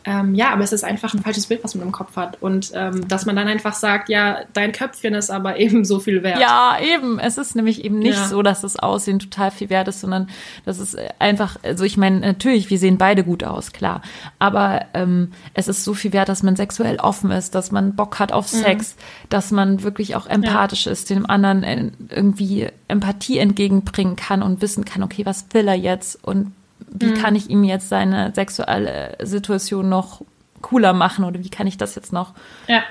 Ähm, 0.04 0.34
ja, 0.34 0.50
aber 0.50 0.64
es 0.64 0.72
ist 0.72 0.84
einfach 0.84 1.14
ein 1.14 1.20
falsches 1.22 1.46
Bild, 1.46 1.62
was 1.62 1.74
man 1.74 1.86
im 1.86 1.92
Kopf 1.92 2.16
hat. 2.16 2.40
Und 2.42 2.72
ähm, 2.74 3.06
dass 3.08 3.24
man 3.26 3.36
dann 3.36 3.46
einfach 3.48 3.74
sagt, 3.74 4.08
ja, 4.08 4.40
dein 4.52 4.72
Köpfchen 4.72 5.14
ist 5.14 5.30
aber 5.30 5.58
eben 5.60 5.84
so 5.84 6.00
viel 6.00 6.22
wert. 6.22 6.40
Ja, 6.40 6.76
eben. 6.80 7.18
Es 7.18 7.38
ist 7.38 7.54
nämlich 7.56 7.84
eben 7.84 7.98
nicht 8.00 8.18
Ja. 8.18 8.26
so, 8.26 8.42
dass 8.42 8.62
das 8.62 8.76
Aussehen 8.76 9.18
total 9.20 9.50
viel 9.50 9.70
wert 9.70 9.88
ist, 9.88 10.00
sondern 10.00 10.28
das 10.64 10.78
ist 10.78 10.96
einfach, 11.18 11.56
also 11.62 11.84
ich 11.84 11.96
meine, 11.96 12.20
natürlich, 12.20 12.70
wir 12.70 12.78
sehen 12.78 12.98
beide 12.98 13.22
gut 13.24 13.44
aus, 13.44 13.72
klar. 13.72 14.02
Aber 14.38 14.86
ähm, 14.94 15.32
es 15.54 15.68
ist 15.68 15.84
so 15.84 15.94
viel 15.94 16.12
wert, 16.12 16.28
dass 16.28 16.42
man 16.42 16.56
sexuell 16.56 16.96
offen 16.96 17.30
ist, 17.30 17.54
dass 17.54 17.70
man 17.70 17.94
Bock 17.94 18.18
hat 18.18 18.32
auf 18.32 18.48
Sex, 18.48 18.96
dass 19.28 19.50
man 19.50 19.82
wirklich 19.82 20.16
auch 20.16 20.26
empathisch 20.26 20.86
ist, 20.86 21.10
dem 21.10 21.28
anderen 21.28 21.62
äh, 21.62 21.90
irgendwie 22.08 22.68
Empathie 22.88 23.38
entgegenbringen 23.38 24.16
kann 24.16 24.42
und 24.42 24.60
wissen 24.62 24.84
kann, 24.84 25.02
okay, 25.02 25.24
was 25.24 25.46
will 25.52 25.68
er 25.68 25.74
jetzt 25.74 26.18
und 26.24 26.52
wie 26.90 27.14
kann 27.14 27.34
ich 27.34 27.50
ihm 27.50 27.64
jetzt 27.64 27.88
seine 27.88 28.32
sexuelle 28.34 29.16
Situation 29.22 29.88
noch 29.88 30.22
cooler 30.60 30.92
machen 30.92 31.24
oder 31.24 31.42
wie 31.42 31.50
kann 31.50 31.66
ich 31.66 31.76
das 31.76 31.94
jetzt 31.94 32.12
noch 32.12 32.34
Ja. 32.68 32.82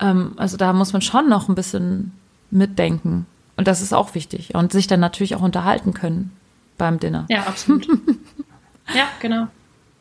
ähm, 0.00 0.32
also 0.36 0.56
da 0.56 0.72
muss 0.72 0.92
man 0.92 1.02
schon 1.02 1.28
noch 1.28 1.48
ein 1.48 1.54
bisschen 1.54 2.12
mitdenken. 2.50 3.26
Und 3.56 3.66
das 3.66 3.80
ist 3.80 3.94
auch 3.94 4.14
wichtig. 4.14 4.54
Und 4.54 4.72
sich 4.72 4.86
dann 4.86 5.00
natürlich 5.00 5.34
auch 5.34 5.40
unterhalten 5.40 5.94
können 5.94 6.32
beim 6.76 6.98
Dinner. 7.00 7.24
Ja, 7.30 7.44
absolut. 7.44 7.88
ja, 8.94 9.06
genau. 9.20 9.46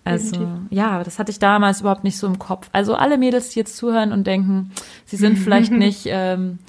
also 0.03 0.31
definitiv. 0.31 0.57
ja, 0.71 1.03
das 1.03 1.19
hatte 1.19 1.31
ich 1.31 1.39
damals 1.39 1.79
überhaupt 1.79 2.03
nicht 2.03 2.17
so 2.17 2.27
im 2.27 2.38
Kopf. 2.38 2.67
Also 2.73 2.95
alle 2.95 3.17
Mädels, 3.17 3.49
die 3.49 3.59
jetzt 3.59 3.77
zuhören 3.77 4.11
und 4.11 4.27
denken, 4.27 4.71
sie 5.05 5.15
sind 5.15 5.38
vielleicht 5.38 5.71
nicht 5.86 6.03
ähm, 6.07 6.59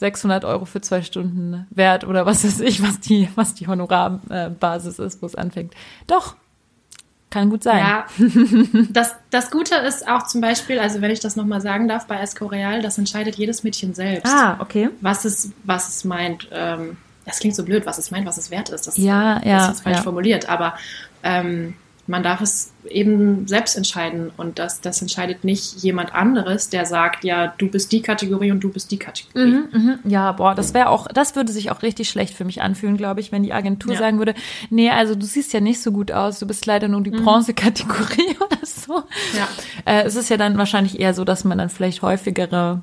600 0.00 0.46
Euro 0.46 0.64
für 0.64 0.80
zwei 0.80 1.02
Stunden 1.02 1.66
wert 1.70 2.04
oder 2.04 2.24
was 2.26 2.42
weiß 2.42 2.60
ich, 2.60 2.82
was 2.82 3.00
die, 3.00 3.28
was 3.34 3.54
die 3.54 3.66
Honorarbasis 3.66 4.98
ist, 4.98 5.22
wo 5.22 5.26
es 5.26 5.34
anfängt. 5.34 5.74
Doch, 6.06 6.36
kann 7.28 7.50
gut 7.50 7.62
sein. 7.62 7.78
Ja, 7.78 8.06
das, 8.90 9.14
das 9.30 9.50
Gute 9.50 9.76
ist 9.76 10.08
auch 10.08 10.26
zum 10.26 10.40
Beispiel, 10.40 10.80
also 10.80 11.00
wenn 11.00 11.10
ich 11.10 11.20
das 11.20 11.36
nochmal 11.36 11.60
sagen 11.60 11.86
darf, 11.86 12.06
bei 12.06 12.18
Escorial, 12.18 12.82
das 12.82 12.98
entscheidet 12.98 13.36
jedes 13.36 13.62
Mädchen 13.62 13.94
selbst. 13.94 14.32
Ah, 14.32 14.56
okay. 14.58 14.88
was 15.00 15.24
es, 15.24 15.52
was 15.64 15.88
es 15.88 16.04
meint. 16.04 16.48
Ähm, 16.50 16.96
das 17.26 17.38
klingt 17.38 17.54
so 17.54 17.64
blöd, 17.64 17.86
was 17.86 17.98
es 17.98 18.10
meint, 18.10 18.26
was 18.26 18.38
es 18.38 18.50
wert 18.50 18.70
ist. 18.70 18.86
Das, 18.86 18.96
Ja, 18.96 19.36
das 19.36 19.44
ja, 19.44 19.62
ist 19.62 19.68
jetzt 19.68 19.82
falsch 19.82 19.98
ja. 19.98 20.02
formuliert, 20.02 20.48
aber 20.48 20.74
ähm, 21.22 21.74
man 22.10 22.24
darf 22.24 22.40
es 22.40 22.72
eben 22.88 23.46
selbst 23.46 23.76
entscheiden 23.76 24.32
und 24.36 24.58
das, 24.58 24.80
das 24.80 25.00
entscheidet 25.00 25.44
nicht 25.44 25.80
jemand 25.82 26.12
anderes, 26.12 26.68
der 26.68 26.84
sagt, 26.84 27.22
ja, 27.22 27.54
du 27.56 27.68
bist 27.68 27.92
die 27.92 28.02
Kategorie 28.02 28.50
und 28.50 28.60
du 28.60 28.68
bist 28.70 28.90
die 28.90 28.98
Kategorie. 28.98 29.46
Mhm, 29.46 29.68
mhm. 29.72 29.98
Ja, 30.10 30.32
boah, 30.32 30.56
das 30.56 30.74
wäre 30.74 30.88
auch, 30.88 31.06
das 31.06 31.36
würde 31.36 31.52
sich 31.52 31.70
auch 31.70 31.82
richtig 31.82 32.10
schlecht 32.10 32.34
für 32.34 32.44
mich 32.44 32.62
anfühlen, 32.62 32.96
glaube 32.96 33.20
ich, 33.20 33.30
wenn 33.30 33.44
die 33.44 33.52
Agentur 33.52 33.92
Ja. 33.92 33.98
sagen 34.00 34.18
würde, 34.18 34.34
nee, 34.70 34.90
also 34.90 35.14
du 35.14 35.24
siehst 35.24 35.52
ja 35.52 35.60
nicht 35.60 35.80
so 35.80 35.92
gut 35.92 36.10
aus, 36.10 36.40
du 36.40 36.46
bist 36.48 36.66
leider 36.66 36.88
nur 36.88 37.00
die 37.00 37.10
Bronze-Kategorie 37.12 38.36
oder 38.40 38.58
so. 38.64 39.04
Ja. 39.38 39.48
Äh, 39.84 40.02
es 40.02 40.16
ist 40.16 40.28
ja 40.30 40.36
dann 40.36 40.58
wahrscheinlich 40.58 40.98
eher 40.98 41.14
so, 41.14 41.24
dass 41.24 41.44
man 41.44 41.58
dann 41.58 41.70
vielleicht 41.70 42.02
häufigere 42.02 42.82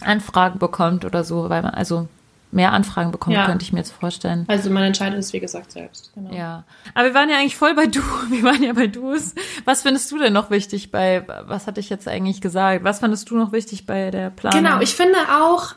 Anfragen 0.00 0.60
bekommt 0.60 1.04
oder 1.04 1.24
so, 1.24 1.48
weil 1.50 1.62
man 1.62 1.74
also 1.74 2.06
mehr 2.54 2.72
Anfragen 2.72 3.10
bekommt, 3.10 3.36
Ja. 3.36 3.46
könnte 3.46 3.64
ich 3.64 3.72
mir 3.72 3.80
jetzt 3.80 3.92
vorstellen. 3.92 4.44
Also 4.48 4.70
man 4.70 4.82
entscheidet 4.84 5.18
es, 5.18 5.32
wie 5.32 5.40
gesagt, 5.40 5.72
selbst. 5.72 6.12
Genau. 6.14 6.32
Ja, 6.32 6.64
aber 6.94 7.08
wir 7.08 7.14
waren 7.14 7.28
ja 7.28 7.36
eigentlich 7.38 7.56
voll 7.56 7.74
bei 7.74 7.86
Du. 7.86 8.00
Wir 8.30 8.42
waren 8.42 8.62
ja 8.62 8.72
bei 8.72 8.86
Du's. 8.86 9.34
Was 9.64 9.82
findest 9.82 10.10
du 10.12 10.18
denn 10.18 10.32
noch 10.32 10.50
wichtig 10.50 10.90
bei, 10.90 11.24
was 11.46 11.66
hatte 11.66 11.80
ich 11.80 11.90
jetzt 11.90 12.08
eigentlich 12.08 12.40
gesagt? 12.40 12.84
Was 12.84 13.00
fandest 13.00 13.28
du 13.30 13.36
noch 13.36 13.52
wichtig 13.52 13.86
bei 13.86 14.10
der 14.10 14.30
Planung? 14.30 14.62
Genau, 14.62 14.80
ich 14.80 14.94
finde 14.94 15.18
auch, 15.30 15.74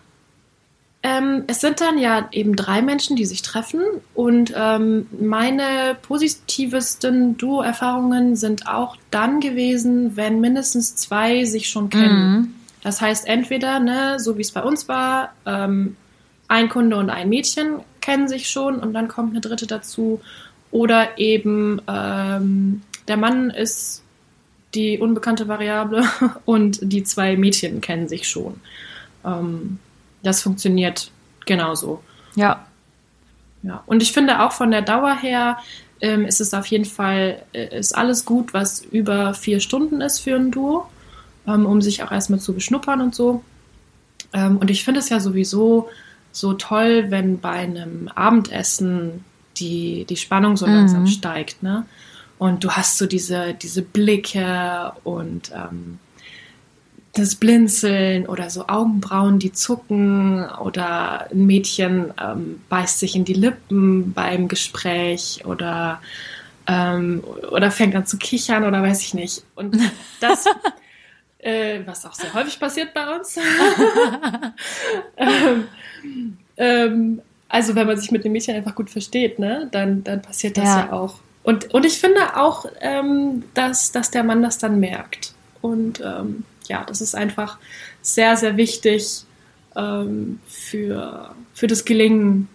ähm, 1.03 1.43
es 1.47 1.61
sind 1.61 1.79
dann 1.81 1.97
ja 1.97 2.27
eben 2.31 2.55
drei 2.55 2.81
Menschen, 2.81 3.15
die 3.15 3.25
sich 3.25 3.41
treffen 3.41 3.81
und 4.13 4.53
ähm, 4.55 5.07
meine 5.19 5.95
positivsten 6.01 7.37
Duo-Erfahrungen 7.37 8.35
sind 8.35 8.67
auch 8.67 8.97
dann 9.11 9.39
gewesen, 9.39 10.15
wenn 10.17 10.39
mindestens 10.41 10.95
zwei 10.95 11.45
sich 11.45 11.69
schon 11.69 11.89
kennen. 11.89 12.31
Mhm. 12.31 12.55
Das 12.83 13.01
heißt, 13.01 13.27
entweder, 13.27 13.79
ne, 13.79 14.19
so 14.19 14.37
wie 14.37 14.41
es 14.41 14.51
bei 14.51 14.63
uns 14.63 14.87
war, 14.87 15.33
ähm, 15.45 15.95
ein 16.47 16.69
Kunde 16.69 16.97
und 16.97 17.09
ein 17.09 17.29
Mädchen 17.29 17.81
kennen 18.01 18.27
sich 18.27 18.49
schon 18.49 18.79
und 18.79 18.93
dann 18.93 19.07
kommt 19.07 19.31
eine 19.31 19.41
dritte 19.41 19.67
dazu. 19.67 20.21
Oder 20.71 21.17
eben 21.17 21.81
ähm, 21.87 22.81
der 23.07 23.17
Mann 23.17 23.49
ist 23.49 24.03
die 24.73 24.99
unbekannte 24.99 25.47
Variable 25.47 26.05
und 26.45 26.79
die 26.81 27.03
zwei 27.03 27.35
Mädchen 27.35 27.81
kennen 27.81 28.07
sich 28.07 28.27
schon. 28.27 28.59
Ähm, 29.25 29.79
das 30.23 30.41
funktioniert 30.41 31.11
genauso. 31.45 32.03
Ja, 32.35 32.65
Ja. 33.63 33.83
Und 33.85 34.01
ich 34.01 34.11
finde 34.11 34.41
auch 34.41 34.51
von 34.51 34.71
der 34.71 34.81
Dauer 34.81 35.15
her 35.15 35.57
ähm, 35.99 36.25
ist 36.25 36.41
es 36.41 36.53
auf 36.53 36.67
jeden 36.67 36.85
Fall, 36.85 37.43
äh, 37.53 37.77
ist 37.79 37.95
alles 37.95 38.25
gut, 38.25 38.53
was 38.53 38.81
über 38.81 39.33
vier 39.33 39.59
Stunden 39.59 40.01
ist 40.01 40.19
für 40.19 40.35
ein 40.35 40.51
Duo, 40.51 40.87
ähm, 41.47 41.65
um 41.65 41.81
sich 41.81 42.03
auch 42.03 42.11
erstmal 42.11 42.39
zu 42.39 42.53
beschnuppern 42.53 43.01
und 43.01 43.15
so. 43.15 43.43
Ähm, 44.33 44.57
und 44.57 44.69
ich 44.69 44.83
finde 44.83 44.99
es 44.99 45.09
ja 45.09 45.19
sowieso 45.19 45.89
so 46.37 46.53
toll, 46.53 47.05
wenn 47.09 47.39
bei 47.39 47.49
einem 47.51 48.09
Abendessen 48.13 49.25
die, 49.57 50.05
die 50.05 50.17
Spannung 50.17 50.55
so 50.55 50.67
Mhm. 50.67 50.73
langsam 50.73 51.07
steigt, 51.07 51.63
ne? 51.63 51.85
Und 52.37 52.63
du 52.63 52.69
hast 52.71 52.99
so 52.99 53.07
diese, 53.07 53.55
diese 53.55 53.81
Blicke 53.81 54.91
und 55.03 55.51
ähm, 55.51 55.97
das 57.13 57.33
Blinzeln 57.33 58.27
oder 58.27 58.51
so 58.51 58.67
Augenbrauen, 58.67 59.39
die 59.39 59.51
zucken 59.51 60.47
oder 60.59 61.31
ein 61.31 61.47
Mädchen 61.47 62.13
ähm, 62.21 62.61
beißt 62.69 62.99
sich 62.99 63.15
in 63.15 63.25
die 63.25 63.33
Lippen 63.33 64.13
beim 64.13 64.47
Gespräch 64.47 65.41
oder, 65.45 65.99
ähm, 66.67 67.23
oder 67.51 67.71
fängt 67.71 67.95
an 67.95 68.05
zu 68.05 68.17
kichern 68.17 68.63
oder 68.63 68.83
weiß 68.83 69.01
ich 69.01 69.15
nicht. 69.15 69.41
Und 69.55 69.75
das, 70.21 70.45
äh, 71.47 71.79
was 71.85 72.05
auch 72.05 72.13
sehr 72.13 72.33
häufig 72.33 72.59
passiert 72.59 72.93
bei 72.93 73.15
uns. 73.15 73.37
ähm, 75.17 75.67
ähm, 76.57 77.21
also 77.47 77.75
wenn 77.75 77.87
man 77.87 77.97
sich 77.97 78.11
mit 78.11 78.25
dem 78.25 78.33
Mädchen 78.33 78.55
einfach 78.55 78.75
gut 78.75 78.89
versteht, 78.89 79.39
ne, 79.39 79.69
dann, 79.71 80.03
dann 80.03 80.21
passiert 80.21 80.57
das 80.57 80.65
Ja. 80.65 80.79
ja, 80.87 80.91
auch. 80.91 81.15
Und, 81.43 81.73
und 81.73 81.85
ich 81.85 81.97
finde 81.99 82.35
auch, 82.35 82.65
ähm, 82.81 83.43
dass, 83.53 83.93
dass 83.93 84.11
der 84.11 84.23
Mann 84.25 84.43
das 84.43 84.57
dann 84.57 84.79
merkt. 84.81 85.33
Und 85.61 86.01
ähm, 86.01 86.43
ja, 86.67 86.83
das 86.83 86.99
ist 86.99 87.15
einfach 87.15 87.57
sehr, 88.01 88.35
sehr 88.35 88.57
wichtig 88.57 89.23
ähm, 89.77 90.39
für, 90.45 91.33
für 91.53 91.67
das 91.67 91.85
Gelingen 91.85 92.49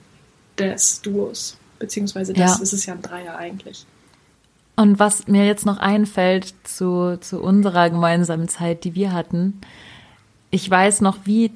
des 0.58 1.00
Duos. 1.00 1.56
Beziehungsweise 1.78 2.34
das 2.34 2.58
Ja. 2.58 2.62
ist 2.62 2.72
es 2.74 2.84
ja 2.84 2.92
ein 2.92 3.00
Dreier 3.00 3.36
eigentlich. 3.36 3.86
Und 4.76 4.98
was 4.98 5.26
mir 5.28 5.46
jetzt 5.46 5.66
noch 5.66 5.78
einfällt 5.78 6.54
zu, 6.64 7.18
zu 7.20 7.40
unserer 7.42 7.90
gemeinsamen 7.90 8.48
Zeit, 8.48 8.84
die 8.84 8.94
wir 8.94 9.12
hatten, 9.12 9.60
ich 10.50 10.68
weiß 10.68 11.00
noch, 11.02 11.18
wie 11.24 11.52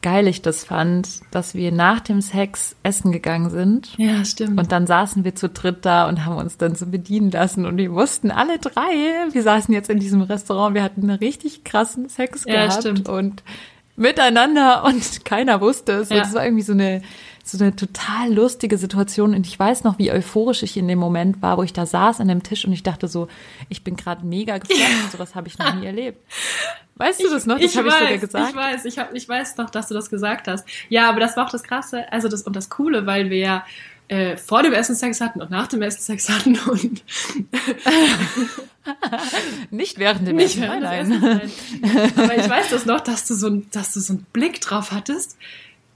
geil 0.00 0.28
ich 0.28 0.42
das 0.42 0.64
fand, 0.64 1.20
dass 1.32 1.54
wir 1.54 1.72
nach 1.72 1.98
dem 2.00 2.20
Sex 2.20 2.76
essen 2.84 3.10
gegangen 3.10 3.50
sind. 3.50 3.94
Ja, 3.98 4.24
stimmt. 4.24 4.58
Und 4.60 4.70
dann 4.70 4.86
saßen 4.86 5.24
wir 5.24 5.34
zu 5.34 5.48
dritt 5.48 5.84
da 5.84 6.08
und 6.08 6.24
haben 6.24 6.36
uns 6.36 6.56
dann 6.56 6.76
so 6.76 6.86
bedienen 6.86 7.30
lassen. 7.32 7.66
Und 7.66 7.78
wir 7.78 7.92
wussten 7.92 8.30
alle 8.30 8.58
drei, 8.58 9.26
wir 9.32 9.42
saßen 9.42 9.74
jetzt 9.74 9.90
in 9.90 9.98
diesem 9.98 10.22
Restaurant, 10.22 10.74
wir 10.74 10.84
hatten 10.84 11.02
einen 11.02 11.18
richtig 11.18 11.64
krassen 11.64 12.08
Sex 12.08 12.44
Ja, 12.46 12.66
gehabt 12.66 12.80
stimmt. 12.82 13.08
und 13.08 13.42
miteinander 13.96 14.84
und 14.84 15.24
keiner 15.24 15.60
wusste 15.60 15.92
es. 15.92 16.10
Und 16.10 16.16
Ja. 16.18 16.22
es 16.22 16.34
war 16.34 16.44
irgendwie 16.44 16.62
so 16.62 16.72
eine, 16.74 17.02
so 17.50 17.62
eine 17.62 17.74
total 17.74 18.32
lustige 18.32 18.78
Situation. 18.78 19.34
Und 19.34 19.46
ich 19.46 19.58
weiß 19.58 19.84
noch, 19.84 19.98
wie 19.98 20.12
euphorisch 20.12 20.62
ich 20.62 20.76
in 20.76 20.88
dem 20.88 20.98
Moment 20.98 21.42
war, 21.42 21.58
wo 21.58 21.62
ich 21.62 21.72
da 21.72 21.86
saß 21.86 22.20
an 22.20 22.28
dem 22.28 22.42
Tisch 22.42 22.64
und 22.64 22.72
ich 22.72 22.82
dachte 22.82 23.08
so, 23.08 23.28
ich 23.68 23.84
bin 23.84 23.96
gerade 23.96 24.24
mega 24.26 24.58
geflasht. 24.58 24.82
Sowas 25.12 25.34
habe 25.34 25.48
ich 25.48 25.58
noch 25.58 25.74
nie 25.74 25.86
erlebt. 25.86 26.18
Weißt 26.96 27.22
du 27.22 27.30
das 27.30 27.46
noch? 27.46 27.58
Das 27.58 27.76
habe 27.76 27.88
ich 27.88 27.94
sogar 27.94 28.18
gesagt. 28.18 28.50
Ich 28.50 28.56
weiß, 28.56 28.84
ich, 28.84 28.98
hab, 28.98 29.14
ich 29.14 29.28
weiß 29.28 29.56
noch, 29.56 29.70
dass 29.70 29.88
du 29.88 29.94
das 29.94 30.10
gesagt 30.10 30.48
hast. 30.48 30.66
Ja, 30.88 31.08
aber 31.08 31.20
das 31.20 31.36
war 31.36 31.46
auch 31.46 31.50
das 31.50 31.62
Krasse, 31.62 32.10
also 32.12 32.28
das 32.28 32.42
und 32.42 32.56
das 32.56 32.70
Coole, 32.70 33.06
weil 33.06 33.30
wir 33.30 33.38
ja 33.38 33.64
äh, 34.08 34.36
vor 34.36 34.62
dem 34.62 34.72
Essen 34.72 34.96
Sex 34.96 35.20
hatten 35.20 35.40
und 35.40 35.50
nach 35.50 35.68
dem 35.68 35.82
Essen 35.82 36.00
Sex 36.00 36.28
hatten 36.28 36.58
und 36.68 37.04
Nicht 39.70 39.98
während 39.98 40.26
dem 40.26 40.36
nicht 40.36 40.56
Essen. 40.56 40.62
während 40.62 40.82
Nein, 40.82 41.08
nein. 41.08 41.40
Essens. 41.40 41.80
Nein. 41.82 42.12
Aber 42.16 42.36
ich 42.36 42.48
weiß 42.48 42.70
das 42.70 42.86
noch, 42.86 43.00
dass 43.00 43.26
du 43.26 43.34
so, 43.34 43.48
ein, 43.48 43.66
dass 43.70 43.92
du 43.92 44.00
so 44.00 44.14
einen 44.14 44.26
Blick 44.32 44.60
drauf 44.60 44.92
hattest 44.92 45.36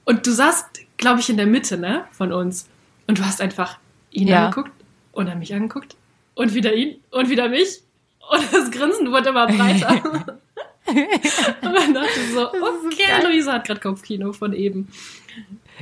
und 0.05 0.26
du 0.26 0.30
saßt, 0.30 0.66
glaube 1.03 1.20
ich, 1.20 1.28
in 1.28 1.36
der 1.36 1.46
Mitte 1.46 1.76
ne, 1.76 2.05
von 2.12 2.32
uns 2.32 2.68
und 3.07 3.18
du 3.18 3.24
hast 3.24 3.40
einfach 3.42 3.78
ihn 4.11 4.28
Ja. 4.28 4.46
angeguckt 4.46 4.72
und 5.12 5.26
dann 5.26 5.38
mich 5.38 5.53
angeguckt 5.55 5.96
und 6.34 6.55
wieder 6.55 6.72
ihn 6.74 6.96
und 7.11 7.28
wieder 7.28 7.48
mich 7.48 7.82
und 8.30 8.42
das 8.53 8.70
Grinsen 8.70 9.11
wurde 9.11 9.28
immer 9.30 9.46
breiter. 9.46 10.03
und 10.86 11.74
dann 11.74 11.94
dachte 11.94 12.09
ich 12.16 12.32
so, 12.32 12.48
okay. 12.48 13.22
Luisa 13.24 13.53
hat 13.55 13.66
gerade 13.66 13.80
Kopfkino 13.80 14.32
von 14.32 14.53
eben. 14.53 14.88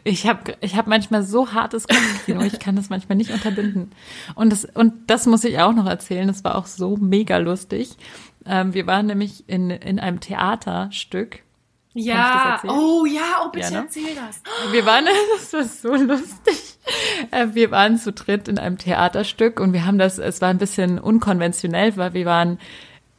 Ich 0.05 0.27
habe 0.27 0.57
ich 0.61 0.77
hab 0.77 0.87
manchmal 0.87 1.23
so 1.23 1.53
hartes 1.53 1.87
Kopfkino, 1.89 2.43
ich 2.43 2.59
kann 2.59 2.77
das 2.77 2.91
manchmal 2.91 3.17
nicht 3.17 3.31
unterbinden. 3.31 3.91
Und 4.35 4.51
das, 4.51 4.65
und 4.65 5.11
das 5.11 5.27
muss 5.27 5.45
ich 5.45 5.59
auch 5.59 5.73
noch 5.73 5.87
erzählen, 5.87 6.29
das 6.29 6.45
war 6.45 6.57
auch 6.57 6.67
so 6.67 6.97
mega 6.97 7.37
lustig. 7.39 7.97
Ähm, 8.47 8.73
wir 8.75 8.87
waren 8.87 9.07
nämlich 9.07 9.45
in, 9.49 9.71
in 9.71 9.99
einem 9.99 10.21
Theaterstück. 10.21 11.41
Ja, 11.93 12.61
oh 12.69 13.05
ja, 13.05 13.43
oh 13.45 13.49
bitte 13.51 13.65
Ja, 13.67 13.71
ne? 13.73 13.77
erzähl 13.79 14.15
das. 14.15 14.43
Wir 14.73 14.87
waren, 14.87 15.07
das 15.39 15.53
war 15.53 15.65
so 15.65 15.95
lustig. 15.95 16.79
Äh, 17.33 17.49
Wir 17.53 17.71
waren 17.73 17.99
zu 17.99 18.13
dritt 18.13 18.47
in 18.49 18.59
einem 18.59 18.79
Theaterstück 18.79 19.59
und 19.61 19.73
wir 19.73 19.85
haben 19.87 19.99
das, 19.99 20.19
es 20.19 20.41
war 20.41 20.49
ein 20.51 20.59
bisschen 20.59 20.99
unkonventionell, 20.99 21.97
weil 21.97 22.15
wir 22.15 22.27
waren 22.27 22.59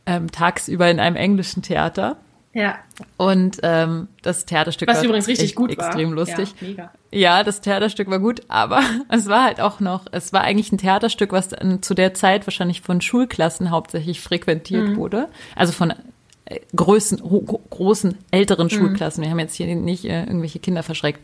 ähm, 0.05 0.31
tagsüber 0.31 0.89
in 0.89 0.99
einem 0.99 1.15
englischen 1.17 1.61
Theater. 1.63 2.17
Ja. 2.53 2.79
Und 3.17 3.59
ähm, 3.63 4.07
das 4.23 4.45
Theaterstück 4.45 4.87
Was 4.89 4.97
war 4.97 5.03
übrigens 5.05 5.27
richtig 5.27 5.55
gut 5.55 5.77
war. 5.77 5.85
extrem 5.87 6.11
lustig. 6.11 6.53
Ja, 6.59 6.67
mega. 6.67 6.91
Ja, 7.11 7.43
das 7.43 7.61
Theaterstück 7.61 8.09
war 8.09 8.19
gut, 8.19 8.41
aber 8.49 8.81
es 9.09 9.27
war 9.27 9.43
halt 9.45 9.61
auch 9.61 9.79
noch, 9.79 10.05
es 10.11 10.33
war 10.33 10.41
eigentlich 10.41 10.71
ein 10.71 10.77
Theaterstück, 10.77 11.31
was 11.31 11.49
dann 11.49 11.81
zu 11.81 11.93
der 11.93 12.13
Zeit 12.13 12.47
wahrscheinlich 12.47 12.81
von 12.81 12.99
Schulklassen 13.01 13.69
hauptsächlich 13.69 14.19
frequentiert 14.21 14.89
Mhm. 14.89 14.95
wurde. 14.97 15.29
Also 15.55 15.71
von 15.71 15.93
äh, 16.45 16.59
Größen, 16.75 17.21
großen, 17.69 18.17
älteren 18.31 18.65
Mhm. 18.67 18.69
Schulklassen. 18.71 19.23
Wir 19.23 19.31
haben 19.31 19.39
jetzt 19.39 19.55
hier 19.55 19.73
nicht 19.75 20.05
äh, 20.05 20.23
irgendwelche 20.23 20.59
Kinder 20.59 20.83
verschreckt. 20.83 21.19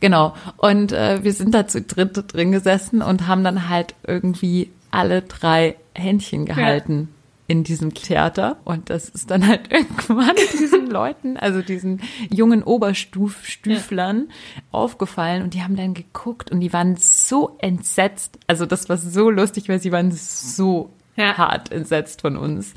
Genau. 0.00 0.34
Und 0.56 0.92
äh, 0.92 1.22
wir 1.22 1.32
sind 1.32 1.54
da 1.54 1.66
zu 1.66 1.82
dritt 1.82 2.32
drin 2.32 2.52
gesessen 2.52 3.02
und 3.02 3.26
haben 3.26 3.44
dann 3.44 3.68
halt 3.68 3.94
irgendwie 4.06 4.70
alle 4.90 5.22
drei 5.22 5.76
Händchen 5.94 6.44
gehalten. 6.46 7.08
in 7.48 7.62
diesem 7.62 7.94
Theater 7.94 8.56
und 8.64 8.90
das 8.90 9.08
ist 9.08 9.30
dann 9.30 9.46
halt 9.46 9.60
irgendwann 9.70 10.34
diesen 10.52 10.90
Leuten, 10.90 11.36
also 11.36 11.62
diesen 11.62 12.00
jungen 12.28 12.64
Oberstufstüflern 12.64 14.28
aufgefallen 14.72 15.42
und 15.42 15.54
die 15.54 15.62
haben 15.62 15.76
dann 15.76 15.94
geguckt 15.94 16.50
und 16.50 16.60
die 16.60 16.72
waren 16.72 16.96
so 16.96 17.56
entsetzt. 17.58 18.38
Also 18.46 18.66
das 18.66 18.88
war 18.88 18.96
so 18.96 19.30
lustig, 19.30 19.68
weil 19.68 19.80
sie 19.80 19.92
waren 19.92 20.10
so 20.12 20.90
Ja. 21.16 21.36
hart 21.38 21.72
entsetzt 21.72 22.20
von 22.22 22.36
uns. 22.36 22.74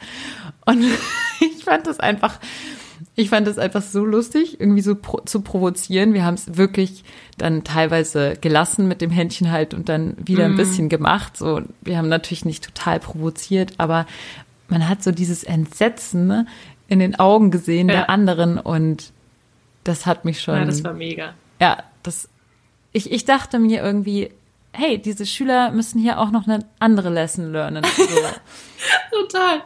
Und 0.65 0.83
ich 1.39 1.63
fand 1.63 1.87
das 1.87 1.99
einfach, 1.99 2.39
ich 3.15 3.29
fand 3.29 3.47
das 3.47 3.57
einfach 3.57 3.81
so 3.81 4.05
lustig, 4.05 4.59
irgendwie 4.59 4.81
so 4.81 4.95
pro, 4.95 5.19
zu 5.21 5.41
provozieren. 5.41 6.13
Wir 6.13 6.23
haben 6.25 6.35
es 6.35 6.57
wirklich 6.57 7.03
dann 7.37 7.63
teilweise 7.63 8.35
gelassen 8.39 8.87
mit 8.87 9.01
dem 9.01 9.11
Händchen 9.11 9.51
halt 9.51 9.73
und 9.73 9.89
dann 9.89 10.15
wieder 10.19 10.45
ein 10.45 10.55
bisschen 10.55 10.89
gemacht. 10.89 11.37
So, 11.37 11.61
wir 11.81 11.97
haben 11.97 12.09
natürlich 12.09 12.45
nicht 12.45 12.63
total 12.63 12.99
provoziert, 12.99 13.73
aber 13.77 14.05
man 14.67 14.87
hat 14.87 15.03
so 15.03 15.11
dieses 15.11 15.43
Entsetzen 15.43 16.27
ne, 16.27 16.45
in 16.87 16.99
den 16.99 17.19
Augen 17.19 17.51
gesehen 17.51 17.89
Ja. 17.89 17.95
der 17.95 18.09
anderen 18.09 18.57
und 18.57 19.11
das 19.83 20.05
hat 20.05 20.25
mich 20.25 20.41
schon. 20.41 20.55
Ja, 20.55 20.65
das 20.65 20.83
war 20.83 20.93
mega. 20.93 21.33
Ja, 21.59 21.83
das. 22.03 22.29
Ich, 22.91 23.11
ich 23.11 23.25
dachte 23.25 23.59
mir 23.59 23.83
irgendwie, 23.83 24.31
hey, 24.73 24.97
diese 24.99 25.25
Schüler 25.25 25.71
müssen 25.71 25.99
hier 25.99 26.19
auch 26.19 26.31
noch 26.31 26.47
eine 26.47 26.65
andere 26.79 27.09
Lesson 27.09 27.51
lernen. 27.51 27.83
So. 27.83 28.05
Total. 29.11 29.61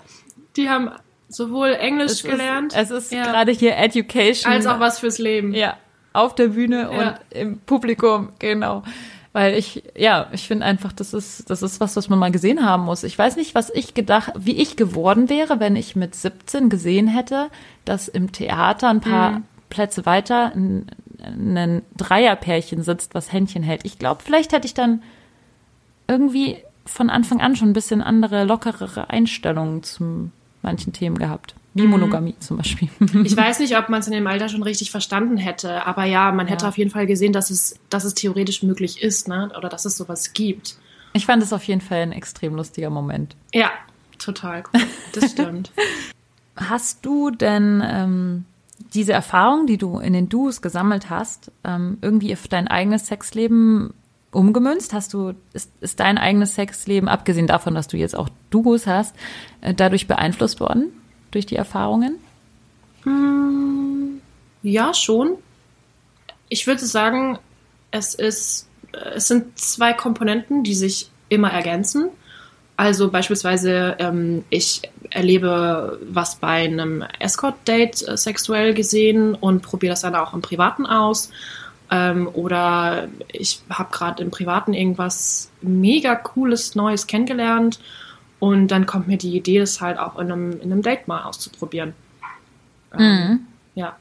Die 0.55 0.69
haben 0.69 0.91
sowohl 1.29 1.69
Englisch 1.73 2.11
es 2.11 2.23
gelernt, 2.23 2.73
Ist, 2.73 2.91
es 2.91 3.05
ist 3.05 3.11
Ja. 3.11 3.23
gerade 3.23 3.51
hier 3.51 3.75
Education. 3.77 4.51
als 4.51 4.65
auch 4.67 4.79
was 4.79 4.99
fürs 4.99 5.17
Leben. 5.17 5.53
Ja, 5.53 5.77
auf 6.13 6.35
der 6.35 6.49
Bühne 6.49 6.81
Ja. 6.81 6.89
und 6.89 7.15
im 7.31 7.59
Publikum, 7.59 8.29
genau. 8.39 8.83
Weil 9.35 9.55
ich, 9.55 9.81
ja, 9.95 10.27
ich 10.31 10.47
finde 10.47 10.63
einfach, 10.65 10.93
das 10.93 11.11
ist, 11.15 11.49
das 11.49 11.63
ist 11.63 11.79
was, 11.79 11.95
was 11.95 12.07
man 12.07 12.19
mal 12.19 12.29
gesehen 12.31 12.63
haben 12.63 12.83
muss. 12.83 13.03
Ich 13.03 13.17
weiß 13.17 13.35
nicht, 13.35 13.55
was 13.55 13.71
ich 13.71 13.95
gedacht, 13.95 14.31
wie 14.37 14.57
ich 14.61 14.75
geworden 14.75 15.27
wäre, 15.27 15.59
wenn 15.59 15.75
ich 15.75 15.95
mit 15.95 16.13
17 16.13 16.69
gesehen 16.69 17.07
hätte, 17.07 17.49
dass 17.83 18.07
im 18.07 18.31
Theater 18.31 18.89
ein 18.89 19.01
paar 19.01 19.31
Mhm. 19.31 19.43
Plätze 19.69 20.05
weiter 20.05 20.51
ein, 20.53 20.85
ein 21.23 21.81
Dreierpärchen 21.97 22.83
sitzt, 22.83 23.13
was 23.15 23.31
Händchen 23.31 23.63
hält. 23.63 23.81
Ich 23.85 23.97
glaube, 23.99 24.21
vielleicht 24.23 24.51
hätte 24.53 24.65
ich 24.67 24.73
dann 24.73 25.01
irgendwie 26.07 26.57
von 26.85 27.09
Anfang 27.09 27.41
an 27.41 27.55
schon 27.55 27.69
ein 27.69 27.73
bisschen 27.73 28.01
andere, 28.01 28.43
lockerere 28.43 29.09
Einstellungen 29.09 29.83
zu 29.83 30.29
manchen 30.61 30.93
Themen 30.93 31.17
gehabt. 31.17 31.55
Mhm. 31.73 31.81
Wie 31.81 31.87
Monogamie 31.87 32.35
zum 32.39 32.57
Beispiel. 32.57 32.89
Ich 33.23 33.35
weiß 33.35 33.59
nicht, 33.59 33.77
ob 33.77 33.89
man 33.89 34.01
es 34.01 34.07
in 34.07 34.13
dem 34.13 34.27
Alter 34.27 34.49
schon 34.49 34.63
richtig 34.63 34.91
verstanden 34.91 35.37
hätte, 35.37 35.85
aber 35.87 36.03
ja, 36.05 36.31
man 36.31 36.47
hätte 36.47 36.65
Ja. 36.65 36.69
auf 36.69 36.77
jeden 36.77 36.91
Fall 36.91 37.07
gesehen, 37.07 37.33
dass 37.33 37.49
es, 37.49 37.75
dass 37.89 38.03
es 38.03 38.13
theoretisch 38.13 38.63
möglich 38.63 39.01
ist, 39.01 39.27
ne? 39.27 39.51
Oder 39.57 39.69
dass 39.69 39.85
es 39.85 39.97
sowas 39.97 40.33
gibt. 40.33 40.75
Ich 41.13 41.25
fand 41.25 41.41
es 41.43 41.53
auf 41.53 41.63
jeden 41.63 41.81
Fall 41.81 41.99
ein 41.99 42.11
extrem 42.11 42.55
lustiger 42.55 42.89
Moment. 42.89 43.35
Ja, 43.53 43.71
total 44.19 44.63
cool. 44.73 44.81
Das 45.13 45.31
stimmt. 45.31 45.71
Hast 46.55 47.05
du 47.05 47.31
denn 47.31 47.81
ähm, 47.85 48.45
diese 48.93 49.13
Erfahrung, 49.13 49.67
die 49.67 49.77
du 49.77 49.99
in 49.99 50.13
den 50.13 50.29
Duos 50.29 50.61
gesammelt 50.61 51.09
hast, 51.09 51.51
ähm, 51.63 51.97
irgendwie 52.01 52.33
auf 52.33 52.47
dein 52.47 52.67
eigenes 52.67 53.07
Sexleben 53.07 53.93
umgemünzt? 54.31 54.93
Hast 54.93 55.13
du, 55.13 55.33
ist, 55.53 55.71
ist 55.81 55.99
dein 55.99 56.17
eigenes 56.17 56.55
Sexleben, 56.55 57.07
abgesehen 57.07 57.47
davon, 57.47 57.75
dass 57.75 57.87
du 57.87 57.97
jetzt 57.97 58.15
auch 58.15 58.29
Duos 58.49 58.87
hast, 58.87 59.15
äh, 59.61 59.73
dadurch 59.73 60.07
beeinflusst 60.07 60.59
worden? 60.59 60.91
Durch 61.31 61.45
die 61.45 61.55
Erfahrungen? 61.55 62.17
Ja, 64.61 64.93
schon. 64.93 65.37
Ich 66.47 66.67
würde 66.67 66.85
sagen, 66.85 67.39
es 67.91 68.13
ist, 68.13 68.69
es 69.15 69.27
sind 69.27 69.57
zwei 69.57 69.93
Komponenten, 69.93 70.63
die 70.63 70.75
sich 70.75 71.11
immer 71.29 71.51
ergänzen. 71.51 72.09
Also 72.75 73.11
beispielsweise, 73.11 73.95
ähm, 73.99 74.43
ich 74.49 74.81
erlebe 75.11 75.99
was 76.09 76.35
bei 76.35 76.63
einem 76.63 77.03
Escort-Date 77.19 78.07
äh, 78.07 78.17
sexuell 78.17 78.73
gesehen 78.73 79.35
und 79.35 79.61
probiere 79.61 79.91
das 79.91 80.01
dann 80.01 80.15
auch 80.15 80.33
im 80.33 80.41
Privaten 80.41 80.85
aus. 80.85 81.29
Ähm, 81.91 82.27
oder 82.33 83.07
ich 83.31 83.61
habe 83.69 83.91
gerade 83.91 84.23
im 84.23 84.31
Privaten 84.31 84.73
irgendwas 84.73 85.51
mega 85.61 86.15
cooles 86.15 86.73
Neues 86.73 87.05
kennengelernt 87.05 87.79
und 88.39 88.69
dann 88.69 88.87
kommt 88.87 89.07
mir 89.07 89.17
die 89.17 89.37
Idee, 89.37 89.59
das 89.59 89.79
halt 89.79 89.99
auch 89.99 90.17
in 90.17 90.31
einem, 90.31 90.59
in 90.59 90.71
einem 90.71 90.81
Date 90.81 91.07
mal 91.07 91.23
auszuprobieren. 91.23 91.93
Ähm, 92.97 93.01
Ja. 93.75 93.97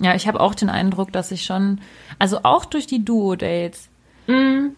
Ja, 0.00 0.14
ich 0.14 0.28
habe 0.28 0.40
auch 0.40 0.54
den 0.54 0.68
Eindruck, 0.68 1.10
dass 1.10 1.32
ich 1.32 1.44
schon, 1.44 1.80
also 2.18 2.40
auch 2.42 2.66
durch 2.66 2.86
die 2.86 3.04
Duo-Dates, 3.04 3.88
Mhm. 3.88 3.95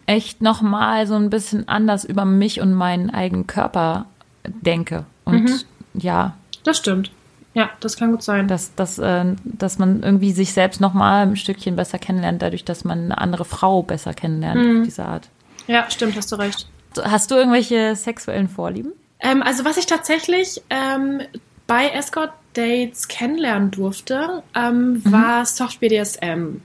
Echt 0.05 0.41
nochmal 0.41 1.07
so 1.07 1.15
ein 1.15 1.29
bisschen 1.29 1.67
anders 1.67 2.03
über 2.05 2.25
mich 2.25 2.61
und 2.61 2.73
meinen 2.73 3.09
eigenen 3.09 3.47
Körper 3.47 4.05
denke. 4.45 5.05
Und 5.25 5.65
ja, 5.93 6.35
Das 6.63 6.77
stimmt. 6.77 7.11
Ja, 7.55 7.71
das 7.79 7.97
kann 7.97 8.11
gut 8.11 8.21
sein. 8.23 8.47
dass, 8.47 8.75
dass, 8.75 8.99
äh, 8.99 9.25
dass 9.43 9.79
man 9.79 10.03
irgendwie 10.03 10.31
sich 10.31 10.53
selbst 10.53 10.79
nochmal 10.79 11.25
ein 11.27 11.35
Stückchen 11.35 11.75
besser 11.75 11.97
kennenlernt, 11.97 12.41
dadurch, 12.41 12.63
dass 12.63 12.83
man 12.85 13.05
eine 13.05 13.17
andere 13.17 13.43
Frau 13.43 13.81
besser 13.81 14.13
kennenlernt 14.13 14.59
auf 14.79 14.85
diese 14.85 15.03
Art. 15.05 15.29
Ja, 15.67 15.89
stimmt, 15.89 16.15
hast 16.15 16.31
du 16.31 16.35
recht. 16.35 16.67
Hast 17.01 17.31
du 17.31 17.35
irgendwelche 17.35 17.95
sexuellen 17.95 18.47
Vorlieben? 18.49 18.93
Ähm, 19.19 19.41
also 19.41 19.65
was 19.65 19.77
ich 19.77 19.87
tatsächlich 19.87 20.61
ähm, 20.69 21.21
bei 21.67 21.89
Escort 21.89 22.31
Dates 22.53 23.07
kennenlernen 23.07 23.71
durfte, 23.71 24.43
ähm, 24.55 25.01
war 25.05 25.45
Soft 25.45 25.79
BDSM. 25.79 26.61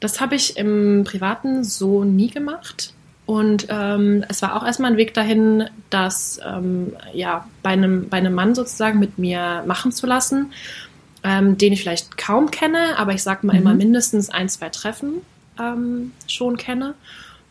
Das 0.00 0.20
habe 0.20 0.34
ich 0.34 0.56
im 0.56 1.04
Privaten 1.04 1.64
so 1.64 2.04
nie 2.04 2.30
gemacht. 2.30 2.92
Und 3.26 3.66
ähm, 3.68 4.24
es 4.28 4.40
war 4.40 4.56
auch 4.56 4.64
erstmal 4.64 4.92
ein 4.92 4.96
Weg 4.96 5.12
dahin, 5.12 5.68
das 5.90 6.40
ähm, 6.46 6.94
ja, 7.12 7.46
bei, 7.62 7.70
einem, 7.70 8.08
bei 8.08 8.16
einem 8.16 8.32
Mann 8.32 8.54
sozusagen 8.54 8.98
mit 8.98 9.18
mir 9.18 9.64
machen 9.66 9.92
zu 9.92 10.06
lassen, 10.06 10.52
ähm, 11.22 11.58
den 11.58 11.74
ich 11.74 11.82
vielleicht 11.82 12.16
kaum 12.16 12.50
kenne, 12.50 12.96
aber 12.96 13.12
ich 13.12 13.22
sag 13.22 13.44
mal 13.44 13.54
immer 13.54 13.74
mindestens 13.74 14.30
ein, 14.30 14.48
zwei 14.48 14.70
Treffen 14.70 15.20
ähm, 15.60 16.12
schon 16.26 16.56
kenne. 16.56 16.94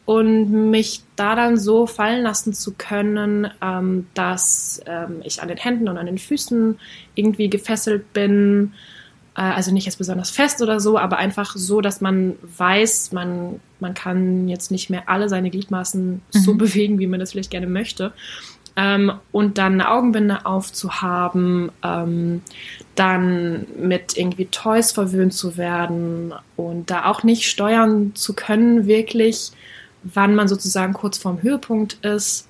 Und 0.05 0.71
mich 0.71 1.01
da 1.15 1.35
dann 1.35 1.57
so 1.57 1.85
fallen 1.85 2.23
lassen 2.23 2.53
zu 2.53 2.73
können, 2.73 3.47
ähm, 3.61 4.07
dass 4.13 4.81
ähm, 4.85 5.21
ich 5.25 5.43
an 5.43 5.49
den 5.49 5.57
Händen 5.57 5.89
und 5.89 5.97
an 5.97 6.05
den 6.05 6.17
Füßen 6.17 6.79
irgendwie 7.13 7.49
gefesselt 7.49 8.13
bin. 8.13 8.73
Äh, 9.37 9.41
also 9.41 9.71
nicht 9.71 9.85
jetzt 9.85 9.99
besonders 9.99 10.31
fest 10.31 10.61
oder 10.61 10.79
so, 10.81 10.97
aber 10.97 11.17
einfach 11.17 11.55
so, 11.55 11.79
dass 11.79 12.01
man 12.01 12.35
weiß, 12.41 13.13
man, 13.13 13.61
man 13.79 13.93
kann 13.93 14.49
jetzt 14.49 14.71
nicht 14.71 14.89
mehr 14.89 15.07
alle 15.07 15.29
seine 15.29 15.49
Gliedmaßen 15.49 16.21
so 16.31 16.55
bewegen, 16.55 16.99
wie 16.99 17.07
man 17.07 17.21
das 17.21 17.31
vielleicht 17.31 17.51
gerne 17.51 17.67
möchte. 17.67 18.11
Ähm, 18.75 19.11
und 19.31 19.57
dann 19.57 19.73
eine 19.73 19.89
Augenbinde 19.89 20.45
aufzuhaben, 20.45 21.71
ähm, 21.83 22.41
dann 22.95 23.65
mit 23.79 24.17
irgendwie 24.17 24.45
Toys 24.45 24.91
verwöhnt 24.91 25.33
zu 25.33 25.57
werden 25.57 26.33
und 26.55 26.91
da 26.91 27.05
auch 27.05 27.23
nicht 27.23 27.49
steuern 27.49 28.13
zu 28.13 28.33
können, 28.33 28.85
wirklich, 28.85 29.51
wann 30.03 30.35
man 30.35 30.47
sozusagen 30.47 30.93
kurz 30.93 31.17
vorm 31.17 31.41
Höhepunkt 31.41 32.05
ist. 32.05 32.47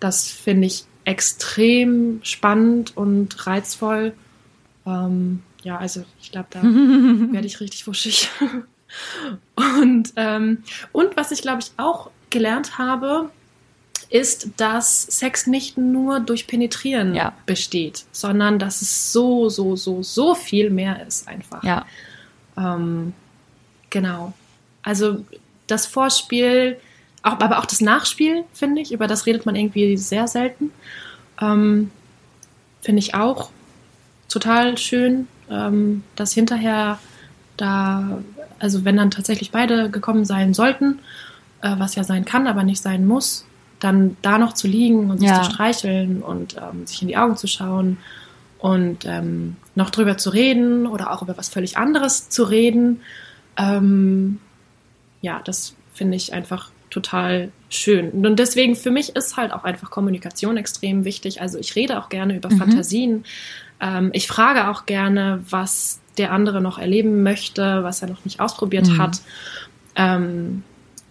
Das 0.00 0.28
finde 0.28 0.66
ich 0.66 0.84
extrem 1.04 2.20
spannend 2.22 2.94
und 2.94 3.46
reizvoll. 3.46 4.12
Ähm, 4.86 5.42
ja, 5.62 5.78
also 5.78 6.04
ich 6.20 6.32
glaube, 6.32 6.48
da 6.50 6.62
werde 7.32 7.46
ich 7.46 7.60
richtig 7.60 7.86
wuschig. 7.86 8.28
und, 9.80 10.12
ähm, 10.16 10.62
und 10.92 11.16
was 11.16 11.30
ich, 11.30 11.42
glaube 11.42 11.60
ich, 11.62 11.70
auch 11.76 12.10
gelernt 12.30 12.78
habe, 12.78 13.30
ist, 14.08 14.48
dass 14.56 15.02
Sex 15.02 15.46
nicht 15.46 15.78
nur 15.78 16.18
durch 16.20 16.46
Penetrieren 16.48 17.14
Ja. 17.14 17.32
besteht, 17.46 18.04
sondern 18.10 18.58
dass 18.58 18.82
es 18.82 19.12
so, 19.12 19.48
so, 19.48 19.76
so, 19.76 20.02
so 20.02 20.34
viel 20.34 20.70
mehr 20.70 21.06
ist 21.06 21.28
einfach. 21.28 21.62
Ja. 21.62 21.86
Ähm, 22.56 23.12
genau. 23.90 24.32
Also 24.82 25.24
das 25.68 25.86
Vorspiel, 25.86 26.78
auch, 27.22 27.38
aber 27.38 27.58
auch 27.60 27.66
das 27.66 27.80
Nachspiel, 27.80 28.44
finde 28.52 28.80
ich, 28.80 28.90
über 28.92 29.06
das 29.06 29.26
redet 29.26 29.46
man 29.46 29.54
irgendwie 29.54 29.96
sehr 29.96 30.26
selten. 30.26 30.72
Ähm, 31.40 31.92
finde 32.80 32.98
ich 32.98 33.14
auch 33.14 33.50
total 34.28 34.76
schön, 34.78 35.28
ähm, 35.50 36.02
dass 36.16 36.32
hinterher 36.32 36.98
da, 37.56 38.18
also 38.58 38.84
wenn 38.84 38.96
dann 38.96 39.10
tatsächlich 39.10 39.50
beide 39.50 39.90
gekommen 39.90 40.24
sein 40.24 40.54
sollten, 40.54 41.00
äh, 41.62 41.74
was 41.78 41.94
ja 41.94 42.04
sein 42.04 42.24
kann, 42.24 42.46
aber 42.46 42.62
nicht 42.62 42.80
sein 42.82 43.06
muss, 43.06 43.44
dann 43.80 44.16
da 44.22 44.38
noch 44.38 44.52
zu 44.54 44.68
liegen 44.68 45.10
und 45.10 45.18
sich 45.20 45.28
Ja. 45.28 45.42
zu 45.42 45.50
streicheln 45.50 46.22
und 46.22 46.56
ähm, 46.56 46.86
sich 46.86 47.02
in 47.02 47.08
die 47.08 47.16
Augen 47.16 47.36
zu 47.36 47.46
schauen 47.46 47.98
und 48.58 49.04
ähm, 49.06 49.56
noch 49.74 49.90
drüber 49.90 50.18
zu 50.18 50.30
reden 50.30 50.86
oder 50.86 51.10
auch 51.12 51.22
über 51.22 51.36
was 51.38 51.48
völlig 51.48 51.76
anderes 51.78 52.28
zu 52.28 52.44
reden, 52.44 53.00
ähm, 53.56 54.38
ja, 55.22 55.40
das 55.44 55.74
finde 55.94 56.16
ich 56.16 56.32
einfach 56.32 56.70
total 56.90 57.50
schön. 57.68 58.10
Und 58.10 58.38
deswegen 58.38 58.76
für 58.76 58.90
mich 58.90 59.14
ist 59.16 59.36
halt 59.36 59.52
auch 59.52 59.64
einfach 59.64 59.90
Kommunikation 59.90 60.56
extrem 60.56 61.04
wichtig. 61.04 61.40
Also 61.40 61.58
ich 61.58 61.76
rede 61.76 61.98
auch 61.98 62.08
gerne 62.08 62.36
über 62.36 62.50
Mhm. 62.50 62.58
Fantasien. 62.58 63.24
Ähm, 63.80 64.10
ich 64.12 64.26
frage 64.26 64.68
auch 64.68 64.86
gerne, 64.86 65.42
was 65.48 66.00
der 66.18 66.32
andere 66.32 66.60
noch 66.60 66.78
erleben 66.78 67.22
möchte, 67.22 67.82
was 67.84 68.02
er 68.02 68.08
noch 68.08 68.24
nicht 68.24 68.40
ausprobiert 68.40 68.88
Mhm. 68.88 68.98
hat. 68.98 69.20
Ähm, 69.96 70.62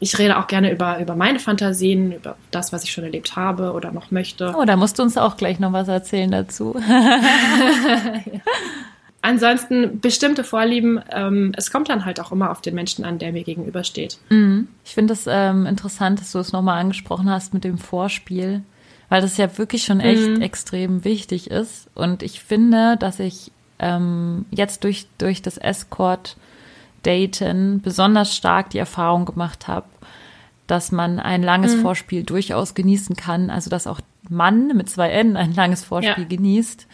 ich 0.01 0.17
rede 0.17 0.37
auch 0.37 0.47
gerne 0.47 0.71
über, 0.71 0.99
über 0.99 1.15
meine 1.15 1.39
Fantasien, 1.39 2.13
über 2.13 2.37
das, 2.51 2.71
was 2.71 2.83
ich 2.83 2.91
schon 2.91 3.03
erlebt 3.03 3.35
habe 3.35 3.73
oder 3.73 3.91
noch 3.91 4.11
möchte. 4.11 4.53
Oh, 4.57 4.63
da 4.65 4.75
musst 4.77 4.99
du 4.99 5.03
uns 5.03 5.17
auch 5.17 5.35
gleich 5.35 5.59
noch 5.59 5.73
was 5.73 5.87
erzählen 5.87 6.31
dazu. 6.31 6.75
Ansonsten 9.21 9.99
bestimmte 9.99 10.45
Vorlieben, 10.45 11.01
ähm, 11.11 11.51
es 11.57 11.71
kommt 11.71 11.89
dann 11.89 12.05
halt 12.05 12.21
auch 12.21 12.31
immer 12.31 12.51
auf 12.51 12.61
den 12.61 12.73
Menschen 12.75 13.03
an, 13.03 13.19
der 13.19 13.33
mir 13.33 13.43
gegenübersteht. 13.43 14.17
Mhm. 14.29 14.69
Ich 14.85 14.93
finde 14.93 15.11
es 15.13 15.25
ähm, 15.27 15.65
interessant, 15.65 16.21
dass 16.21 16.31
du 16.31 16.39
es 16.39 16.53
nochmal 16.53 16.79
angesprochen 16.79 17.29
hast 17.29 17.53
mit 17.53 17.65
dem 17.65 17.77
Vorspiel, 17.77 18.61
weil 19.09 19.21
das 19.21 19.35
ja 19.37 19.57
wirklich 19.57 19.83
schon 19.83 19.99
echt 19.99 20.29
Mhm. 20.29 20.41
extrem 20.41 21.03
wichtig 21.03 21.51
ist. 21.51 21.87
Und 21.95 22.23
ich 22.23 22.39
finde, 22.39 22.95
dass 22.97 23.19
ich 23.19 23.51
ähm, 23.79 24.45
jetzt 24.51 24.83
durch, 24.85 25.07
durch 25.17 25.41
das 25.41 25.57
Escort-Daten 27.03 27.81
besonders 27.81 28.35
stark 28.35 28.69
die 28.71 28.77
Erfahrung 28.77 29.25
gemacht 29.25 29.67
habe, 29.67 29.85
dass 30.67 30.91
man 30.91 31.19
ein 31.19 31.43
langes 31.43 31.75
Mhm. 31.77 31.81
Vorspiel 31.81 32.23
durchaus 32.23 32.73
genießen 32.73 33.15
kann. 33.15 33.49
Also 33.49 33.69
dass 33.69 33.87
auch 33.87 33.99
Mann 34.29 34.67
mit 34.75 34.89
zwei 34.89 35.09
N 35.09 35.35
ein 35.37 35.53
langes 35.55 35.83
Vorspiel 35.83 36.23
Ja. 36.23 36.29
genießt. 36.29 36.87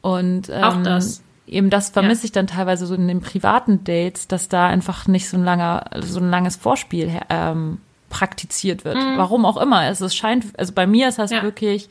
Und 0.00 0.48
ähm, 0.48 0.62
Auch 0.64 0.82
das. 0.82 1.22
Eben 1.48 1.70
das 1.70 1.90
vermisse 1.90 2.22
Ja. 2.22 2.24
ich 2.26 2.32
dann 2.32 2.46
teilweise 2.46 2.86
so 2.86 2.94
in 2.94 3.08
den 3.08 3.20
privaten 3.20 3.84
Dates, 3.84 4.28
dass 4.28 4.48
da 4.48 4.66
einfach 4.68 5.06
nicht 5.06 5.28
so 5.28 5.36
ein 5.36 5.44
langer, 5.44 5.84
so 6.00 6.20
ein 6.20 6.30
langes 6.30 6.56
Vorspiel 6.56 7.10
ähm, 7.30 7.78
praktiziert 8.10 8.84
wird. 8.84 8.96
Warum 9.16 9.44
auch 9.44 9.56
immer. 9.58 9.86
Es, 9.88 10.00
es 10.00 10.14
scheint, 10.14 10.46
also 10.58 10.72
bei 10.72 10.86
mir 10.86 11.08
ist 11.08 11.18
das 11.18 11.30
Mhm. 11.30 11.36
Ja. 11.36 11.42
wirklich, 11.42 11.88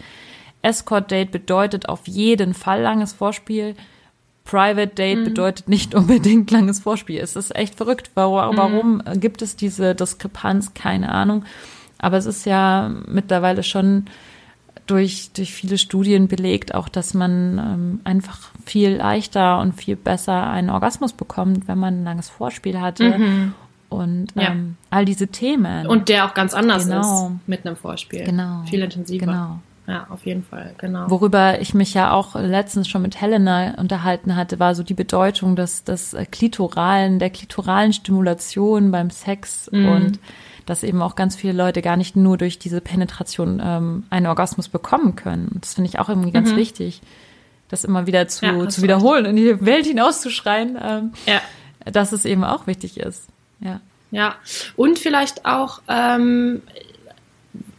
Escort-Date 0.63 1.31
bedeutet 1.31 1.87
auf 1.89 2.07
jeden 2.07 2.53
Fall 2.53 2.81
langes 2.81 3.13
Vorspiel. 3.13 3.75
Private 4.45 4.87
Date 4.87 5.19
Mhm. 5.19 5.23
bedeutet 5.25 5.67
nicht 5.69 5.93
unbedingt 5.95 6.49
langes 6.51 6.79
Vorspiel. 6.79 7.19
Es 7.19 7.35
ist 7.35 7.55
echt 7.55 7.75
verrückt. 7.75 8.11
Warum, 8.15 8.55
Mhm. 8.55 8.57
warum 8.57 9.01
gibt 9.19 9.41
es 9.41 9.55
diese 9.55 9.93
Diskrepanz? 9.93 10.73
Keine 10.73 11.11
Ahnung. 11.11 11.45
Aber 11.99 12.17
es 12.17 12.25
ist 12.25 12.45
ja 12.45 12.91
mittlerweile 13.07 13.63
schon 13.63 14.05
durch, 14.87 15.31
durch 15.33 15.53
viele 15.53 15.77
Studien 15.77 16.27
belegt, 16.27 16.73
auch 16.73 16.89
dass 16.89 17.13
man 17.13 17.57
ähm, 17.59 17.99
einfach 18.03 18.39
viel 18.65 18.95
leichter 18.95 19.59
und 19.59 19.73
viel 19.73 19.95
besser 19.95 20.47
einen 20.49 20.69
Orgasmus 20.69 21.13
bekommt, 21.13 21.67
wenn 21.67 21.77
man 21.77 22.01
ein 22.01 22.03
langes 22.03 22.29
Vorspiel 22.29 22.79
hatte. 22.81 23.51
Und 23.89 24.27
Ja. 24.35 24.49
ähm, 24.51 24.75
all 24.89 25.05
diese 25.05 25.27
Themen. 25.27 25.87
Und 25.87 26.09
der 26.09 26.25
auch 26.25 26.33
ganz 26.33 26.53
anders 26.53 26.85
Genau. 26.85 27.27
ist 27.27 27.47
mit 27.47 27.65
einem 27.65 27.75
Vorspiel. 27.77 28.25
Genau. 28.25 28.63
Viel 28.65 28.81
intensiver. 28.81 29.25
Genau. 29.25 29.59
Ja, 29.87 30.05
auf 30.09 30.25
jeden 30.25 30.43
Fall, 30.43 30.75
genau. 30.77 31.09
Worüber 31.09 31.61
ich 31.61 31.73
mich 31.73 31.93
ja 31.93 32.11
auch 32.11 32.35
letztens 32.35 32.89
schon 32.89 33.01
mit 33.03 33.21
Helena 33.21 33.75
unterhalten 33.77 34.35
hatte, 34.35 34.59
war 34.59 34.75
so 34.75 34.83
die 34.83 34.93
Bedeutung 34.93 35.55
des, 35.55 35.85
des 35.85 36.13
klitoralen, 36.31 37.19
der 37.19 37.29
klitoralen 37.29 37.93
Stimulation 37.93 38.91
beim 38.91 39.09
Sex 39.11 39.69
Mhm. 39.71 39.87
und 39.87 40.19
dass 40.67 40.83
eben 40.83 41.01
auch 41.01 41.15
ganz 41.15 41.35
viele 41.35 41.53
Leute 41.53 41.81
gar 41.81 41.97
nicht 41.97 42.15
nur 42.15 42.37
durch 42.37 42.59
diese 42.59 42.81
Penetration 42.81 43.59
ähm, 43.63 44.03
einen 44.11 44.27
Orgasmus 44.27 44.67
bekommen 44.67 45.15
können. 45.15 45.57
Das 45.61 45.73
finde 45.73 45.89
ich 45.89 45.97
auch 45.97 46.09
irgendwie 46.09 46.31
ganz 46.31 46.55
wichtig, 46.55 47.01
das 47.69 47.83
immer 47.83 48.05
wieder 48.05 48.27
zu, 48.27 48.45
Mhm. 48.45 48.59
Ja, 48.59 48.69
zu 48.69 48.81
wiederholen 48.83 49.25
und 49.25 49.37
in 49.37 49.37
die 49.37 49.65
Welt 49.65 49.85
hinauszuschreien, 49.85 50.77
ähm, 50.81 51.13
ja. 51.25 51.41
dass 51.91 52.11
es 52.11 52.25
eben 52.25 52.43
auch 52.43 52.67
wichtig 52.67 52.99
ist. 52.99 53.27
Ja. 53.59 53.79
Ja, 54.11 54.35
und 54.75 54.99
vielleicht 54.99 55.45
auch, 55.45 55.81
ähm, 55.89 56.61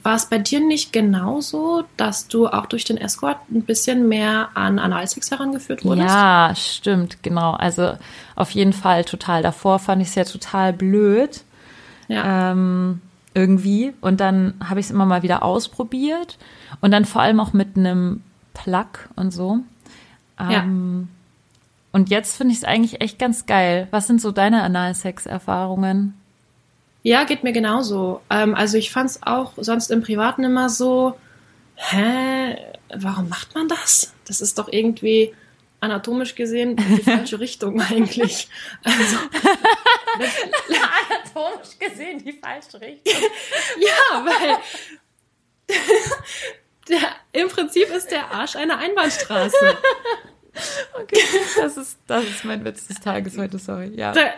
war 0.03 0.14
es 0.14 0.26
bei 0.26 0.39
dir 0.39 0.61
nicht 0.61 0.93
genauso, 0.93 1.84
dass 1.97 2.28
du 2.28 2.49
auch 2.49 2.66
durch 2.66 2.84
den 2.84 2.97
Escort 2.97 3.39
ein 3.51 3.62
bisschen 3.62 4.09
mehr 4.09 4.51
an 4.55 4.78
Analsex 4.78 5.30
herangeführt 5.30 5.84
wurdest? 5.84 6.09
Ja, 6.09 6.53
stimmt, 6.57 7.22
genau. 7.22 7.53
Also 7.53 7.97
auf 8.34 8.51
jeden 8.53 8.72
Fall 8.72 9.05
total. 9.05 9.43
Davor 9.43 9.78
fand 9.78 10.01
ich 10.01 10.09
es 10.09 10.14
ja 10.14 10.24
total 10.24 10.72
blöd. 10.72 11.43
Ja. 12.09 12.52
ähm, 12.52 13.00
irgendwie. 13.34 13.92
Und 14.00 14.20
dann 14.20 14.54
habe 14.66 14.80
ich 14.80 14.86
es 14.86 14.90
immer 14.92 15.06
mal 15.06 15.22
wieder 15.22 15.42
ausprobiert. 15.42 16.38
Und 16.80 16.90
dann 16.90 17.04
vor 17.04 17.22
allem 17.22 17.40
auch 17.40 17.52
mit 17.52 17.76
einem 17.76 18.22
Plug 18.54 18.86
und 19.16 19.30
so. 19.30 19.61
Ähm, 20.38 21.09
Und 21.92 22.11
jetzt 22.11 22.36
finde 22.36 22.52
ich 22.52 22.59
es 22.59 22.64
eigentlich 22.64 23.00
echt 23.00 23.18
ganz 23.18 23.46
geil. 23.46 23.88
Was 23.90 24.06
sind 24.06 24.20
so 24.20 24.30
deine 24.32 24.62
Analsex-Erfahrungen? 24.62 26.14
Ja, 27.02 27.24
geht 27.24 27.44
mir 27.44 27.52
genauso. 27.52 28.20
Ähm, 28.30 28.54
also 28.54 28.76
ich 28.76 28.90
fand 28.90 29.11
es 29.11 29.22
auch 29.22 29.52
sonst 29.56 29.90
im 29.90 30.02
Privaten 30.02 30.44
immer 30.44 30.68
so, 30.68 31.14
hä, 31.76 32.56
warum 32.94 33.28
macht 33.28 33.54
man 33.54 33.68
das? 33.68 34.12
Das 34.26 34.40
ist 34.40 34.59
doch 34.59 34.68
irgendwie 34.70 35.32
anatomisch 35.80 36.34
gesehen 36.34 36.76
die 36.76 37.02
falsche 37.02 37.38
Richtung 37.40 37.80
eigentlich. 37.80 38.48
Also, 38.84 39.16
Anatomisch 41.08 41.78
gesehen 41.78 42.22
die 42.24 42.32
falsche 42.32 42.80
Richtung. 42.80 43.12
ja, 43.78 44.24
weil 44.24 44.56
der, 46.88 46.98
im 47.32 47.48
Prinzip 47.48 47.88
ist 47.90 48.10
der 48.10 48.30
Arsch 48.30 48.56
eine 48.56 48.78
Einbahnstraße. 48.78 49.76
Okay, 51.00 51.20
das 51.56 51.76
ist, 51.76 51.98
das 52.08 52.24
ist 52.24 52.44
mein 52.44 52.64
Witz 52.64 52.88
des 52.88 52.98
Tages 53.00 53.38
heute, 53.38 53.58
sorry. 53.58 53.92
Ja. 53.94 54.12
Da, 54.12 54.30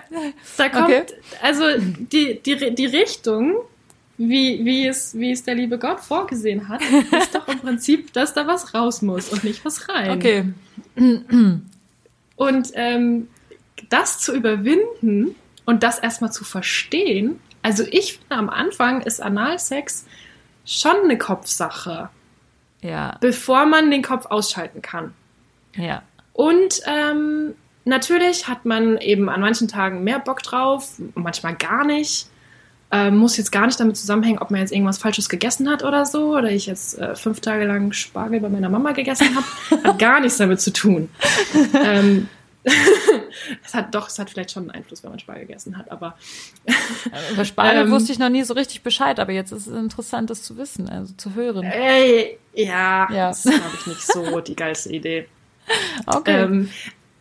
da 0.58 0.68
kommt, 0.68 0.84
Okay. 0.84 1.04
also 1.40 1.64
die, 1.78 2.40
die, 2.40 2.74
die 2.74 2.86
Richtung, 2.86 3.56
wie, 4.18 4.62
wie, 4.66 4.86
es, 4.86 5.14
wie 5.18 5.30
es 5.30 5.44
der 5.44 5.54
liebe 5.54 5.78
Gott 5.78 6.00
vorgesehen 6.00 6.68
hat, 6.68 6.82
ist 7.18 7.34
doch 7.34 7.48
im 7.48 7.60
Prinzip, 7.60 8.12
dass 8.12 8.34
da 8.34 8.46
was 8.46 8.74
raus 8.74 9.00
muss 9.00 9.30
und 9.30 9.44
nicht 9.44 9.64
was 9.64 9.88
rein. 9.88 10.10
Okay. 10.10 10.44
Und 12.36 12.70
ähm, 12.74 13.28
das 13.90 14.18
zu 14.18 14.34
überwinden 14.34 15.34
und 15.66 15.82
das 15.82 15.98
erstmal 15.98 16.32
zu 16.32 16.44
verstehen, 16.44 17.38
also 17.62 17.84
ich 17.90 18.14
finde 18.14 18.34
am 18.36 18.48
Anfang 18.48 19.02
ist 19.02 19.20
Analsex 19.20 20.06
schon 20.64 20.96
eine 21.04 21.18
Kopfsache, 21.18 22.08
Ja, 22.80 23.18
bevor 23.20 23.66
man 23.66 23.90
den 23.90 24.02
Kopf 24.02 24.26
ausschalten 24.26 24.80
kann. 24.80 25.12
ja. 25.74 26.02
Und 26.32 26.80
ähm, 26.86 27.54
natürlich 27.84 28.48
hat 28.48 28.64
man 28.64 28.96
eben 28.96 29.28
an 29.28 29.42
manchen 29.42 29.68
Tagen 29.68 30.02
mehr 30.04 30.18
Bock 30.20 30.42
drauf, 30.42 30.94
manchmal 31.14 31.54
gar 31.56 31.84
nicht. 31.84 32.29
Ähm, 32.92 33.16
muss 33.18 33.36
jetzt 33.36 33.52
gar 33.52 33.66
nicht 33.66 33.78
damit 33.78 33.96
zusammenhängen, 33.96 34.38
ob 34.40 34.50
man 34.50 34.60
jetzt 34.60 34.72
irgendwas 34.72 34.98
Falsches 34.98 35.28
gegessen 35.28 35.70
hat 35.70 35.84
oder 35.84 36.04
so, 36.06 36.36
oder 36.36 36.50
ich 36.50 36.66
jetzt 36.66 36.98
äh, 36.98 37.14
fünf 37.14 37.40
Tage 37.40 37.64
lang 37.64 37.92
Spargel 37.92 38.40
bei 38.40 38.48
meiner 38.48 38.68
Mama 38.68 38.90
gegessen 38.92 39.28
habe. 39.36 39.82
hat 39.84 39.98
gar 40.00 40.18
nichts 40.20 40.38
damit 40.38 40.60
zu 40.60 40.72
tun. 40.72 41.08
ähm, 41.74 42.28
es 43.64 43.74
hat 43.74 43.94
doch, 43.94 44.08
es 44.08 44.18
hat 44.18 44.28
vielleicht 44.28 44.50
schon 44.50 44.64
einen 44.64 44.70
Einfluss, 44.72 45.02
wenn 45.02 45.10
man 45.10 45.18
Spargel 45.20 45.46
gegessen 45.46 45.78
hat, 45.78 45.90
aber 45.90 46.16
Über 47.32 47.44
Spargel 47.44 47.82
Ähm, 47.84 47.90
wusste 47.90 48.12
ich 48.12 48.18
noch 48.18 48.28
nie 48.28 48.42
so 48.42 48.54
richtig 48.54 48.82
Bescheid, 48.82 49.18
aber 49.20 49.32
jetzt 49.32 49.52
ist 49.52 49.66
es 49.68 49.74
interessant, 49.74 50.28
das 50.28 50.42
zu 50.42 50.56
wissen, 50.58 50.88
also 50.88 51.14
zu 51.14 51.34
hören. 51.34 51.62
ey, 51.64 52.38
ja, 52.54 53.08
Ja. 53.12 53.28
das 53.28 53.44
ist, 53.46 53.54
glaube 53.54 53.76
ich, 53.78 53.86
nicht 53.86 54.02
so 54.02 54.40
die 54.40 54.56
geilste 54.56 54.90
Idee. 54.90 55.28
Okay. 56.06 56.42
Ähm, 56.42 56.70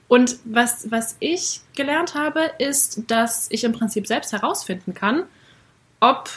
und 0.08 0.38
was, 0.44 0.90
was 0.90 1.16
ich 1.20 1.62
gelernt 1.76 2.16
habe, 2.16 2.50
ist, 2.58 3.04
dass 3.08 3.46
ich 3.52 3.64
im 3.64 3.74
Prinzip 3.74 4.08
selbst 4.08 4.34
herausfinden 4.34 4.96
kann, 4.96 5.24
ob 6.00 6.30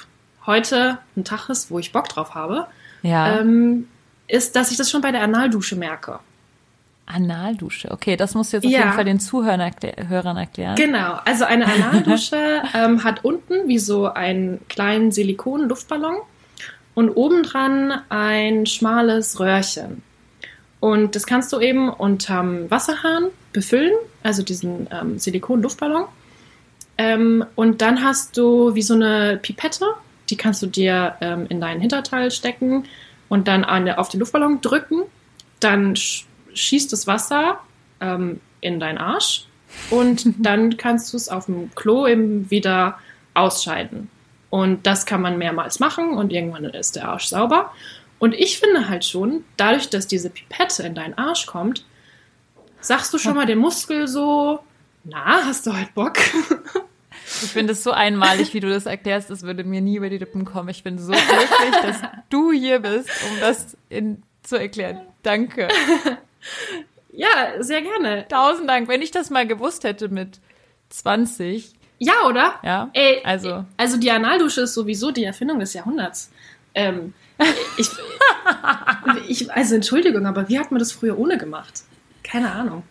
heute 0.47 0.99
ein 1.17 1.25
Tag 1.25 1.49
ist, 1.49 1.71
wo 1.71 1.79
ich 1.79 1.93
Bock 1.93 2.09
drauf 2.09 2.35
habe, 2.35 2.67
ja. 3.03 3.39
ähm, 3.41 3.89
ist, 4.29 4.57
dass 4.57 4.71
ich 4.71 4.77
das 4.77 4.91
schon 4.91 5.01
bei 5.01 5.13
der 5.13 5.23
Analdusche 5.23 5.77
merke. 5.77 6.19
Analdusche. 7.07 7.91
Okay, 7.91 8.17
das 8.17 8.35
musst 8.35 8.53
du 8.53 8.57
jetzt 8.57 8.67
auf 8.67 8.73
Ja. 8.73 8.81
jeden 8.81 8.93
Fall 8.93 9.05
den 9.05 9.21
Zuhörern 9.21 9.61
erklär 9.61 9.99
erklären. 9.99 10.77
Genau, 10.77 11.19
also 11.25 11.45
eine 11.45 11.67
Analdusche 11.67 12.37
ähm, 12.75 13.05
hat 13.05 13.25
unten 13.25 13.69
wie 13.69 13.79
so 13.79 14.07
einen 14.07 14.61
kleinen 14.69 15.11
Silikon-Luftballon 15.11 16.17
und 16.95 17.11
obendran 17.11 18.03
ein 18.09 18.67
schmales 18.67 19.41
Röhrchen. 19.41 20.03
Und 20.81 21.15
das 21.15 21.27
kannst 21.27 21.53
du 21.53 21.61
eben 21.61 21.89
unterm 21.91 22.71
Wasserhahn 22.71 23.27
befüllen, 23.53 23.93
also 24.23 24.43
diesen 24.43 24.89
ähm, 24.91 25.19
Silikon-Luftballon. 25.19 26.05
Ähm, 27.03 27.45
und 27.57 27.83
dann 27.83 28.05
hast 28.05 28.37
du 28.37 28.77
wie 28.77 28.83
so 28.83 28.95
eine 28.95 29.37
Pipette, 29.43 29.87
die 30.31 30.37
kannst 30.37 30.63
du 30.63 30.69
dir 30.69 31.17
ähm, 31.21 31.47
in 31.49 31.61
deinen 31.61 31.81
Hinterteil 31.81 32.31
stecken 32.31 32.85
und 33.29 33.49
dann 33.49 33.65
an, 33.65 33.91
auf 33.91 34.09
den 34.09 34.21
Luftballon 34.21 34.61
drücken. 34.61 35.03
Dann 35.59 35.97
sch 35.97 36.27
schießt 36.55 36.93
das 36.93 37.07
Wasser 37.07 37.61
ähm, 38.01 38.41
in 38.61 38.79
deinen 38.79 38.99
Arsch 38.99 39.47
und 39.91 40.35
dann 40.39 40.77
kannst 40.77 41.13
du 41.13 41.17
es 41.17 41.29
auf 41.29 41.47
dem 41.47 41.75
Klo 41.75 42.07
eben 42.07 42.51
wieder 42.51 42.99
ausscheiden. 43.35 44.09
Und 44.51 44.87
das 44.87 45.05
kann 45.07 45.23
man 45.23 45.39
mehrmals 45.39 45.81
machen 45.81 46.11
und 46.11 46.31
irgendwann 46.33 46.67
ist 46.67 46.95
der 46.95 47.09
Arsch 47.09 47.27
sauber. 47.27 47.73
Und 48.21 48.35
ich 48.35 48.61
finde 48.61 48.89
halt 48.89 49.05
schon, 49.05 49.45
dadurch, 49.57 49.89
dass 49.89 50.07
diese 50.07 50.31
Pipette 50.31 50.85
in 50.85 50.95
deinen 50.95 51.15
Arsch 51.15 51.47
kommt, 51.47 51.85
sagst 52.81 53.13
du 53.13 53.19
schon 53.19 53.35
mal 53.35 53.47
dem 53.47 53.59
Muskel 53.59 54.07
so, 54.07 54.61
na, 55.05 55.45
hast 55.47 55.67
du 55.67 55.73
halt 55.73 55.95
Bock? 55.95 56.19
Ich 57.43 57.51
finde 57.51 57.73
es 57.73 57.83
so 57.83 57.91
einmalig, 57.93 58.55
wie 58.55 58.61
du 58.61 58.69
das 58.69 58.87
erklärst, 58.87 59.31
das 59.31 59.43
würde 59.43 59.65
mir 59.65 59.81
nie 59.81 59.97
über 59.97 60.11
die 60.11 60.19
Lippen 60.19 60.45
kommen. 60.45 60.69
Ich 60.69 60.83
bin 60.83 60.99
so 60.99 61.13
glücklich, 61.13 61.81
dass 61.83 62.01
du 62.31 62.53
hier 62.53 62.81
bist, 62.81 63.11
um 63.31 63.41
das 63.41 63.77
in, 63.89 64.23
zu 64.43 64.57
erklären. 64.57 65.01
Danke. 65.23 65.69
Ja, 67.13 67.29
sehr 67.61 67.83
gerne. 67.83 68.27
Tausend 68.29 68.69
Dank. 68.69 68.89
Wenn 68.89 69.03
ich 69.03 69.11
das 69.11 69.31
mal 69.31 69.47
gewusst 69.47 69.85
hätte 69.85 70.09
mit 70.09 70.41
20. 70.89 71.73
Ja, 71.99 72.27
oder? 72.27 72.55
Ja. 72.63 72.91
Ey, 72.95 73.21
also. 73.25 73.65
Also 73.77 73.99
die 73.99 74.11
Analdusche 74.11 74.63
ist 74.63 74.75
sowieso 74.75 75.11
die 75.11 75.25
Erfindung 75.25 75.61
des 75.61 75.75
Jahrhunderts. 75.75 76.33
Ähm, 76.75 77.15
ich, 77.77 77.89
ich, 79.29 79.53
also 79.53 79.75
Entschuldigung, 79.75 80.27
aber 80.27 80.49
wie 80.49 80.59
hat 80.59 80.71
man 80.71 80.79
das 80.79 80.91
früher 80.91 81.19
ohne 81.19 81.39
gemacht? 81.39 81.83
Keine 82.23 82.51
Ahnung. 82.51 82.83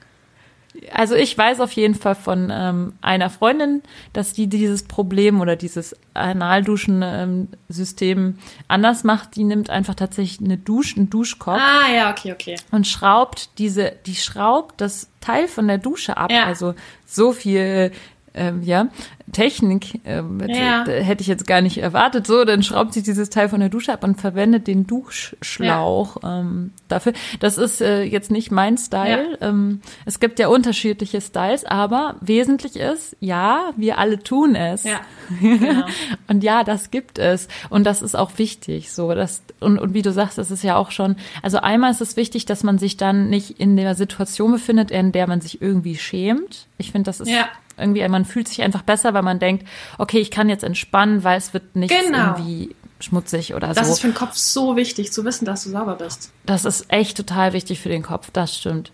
Also 0.94 1.16
ich 1.16 1.38
weiß 1.38 1.60
auf 1.60 1.72
jeden 1.74 1.96
Fall 1.96 2.16
von 2.16 2.50
ähm, 2.52 2.94
einer 3.02 3.30
Freundin, 3.30 3.82
dass 4.14 4.34
die 4.34 4.48
dieses 4.48 4.84
Problem 4.84 5.40
oder 5.40 5.56
dieses 5.56 5.96
Analduschen-System 6.14 8.20
ähm, 8.20 8.38
anders 8.68 9.04
macht. 9.04 9.36
Die 9.36 9.44
nimmt 9.44 9.70
einfach 9.70 9.96
tatsächlich 9.96 10.46
eine 10.46 10.58
Dusche, 10.58 10.98
einen 10.98 11.10
Duschkopf 11.10 11.62
Ah, 11.62 11.92
ja, 11.94 12.12
okay, 12.12 12.34
okay. 12.34 12.56
und 12.72 12.88
schraubt 12.88 13.58
diese, 13.60 13.94
die 14.06 14.16
schraubt 14.16 14.82
das 14.82 15.10
Teil 15.22 15.48
von 15.48 15.68
der 15.68 15.78
Dusche 15.78 16.18
ab. 16.18 16.32
Ja. 16.32 16.46
Also 16.46 16.74
so 17.06 17.32
viel, 17.32 17.92
ähm, 18.34 18.62
ja, 18.64 18.88
Technik 19.32 20.00
ähm, 20.06 20.42
Ja. 20.48 20.84
hätte- 20.86 21.22
ich 21.22 21.28
jetzt 21.28 21.48
gar 21.48 21.62
nicht 21.62 21.78
erwartet. 21.78 22.28
So, 22.28 22.44
dann 22.46 22.64
schraubt 22.64 22.94
sie 22.94 23.04
dieses 23.04 23.30
Teil 23.30 23.50
von 23.50 23.60
der 23.60 23.70
Dusche 23.70 23.94
ab 23.94 24.04
und 24.04 24.20
verwendet 24.20 24.68
den 24.68 24.88
Duschschlauch 24.88 26.18
ähm, 26.24 26.72
dafür. 26.88 27.14
Das 27.40 27.58
ist 27.58 27.82
äh, 27.82 28.04
jetzt 28.04 28.32
nicht 28.32 28.52
mein 28.52 28.78
Style. 28.78 29.38
Ähm, 29.42 29.82
es 30.06 30.20
gibt 30.20 30.40
ja 30.40 30.48
unterschiedliche 30.48 31.22
Styles, 31.22 31.66
aber 31.66 32.16
wesentlich 32.22 32.76
ist, 32.78 33.16
ja, 33.20 33.72
wir 33.78 33.98
alle 33.98 34.20
tun 34.20 34.56
es. 34.56 34.84
Ja, 34.84 35.00
genau. 35.40 35.86
Und 36.28 36.44
ja, 36.44 36.64
das 36.64 36.92
gibt 36.92 37.20
es. 37.20 37.48
Und 37.70 37.86
das 37.86 38.02
ist 38.02 38.16
auch 38.16 38.32
wichtig. 38.38 38.92
So, 38.92 39.14
das, 39.14 39.42
und, 39.60 39.80
und 39.80 39.94
wie 39.94 40.02
du 40.02 40.12
sagst, 40.12 40.38
das 40.38 40.52
ist 40.52 40.64
ja 40.64 40.76
auch 40.76 40.92
schon, 40.92 41.16
also 41.42 41.58
einmal 41.60 41.92
ist 41.92 42.02
es 42.02 42.18
wichtig, 42.18 42.46
dass 42.46 42.64
man 42.64 42.78
sich 42.78 42.98
dann 42.98 43.30
nicht 43.30 43.60
in 43.60 43.76
der 43.78 43.96
Situation 43.96 44.52
befindet, 44.52 44.92
in 44.92 45.12
der 45.12 45.28
man 45.28 45.42
sich 45.42 45.62
irgendwie 45.62 45.96
schämt. 45.98 46.68
Ich 46.78 46.92
finde, 46.92 47.06
das 47.06 47.20
ist 47.20 47.30
Ja. 47.30 47.46
Irgendwie, 47.82 48.08
man 48.08 48.24
fühlt 48.26 48.48
sich 48.48 48.62
einfach 48.62 48.84
besser, 48.84 49.14
weil 49.14 49.24
man 49.24 49.40
denkt, 49.40 49.68
okay, 49.98 50.20
ich 50.20 50.32
kann 50.32 50.48
jetzt 50.50 50.64
entspannen, 50.64 51.24
weil 51.24 51.38
es 51.38 51.54
wird 51.54 51.76
nicht 51.76 51.94
Genau. 51.94 52.36
irgendwie 52.38 52.76
schmutzig 53.00 53.56
oder 53.56 53.74
Das 53.74 53.88
so. 53.88 53.94
ist 53.94 54.00
für 54.02 54.08
den 54.08 54.14
Kopf 54.16 54.36
so 54.36 54.76
wichtig, 54.76 55.12
zu 55.12 55.26
wissen, 55.26 55.46
dass 55.46 55.64
du 55.64 55.70
sauber 55.72 55.96
bist. 55.96 56.32
Das 56.46 56.66
ist 56.66 56.86
echt 56.94 57.18
total 57.18 57.54
wichtig 57.54 57.80
für 57.82 57.90
den 57.90 58.04
Kopf, 58.04 58.30
das 58.32 58.56
stimmt. 58.56 58.92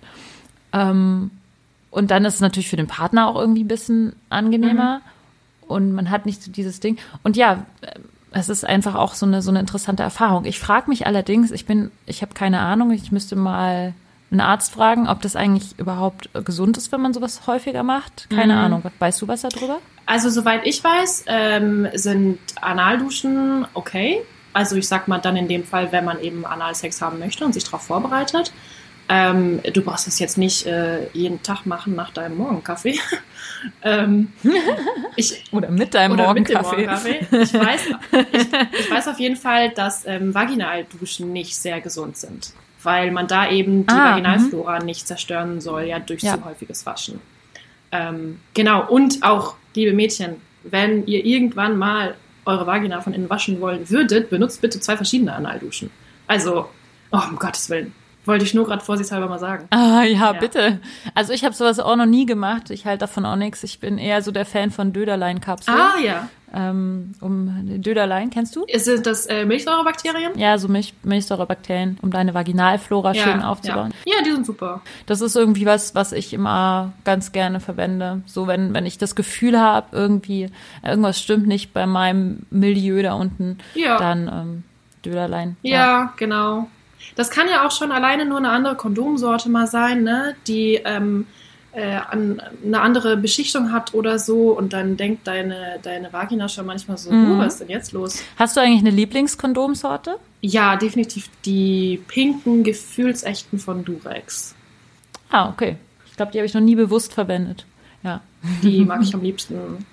Ähm, 0.73 1.31
und 1.91 2.11
dann 2.11 2.25
ist 2.25 2.35
es 2.35 2.41
natürlich 2.41 2.69
für 2.69 2.77
den 2.77 2.87
Partner 2.87 3.27
auch 3.27 3.35
irgendwie 3.35 3.63
ein 3.63 3.67
bisschen 3.67 4.15
angenehmer 4.29 5.01
und 5.67 5.93
man 5.93 6.09
hat 6.09 6.25
nicht 6.25 6.41
so 6.43 6.51
dieses 6.51 6.79
Ding. 6.79 6.97
Und 7.23 7.35
ja, 7.37 7.65
äh, 7.81 7.99
es 8.31 8.49
ist 8.49 8.65
einfach 8.65 8.95
auch 8.95 9.13
so 9.13 9.25
eine, 9.25 9.41
so 9.41 9.49
eine 9.49 9.59
interessante 9.59 10.03
Erfahrung. 10.03 10.45
Ich 10.45 10.59
frage 10.59 10.89
mich 10.89 11.07
allerdings, 11.07 11.51
ich 11.51 11.65
bin, 11.65 11.91
ich 12.05 12.21
habe 12.21 12.33
keine 12.33 12.59
Ahnung, 12.59 12.91
ich 12.91 13.11
müsste 13.11 13.35
mal 13.35 13.93
einen 14.29 14.41
Arzt 14.41 14.73
fragen, 14.73 15.07
ob 15.07 15.21
das 15.21 15.35
eigentlich 15.35 15.77
überhaupt 15.79 16.29
gesund 16.45 16.77
ist, 16.77 16.91
wenn 16.91 17.01
man 17.01 17.13
sowas 17.13 17.47
häufiger 17.47 17.83
macht. 17.83 18.29
Keine 18.29 18.57
Ahnung. 18.57 18.83
Weißt 18.99 19.21
du 19.21 19.27
was 19.27 19.41
darüber? 19.41 19.79
Also 20.05 20.29
soweit 20.29 20.65
ich 20.65 20.83
weiß, 20.83 21.25
ähm, 21.27 21.87
sind 21.93 22.39
Analduschen 22.61 23.65
okay. 23.73 24.21
Also 24.53 24.75
ich 24.75 24.87
sag 24.87 25.07
mal 25.07 25.19
dann 25.19 25.37
in 25.37 25.47
dem 25.47 25.63
Fall, 25.63 25.91
wenn 25.91 26.03
man 26.05 26.19
eben 26.19 26.45
Analsex 26.45 27.01
haben 27.01 27.19
möchte 27.19 27.45
und 27.45 27.53
sich 27.53 27.63
darauf 27.63 27.83
vorbereitet. 27.83 28.51
Ähm, 29.09 29.61
du 29.73 29.81
brauchst 29.81 30.07
das 30.07 30.19
jetzt 30.19 30.37
nicht 30.37 30.65
äh, 30.65 31.07
jeden 31.13 31.41
Tag 31.41 31.65
machen 31.65 31.95
nach 31.95 32.11
deinem 32.11 32.37
Morgenkaffee. 32.37 32.99
ähm, 33.83 34.33
ich, 35.15 35.45
Oder 35.51 35.69
mit 35.71 35.93
deinem 35.93 36.13
oder 36.13 36.33
mit 36.33 36.49
Morgenkaffee. 36.49 36.87
Morgenkaffee. 36.87 37.27
Ich 37.31 37.53
weiß, 37.53 37.81
ich, 38.33 38.79
ich 38.79 38.91
weiß 38.91 39.07
auf 39.07 39.19
jeden 39.19 39.37
Fall, 39.37 39.69
dass 39.69 40.05
ähm, 40.05 40.33
Vaginalduschen 40.33 41.31
nicht 41.31 41.55
sehr 41.55 41.79
gesund 41.79 42.17
sind, 42.17 42.53
weil 42.87 43.11
man 43.11 43.27
da 43.27 43.49
eben 43.51 43.85
die 43.85 43.93
Ah, 43.93 44.11
Vaginalflora 44.11 44.79
nicht 44.79 45.05
zerstören 45.05 45.59
soll, 45.59 45.83
ja 45.83 45.99
durch 45.99 46.21
Ja. 46.23 46.35
zu 46.37 46.45
häufiges 46.45 46.85
Waschen. 46.85 47.19
Ähm, 47.91 48.39
genau, 48.53 48.87
und 48.87 49.23
auch, 49.23 49.55
liebe 49.75 49.91
Mädchen, 49.91 50.37
wenn 50.63 51.05
ihr 51.05 51.25
irgendwann 51.25 51.77
mal 51.77 52.15
eure 52.45 52.65
Vagina 52.65 53.01
von 53.01 53.13
innen 53.13 53.29
waschen 53.29 53.59
wollen 53.59 53.89
würdet, 53.89 54.29
benutzt 54.29 54.61
bitte 54.61 54.79
zwei 54.79 54.95
verschiedene 54.95 55.33
Analduschen. 55.33 55.89
Also, 56.27 56.69
oh, 57.11 57.19
um 57.29 57.35
Gottes 57.37 57.69
Willen. 57.69 57.91
Wollte 58.27 58.43
ich 58.45 58.53
nur 58.53 58.65
gerade 58.65 58.83
vorsichtshalber 58.83 59.27
mal 59.27 59.39
sagen. 59.39 59.65
Ah, 59.71 60.03
Ja. 60.03 60.03
ja, 60.03 60.31
bitte. 60.33 60.79
Also 61.15 61.33
ich 61.33 61.43
habe 61.45 61.55
sowas 61.55 61.79
auch 61.79 61.95
noch 61.95 62.05
nie 62.05 62.25
gemacht. 62.25 62.69
Ich 62.69 62.85
halte 62.85 62.99
davon 62.99 63.25
auch 63.25 63.35
nichts. 63.37 63.63
Ich 63.63 63.79
bin 63.79 63.97
eher 63.97 64.21
so 64.21 64.31
der 64.31 64.45
Fan 64.45 64.69
von 64.69 64.91
Döderlein-Kapseln. 64.93 65.77
Ah 65.77 65.99
ja. 66.03 66.29
Ähm, 66.53 67.11
um 67.19 67.81
Döderlein, 67.81 68.29
kennst 68.29 68.55
du? 68.55 68.65
Sind 68.73 69.05
das 69.05 69.25
äh, 69.25 69.43
Milchsäurebakterien? 69.45 70.37
Ja, 70.37 70.57
so 70.57 70.67
Milch, 70.69 70.93
Milchsäurebakterien, 71.03 71.97
um 72.01 72.09
deine 72.11 72.33
Vaginalflora 72.33 73.13
schön 73.13 73.41
aufzubauen. 73.41 73.93
Ja. 74.05 74.15
ja, 74.17 74.23
die 74.23 74.31
sind 74.31 74.45
super. 74.45 74.81
Das 75.07 75.19
ist 75.21 75.35
irgendwie 75.35 75.65
was, 75.65 75.93
was 75.93 76.13
ich 76.13 76.33
immer 76.33 76.93
ganz 77.03 77.33
gerne 77.33 77.59
verwende. 77.59 78.21
So, 78.25 78.47
wenn, 78.47 78.73
wenn 78.73 78.85
ich 78.85 78.97
das 78.97 79.15
Gefühl 79.15 79.59
habe, 79.59 79.87
irgendwie, 79.91 80.49
irgendwas 80.85 81.19
stimmt 81.19 81.47
nicht 81.47 81.73
bei 81.73 81.85
meinem 81.85 82.45
Milieu 82.49 83.01
da 83.03 83.13
unten, 83.13 83.57
Ja. 83.75 83.97
dann 83.97 84.27
ähm, 84.33 84.63
Döderlein. 85.03 85.57
Ja, 85.63 86.13
genau. 86.17 86.67
Das 87.15 87.29
kann 87.29 87.47
ja 87.49 87.65
auch 87.65 87.71
schon 87.71 87.91
alleine 87.91 88.25
nur 88.25 88.37
eine 88.37 88.49
andere 88.49 88.75
Kondomsorte 88.75 89.49
mal 89.49 89.67
sein, 89.67 90.03
ne? 90.03 90.35
Die 90.47 90.75
ähm, 90.85 91.25
äh, 91.71 91.95
an, 91.95 92.41
eine 92.65 92.81
andere 92.81 93.17
Beschichtung 93.17 93.71
hat 93.71 93.93
oder 93.93 94.17
so 94.19 94.51
und 94.57 94.73
dann 94.73 94.97
denkt 94.97 95.27
deine, 95.27 95.79
deine 95.83 96.11
Vagina 96.11 96.49
schon 96.49 96.65
manchmal 96.65 96.97
so, 96.97 97.11
Mhm. 97.11 97.33
oh, 97.33 97.37
was 97.39 97.53
ist 97.53 97.59
denn 97.61 97.69
jetzt 97.69 97.91
los? 97.91 98.23
Hast 98.37 98.55
du 98.57 98.61
eigentlich 98.61 98.81
eine 98.81 98.89
Lieblingskondomsorte? 98.91 100.17
Ja, 100.41 100.75
definitiv 100.75 101.29
die 101.45 102.01
pinken, 102.07 102.63
gefühlsechten 102.63 103.59
von 103.59 103.83
Durex. 103.85 104.55
Ah, 105.29 105.49
okay. 105.49 105.77
Ich 106.09 106.15
glaube, 106.15 106.31
die 106.31 106.39
habe 106.39 106.45
ich 106.47 106.53
noch 106.53 106.61
nie 106.61 106.75
bewusst 106.75 107.13
verwendet. 107.13 107.65
Ja. 108.03 108.21
Die 108.63 108.79
mag 108.85 109.01
ich 109.03 109.13
am 109.13 109.21
liebsten. 109.21 109.85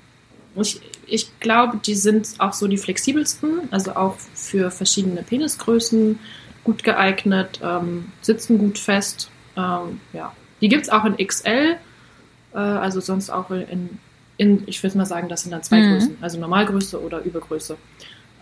Ich, 0.57 0.81
ich 1.07 1.41
glaube, 1.41 1.79
die 1.85 1.97
sind 1.97 2.29
auch 2.39 2.53
so 2.53 2.69
die 2.69 2.77
flexibelsten, 2.79 3.69
also 3.73 3.97
auch 3.97 4.17
für 4.35 4.71
verschiedene 4.71 5.23
Penisgrößen 5.23 6.19
gut 6.65 6.83
geeignet, 6.83 7.61
ähm, 7.62 8.12
sitzen 8.23 8.59
gut 8.59 8.79
fest. 8.79 9.31
Ähm, 9.57 10.01
ja. 10.12 10.33
Die 10.61 10.69
gibt 10.69 10.85
es 10.85 10.89
auch 10.89 11.05
in 11.05 11.17
XL, 11.17 11.77
äh, 12.55 12.57
also 12.57 13.01
sonst 13.01 13.31
auch 13.31 13.51
in, 13.51 13.99
in 14.37 14.62
ich 14.67 14.83
würde 14.83 14.97
mal 14.99 15.07
sagen, 15.07 15.29
das 15.29 15.43
sind 15.43 15.53
dann 15.53 15.62
zwei 15.62 15.81
Mhm. 15.81 15.93
Größen, 15.93 16.19
also 16.21 16.41
Normalgröße 16.41 17.01
oder 17.01 17.23
Übergröße. 17.23 17.77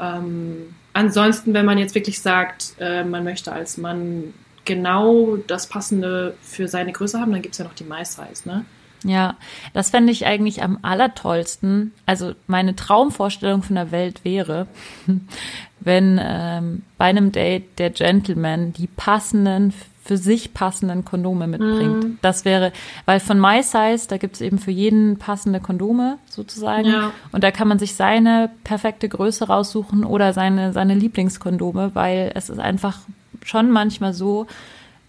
Ähm, 0.01 0.75
ansonsten, 0.93 1.53
wenn 1.55 1.67
man 1.67 1.79
jetzt 1.79 1.95
wirklich 1.95 2.21
sagt, 2.21 2.75
äh, 2.79 3.05
man 3.05 3.25
möchte 3.25 3.53
als 3.53 3.77
Mann 3.77 4.35
genau 4.65 5.37
das 5.47 5.67
Passende 5.67 6.35
für 6.41 6.69
seine 6.69 6.93
Größe 6.93 7.21
haben, 7.21 7.33
dann 7.33 7.43
gibt 7.43 7.55
es 7.55 7.59
ja 7.59 7.65
noch 7.65 7.75
die 7.75 7.85
My-Size, 7.85 8.49
ne? 8.49 8.65
Ja, 9.05 9.37
das 9.73 9.91
fände 9.91 10.13
ich 10.13 10.27
eigentlich 10.27 10.63
am 10.63 10.79
allertollsten. 10.83 11.93
Also 12.07 12.33
meine 12.47 12.77
Traumvorstellung 12.77 13.63
von 13.63 13.77
der 13.77 13.91
Welt 13.91 14.25
wäre, 14.25 14.67
wenn 15.81 16.21
ähm, 16.23 16.83
bei 16.99 17.07
einem 17.07 17.33
Date 17.33 17.79
der 17.79 17.91
Gentleman 17.91 18.73
die 18.73 18.87
passenden, 18.87 19.73
für 20.05 20.17
sich 20.17 20.53
passenden 20.53 21.05
Kondome 21.05 21.47
mitbringt. 21.47 22.05
Mhm. 22.05 22.19
Das 22.23 22.45
wäre, 22.45 22.73
weil 23.05 23.21
von 23.21 23.41
My 23.41 23.63
Size, 23.63 24.09
da 24.09 24.17
gibt's 24.17 24.41
eben 24.41 24.59
für 24.59 24.73
jeden 24.73 25.17
passende 25.19 25.61
Kondome 25.61 26.19
sozusagen. 26.29 26.89
Ja. 26.89 27.13
Und 27.31 27.45
da 27.45 27.53
kann 27.53 27.69
man 27.69 27.79
sich 27.79 27.95
seine 27.95 28.51
perfekte 28.65 29.09
Größe 29.09 29.47
raussuchen 29.47 30.05
oder 30.05 30.33
seine, 30.33 30.73
seine 30.73 30.95
Lieblingskondome, 30.95 31.93
weil 31.95 32.33
es 32.35 32.51
ist 32.51 32.59
einfach 32.59 32.99
schon 33.45 33.71
manchmal 33.71 34.13
so 34.13 34.47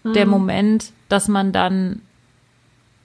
der 0.04 0.26
Moment, 0.26 0.92
dass 1.08 1.28
man 1.28 1.52
dann 1.52 2.02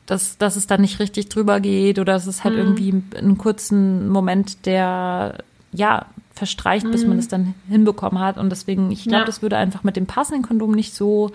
dass, 0.10 0.38
dass 0.38 0.56
es 0.56 0.66
dann 0.66 0.82
nicht 0.82 1.00
richtig 1.00 1.30
drüber 1.30 1.60
geht 1.60 2.00
oder 2.00 2.14
dass 2.14 2.26
es 2.26 2.44
halt 2.44 2.56
irgendwie 2.56 2.94
einen 3.16 3.38
kurzen 3.38 4.10
Moment, 4.10 4.66
der 4.66 5.36
ja 5.72 6.08
verstreicht, 6.34 6.90
bis 6.90 7.06
man 7.06 7.20
es 7.20 7.28
dann 7.28 7.54
hinbekommen 7.70 8.20
hat. 8.20 8.38
Und 8.38 8.50
deswegen, 8.50 8.92
ich 8.92 9.04
glaube, 9.04 9.20
Ja. 9.20 9.26
das 9.26 9.42
würde 9.42 9.58
einfach 9.58 9.84
mit 9.84 9.96
dem 9.98 10.08
passenden 10.08 10.42
Kondom 10.42 10.72
nicht 10.72 10.96
so, 10.96 11.32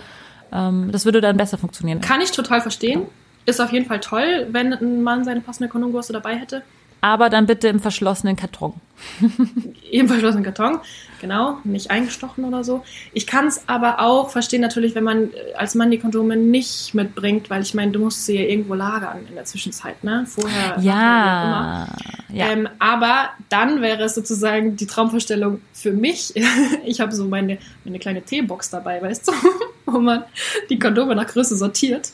ähm, 0.50 0.90
das 0.90 1.04
würde 1.04 1.20
dann 1.20 1.36
besser 1.36 1.58
funktionieren. 1.58 2.00
Kann 2.00 2.20
ich 2.20 2.32
total 2.32 2.60
verstehen. 2.62 3.02
Ist 3.46 3.60
auf 3.60 3.70
jeden 3.72 3.86
Fall 3.86 4.00
toll, 4.00 4.48
wenn 4.50 4.72
ein 4.72 5.02
Mann 5.02 5.24
seine 5.24 5.40
passende 5.42 5.68
Kondomgröße 5.68 6.12
dabei 6.12 6.36
hätte. 6.36 6.62
Aber 7.04 7.28
dann 7.28 7.44
bitte 7.44 7.68
im 7.68 7.80
verschlossenen 7.80 8.34
Karton. 8.34 8.72
Im 9.90 10.08
verschlossenen 10.08 10.42
Karton, 10.42 10.78
genau, 11.20 11.58
nicht 11.62 11.90
eingestochen 11.90 12.46
oder 12.46 12.64
so. 12.64 12.82
Ich 13.12 13.26
kann 13.26 13.46
es 13.46 13.68
aber 13.68 14.00
auch 14.00 14.30
verstehen, 14.30 14.62
natürlich, 14.62 14.94
wenn 14.94 15.04
man 15.04 15.24
äh, 15.24 15.52
als 15.54 15.74
Mann 15.74 15.90
die 15.90 15.98
Kondome 15.98 16.38
nicht 16.38 16.94
mitbringt, 16.94 17.50
weil 17.50 17.60
ich 17.60 17.74
meine, 17.74 17.92
du 17.92 17.98
musst 17.98 18.24
sie 18.24 18.38
ja 18.38 18.48
irgendwo 18.48 18.72
lagern 18.72 19.26
in 19.28 19.34
der 19.34 19.44
Zwischenzeit, 19.44 20.02
ne? 20.02 20.24
Vorher, 20.26 20.72
auch 20.72 20.78
immer. 20.78 20.84
Ja, 20.86 21.88
Ja. 22.32 22.48
Ähm, 22.48 22.70
aber 22.78 23.28
dann 23.50 23.82
wäre 23.82 24.04
es 24.04 24.14
sozusagen 24.14 24.76
die 24.76 24.86
Traumvorstellung 24.86 25.60
für 25.74 25.92
mich. 25.92 26.32
ich 26.86 27.00
habe 27.00 27.12
so 27.12 27.26
meine, 27.26 27.58
meine 27.84 27.98
kleine 27.98 28.22
Teebox 28.22 28.70
dabei, 28.70 29.02
weißt 29.02 29.28
du, 29.28 29.32
wo 29.84 29.98
man 29.98 30.24
die 30.70 30.78
Kondome 30.78 31.14
nach 31.14 31.26
Größe 31.26 31.54
sortiert 31.54 32.12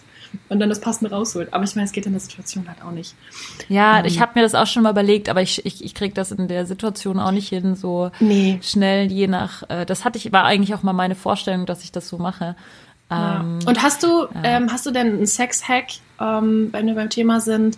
und 0.48 0.60
dann 0.60 0.68
das 0.68 0.80
passende 0.80 1.10
rausholt. 1.14 1.52
Aber 1.52 1.64
ich 1.64 1.74
meine, 1.76 1.86
es 1.86 1.92
geht 1.92 2.06
in 2.06 2.12
der 2.12 2.20
Situation 2.20 2.66
halt 2.68 2.82
auch 2.82 2.90
nicht. 2.92 3.14
Ja, 3.68 3.98
Ähm. 4.00 4.04
ich 4.06 4.20
habe 4.20 4.32
mir 4.34 4.42
das 4.42 4.54
auch 4.54 4.66
schon 4.66 4.82
mal 4.82 4.90
überlegt, 4.90 5.28
aber 5.28 5.42
ich, 5.42 5.64
ich, 5.66 5.84
ich 5.84 5.94
krieg 5.94 6.14
das 6.14 6.32
in 6.32 6.48
der 6.48 6.66
Situation 6.66 7.18
auch 7.18 7.30
nicht 7.32 7.48
hin, 7.48 7.74
so 7.76 8.10
Nee. 8.20 8.58
schnell, 8.62 9.10
je 9.10 9.26
nach. 9.26 9.62
Äh, 9.68 9.86
das 9.86 10.04
hatte 10.04 10.18
ich, 10.18 10.32
war 10.32 10.44
eigentlich 10.44 10.74
auch 10.74 10.82
mal 10.82 10.92
meine 10.92 11.14
Vorstellung, 11.14 11.66
dass 11.66 11.82
ich 11.84 11.92
das 11.92 12.08
so 12.08 12.18
mache. 12.18 12.56
Ja. 13.10 13.40
Ähm, 13.40 13.58
Und 13.66 13.82
hast 13.82 14.02
du, 14.02 14.26
ähm, 14.44 14.70
hast 14.72 14.86
du 14.86 14.90
denn 14.92 15.08
einen 15.08 15.26
Sex-Hack, 15.26 15.86
ähm, 16.20 16.68
wenn 16.72 16.86
wir 16.86 16.94
beim 16.94 17.10
Thema 17.10 17.40
sind? 17.40 17.76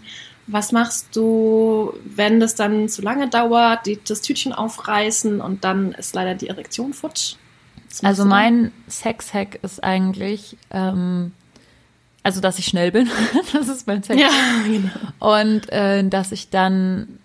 Was 0.48 0.72
machst 0.72 1.14
du, 1.14 1.94
wenn 2.04 2.40
das 2.40 2.54
dann 2.56 2.88
zu 2.88 3.00
lange 3.00 3.28
dauert, 3.28 3.86
die, 3.86 3.98
das 4.06 4.20
Tütchen 4.22 4.52
aufreißen 4.52 5.40
und 5.40 5.62
dann 5.64 5.92
ist 5.92 6.14
leider 6.14 6.34
die 6.34 6.48
Erektion 6.48 6.92
futsch? 6.92 7.36
Also 8.02 8.24
mein 8.24 8.72
Sex-Hack 8.88 9.60
ist 9.62 9.84
eigentlich, 9.84 10.56
ähm, 10.70 11.32
also 12.22 12.40
dass 12.40 12.58
ich 12.58 12.66
schnell 12.66 12.92
bin. 12.92 13.08
das 13.52 13.68
ist 13.68 13.86
mein 13.86 14.02
Sex. 14.02 14.20
Ja, 14.20 14.28
genau. 14.66 15.38
Und 15.40 15.70
äh, 15.72 16.06
dass 16.08 16.32
ich 16.32 16.50
dann 16.50 17.18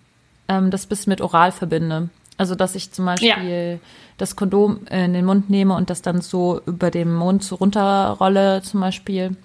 ähm, 0.48 0.70
das 0.70 0.86
bis 0.86 1.06
mit 1.06 1.20
oral 1.20 1.52
verbinde. 1.52 2.08
Also 2.36 2.54
dass 2.54 2.74
ich 2.74 2.92
zum 2.92 3.06
Beispiel 3.06 3.80
das 4.16 4.36
Kondom 4.36 4.86
in 4.90 5.12
den 5.12 5.24
Mund 5.24 5.50
nehme 5.50 5.74
und 5.74 5.90
das 5.90 6.02
dann 6.02 6.20
so 6.20 6.60
über 6.66 6.90
dem 6.90 7.14
Mund 7.14 7.42
so 7.42 7.56
runterrolle 7.56 8.62
zum 8.62 8.80
Beispiel. 8.80 9.36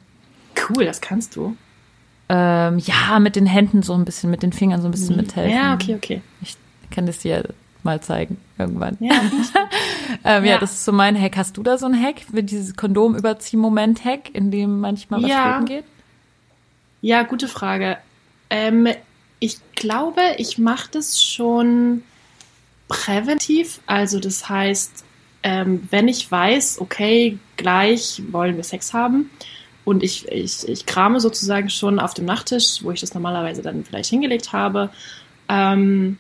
Cool, 0.70 0.86
das 0.86 1.02
kannst 1.02 1.36
du. 1.36 1.56
Ähm, 2.30 2.80
ja, 2.80 3.20
mit 3.20 3.36
den 3.36 3.46
Händen 3.46 3.84
so 3.84 3.94
ein 3.94 4.06
bisschen, 4.06 4.30
mit 4.30 4.44
den 4.44 4.54
Fingern 4.54 4.82
so 4.82 4.88
ein 4.88 4.92
bisschen 4.92 5.16
mithelfen. 5.16 5.54
Ja, 5.54 5.74
okay, 5.74 5.96
okay. 5.96 6.22
Ich 6.42 6.56
kann 6.90 7.06
das 7.06 7.20
dir 7.20 7.44
mal 7.84 8.02
zeigen 8.02 8.38
irgendwann. 8.58 8.98
Ja, 9.00 9.14
Ähm, 10.26 10.46
ja. 10.46 10.52
Ja. 10.52 10.58
das 10.60 10.74
ist 10.74 10.86
so 10.86 10.92
mein 10.92 11.20
Hack. 11.20 11.36
Hast 11.38 11.58
du 11.58 11.64
da 11.64 11.78
so 11.78 11.86
ein 11.86 12.00
Hack? 12.02 12.22
Wie 12.32 12.44
dieses 12.44 12.76
Kondom-Überzieh-Moment-Hack, 12.76 14.34
in 14.34 14.52
dem 14.52 14.80
manchmal 14.80 15.24
was 15.24 15.30
Ja. 15.30 15.60
geht? 15.62 15.86
ja 17.02 17.24
gute 17.24 17.48
Frage. 17.50 17.98
Ähm, 18.50 18.88
ich 19.40 19.58
glaube, 19.76 20.22
ich 20.38 20.58
mache 20.58 20.90
das 20.92 21.22
schon 21.22 22.04
präventiv. 22.88 23.82
Also 23.88 24.20
das 24.20 24.48
heißt, 24.48 25.04
ähm, 25.44 25.88
wenn 25.90 26.08
ich 26.08 26.32
weiß, 26.32 26.80
okay, 26.80 27.38
gleich 27.58 28.22
wollen 28.32 28.56
wir 28.56 28.64
Sex 28.64 28.94
haben 28.94 29.30
und 29.84 30.04
ich, 30.04 30.28
ich, 30.30 30.68
ich 30.68 30.86
krame 30.86 31.20
sozusagen 31.20 31.70
schon 31.70 32.00
auf 32.00 32.14
dem 32.14 32.26
Nachttisch, 32.26 32.80
wo 32.84 32.92
ich 32.92 33.02
das 33.02 33.14
normalerweise 33.14 33.62
dann 33.62 33.84
vielleicht 33.84 34.10
hingelegt 34.10 34.54
habe, 34.54 34.90
ähm, 35.50 36.18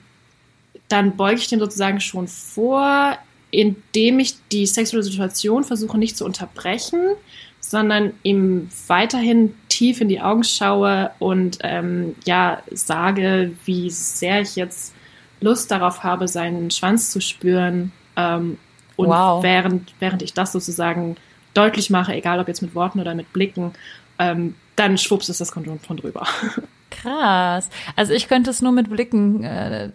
dann 0.94 1.18
beuge 1.18 1.40
ich 1.40 1.48
dem 1.48 1.60
sozusagen 1.60 2.00
schon 2.00 2.28
vor, 2.28 3.18
indem 3.50 4.20
ich 4.20 4.36
die 4.52 4.68
sexuelle 4.68 5.04
Situation 5.04 5.64
versuche 5.64 5.98
nicht 5.98 6.16
zu 6.16 6.24
unterbrechen, 6.24 7.16
sondern 7.60 8.14
ihm 8.22 8.70
weiterhin 8.88 9.56
tief 9.70 10.02
in 10.02 10.08
die 10.08 10.22
Augen 10.22 10.44
schaue 10.44 11.10
und 11.18 11.58
ähm, 11.62 12.16
ja 12.26 12.62
sage, 12.72 13.54
wie 13.66 13.90
sehr 13.90 14.42
ich 14.42 14.56
jetzt 14.56 14.94
Lust 15.42 15.72
darauf 15.72 16.04
habe, 16.04 16.28
seinen 16.28 16.70
Schwanz 16.70 17.10
zu 17.10 17.22
spüren. 17.22 17.92
Ähm, 18.16 18.60
und 18.96 19.08
Wow. 19.10 19.44
während, 19.44 19.94
während 20.00 20.22
ich 20.22 20.34
das 20.34 20.52
sozusagen 20.52 21.16
deutlich 21.56 21.90
mache, 21.90 22.14
egal 22.14 22.40
ob 22.40 22.48
jetzt 22.48 22.62
mit 22.62 22.76
Worten 22.76 23.00
oder 23.00 23.16
mit 23.16 23.34
Blicken, 23.34 23.74
ähm, 24.20 24.54
dann 24.76 25.00
schwupps 25.00 25.30
ist 25.30 25.42
das 25.42 25.52
Kondom 25.52 25.80
von 25.80 25.98
drüber. 25.98 26.28
Krass. 26.92 27.70
Also 27.96 28.14
ich 28.14 28.28
könnte 28.28 28.52
es 28.52 28.62
nur 28.62 28.72
mit 28.72 28.90
Blicken 28.90 29.44
äh, 29.44 29.90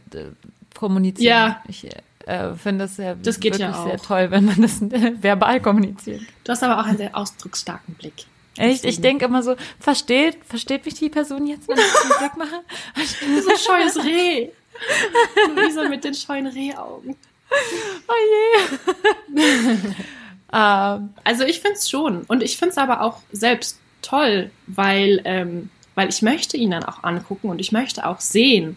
kommunizieren. 0.78 1.26
Ja. 1.28 1.62
Ich 1.68 1.86
äh, 2.26 2.54
finde 2.54 2.84
es 2.84 2.96
sehr, 2.96 3.16
Das 3.16 3.40
geht 3.40 3.58
ja 3.58 3.68
wirklich 3.68 3.84
sehr 3.84 4.00
auch. 4.00 4.06
toll, 4.06 4.30
wenn 4.30 4.44
man 4.44 4.62
das 4.62 4.80
verbal 5.22 5.60
kommuniziert. 5.60 6.22
Du 6.44 6.52
hast 6.52 6.62
aber 6.62 6.80
auch 6.80 6.86
einen 6.86 6.96
sehr 6.98 7.16
ausdrucksstarken 7.16 7.94
Blick. 7.94 8.26
Echt? 8.56 8.84
Ich 8.84 9.00
denke 9.00 9.24
immer 9.24 9.42
so, 9.42 9.56
versteht, 9.78 10.38
versteht 10.44 10.84
mich 10.84 10.94
die 10.94 11.08
Person 11.08 11.46
jetzt, 11.46 11.68
wenn 11.68 11.78
ich 11.78 11.84
den 11.84 12.18
Blick 12.18 12.36
mache? 12.36 12.62
So 13.42 13.50
ein 13.50 13.56
scheues 13.58 14.04
Reh. 14.04 14.48
Luisa 15.56 15.88
mit 15.88 16.04
den 16.04 16.14
scheuen 16.14 16.46
Rehaugen. 16.46 17.16
Oh 18.08 18.12
je. 19.34 19.40
ähm, 20.52 21.10
Also 21.24 21.44
ich 21.44 21.60
finde 21.60 21.76
es 21.76 21.88
schon. 21.90 22.22
Und 22.22 22.42
ich 22.42 22.56
finde 22.56 22.70
es 22.72 22.78
aber 22.78 23.02
auch 23.02 23.18
selbst 23.32 23.78
toll, 24.02 24.50
weil, 24.66 25.20
ähm, 25.24 25.70
weil 25.94 26.08
ich 26.08 26.22
möchte 26.22 26.56
ihn 26.56 26.70
dann 26.72 26.84
auch 26.84 27.02
angucken 27.04 27.48
und 27.50 27.60
ich 27.60 27.72
möchte 27.72 28.06
auch 28.06 28.20
sehen, 28.20 28.76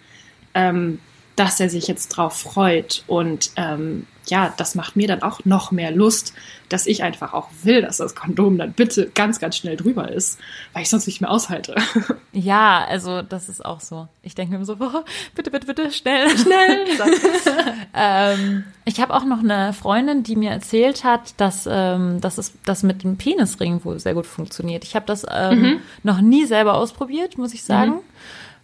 ähm, 0.54 0.99
dass 1.42 1.60
er 1.60 1.72
sich 1.72 1.88
jetzt 1.88 2.10
drauf 2.10 2.38
freut. 2.38 3.04
Und 3.08 3.50
ähm, 3.56 4.06
ja, 4.28 4.54
das 4.58 4.76
macht 4.76 4.96
mir 4.96 5.08
dann 5.08 5.24
auch 5.24 5.44
noch 5.44 5.72
mehr 5.72 5.89
Lust, 5.89 6.34
dass 6.70 6.86
ich 6.86 7.02
einfach 7.02 7.34
auch 7.34 7.50
will, 7.64 7.82
dass 7.82 7.98
das 7.98 8.14
Kondom 8.14 8.60
dann 8.60 8.74
bitte 8.74 9.10
ganz, 9.16 9.39
ganz 9.39 9.58
schnell 9.58 9.76
drüber 9.76 10.12
ist, 10.12 10.39
weil 10.74 10.84
ich 10.84 10.89
sonst 10.89 11.08
nicht 11.08 11.20
mehr 11.20 11.32
aushalte. 11.32 11.74
ja, 12.32 12.86
also 12.88 13.24
das 13.24 13.50
ist 13.50 13.66
auch 13.66 13.80
so. 13.80 14.08
Ich 14.22 14.36
denke 14.36 14.56
mir 14.56 14.64
so, 14.66 14.78
oh, 14.80 15.04
bitte, 15.34 15.50
bitte, 15.50 15.66
bitte, 15.66 15.92
schnell, 15.92 16.30
schnell. 16.38 16.86
ähm, 17.96 18.64
ich 18.86 19.02
habe 19.02 19.16
auch 19.16 19.26
noch 19.26 19.39
eine 19.39 19.74
Freundin, 19.74 20.22
die 20.22 20.36
mir 20.36 20.52
erzählt 20.52 21.04
hat, 21.04 21.34
dass 21.38 21.68
ähm, 21.68 22.22
dass 22.22 22.38
es 22.38 22.54
das 22.66 22.84
mit 22.84 23.02
dem 23.02 23.18
Penisring 23.18 23.84
wohl 23.84 24.00
sehr 24.00 24.14
gut 24.14 24.28
funktioniert. 24.28 24.84
Ich 24.84 24.96
habe 24.96 25.08
das 25.08 25.26
ähm, 25.28 25.80
noch 26.04 26.22
nie 26.22 26.46
selber 26.46 26.76
ausprobiert, 26.76 27.39
muss 27.39 27.56
ich 27.56 27.64
sagen. 27.64 28.02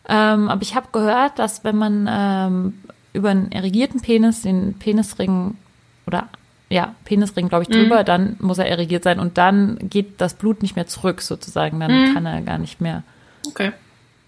Ähm, 0.08 0.49
aber 0.49 0.62
ich 0.62 0.76
habe 0.76 0.88
gehört, 0.91 1.38
dass 1.39 1.64
wenn 1.64 1.76
man 1.76 2.08
ähm, 2.10 2.74
über 3.14 3.30
einen 3.30 3.51
erregierten 3.51 4.01
Penis 4.01 4.41
den 4.41 4.76
Penisring 4.80 5.58
oder 6.05 6.30
ja, 6.70 6.95
Penisring, 7.05 7.47
glaube 7.47 7.64
ich, 7.64 7.70
drüber, 7.70 8.03
dann 8.03 8.36
muss 8.39 8.58
er 8.58 8.68
erregiert 8.68 9.03
sein 9.03 9.20
und 9.20 9.38
dann 9.38 9.78
geht 9.89 10.20
das 10.20 10.34
Blut 10.34 10.62
nicht 10.62 10.76
mehr 10.76 10.88
zurück 10.88 11.22
sozusagen. 11.22 11.80
Dann 11.80 12.14
kann 12.14 12.26
er 12.26 12.41
gar 12.41 12.58
nicht 12.58 12.82
mehr 12.82 13.03
Okay. 13.47 13.72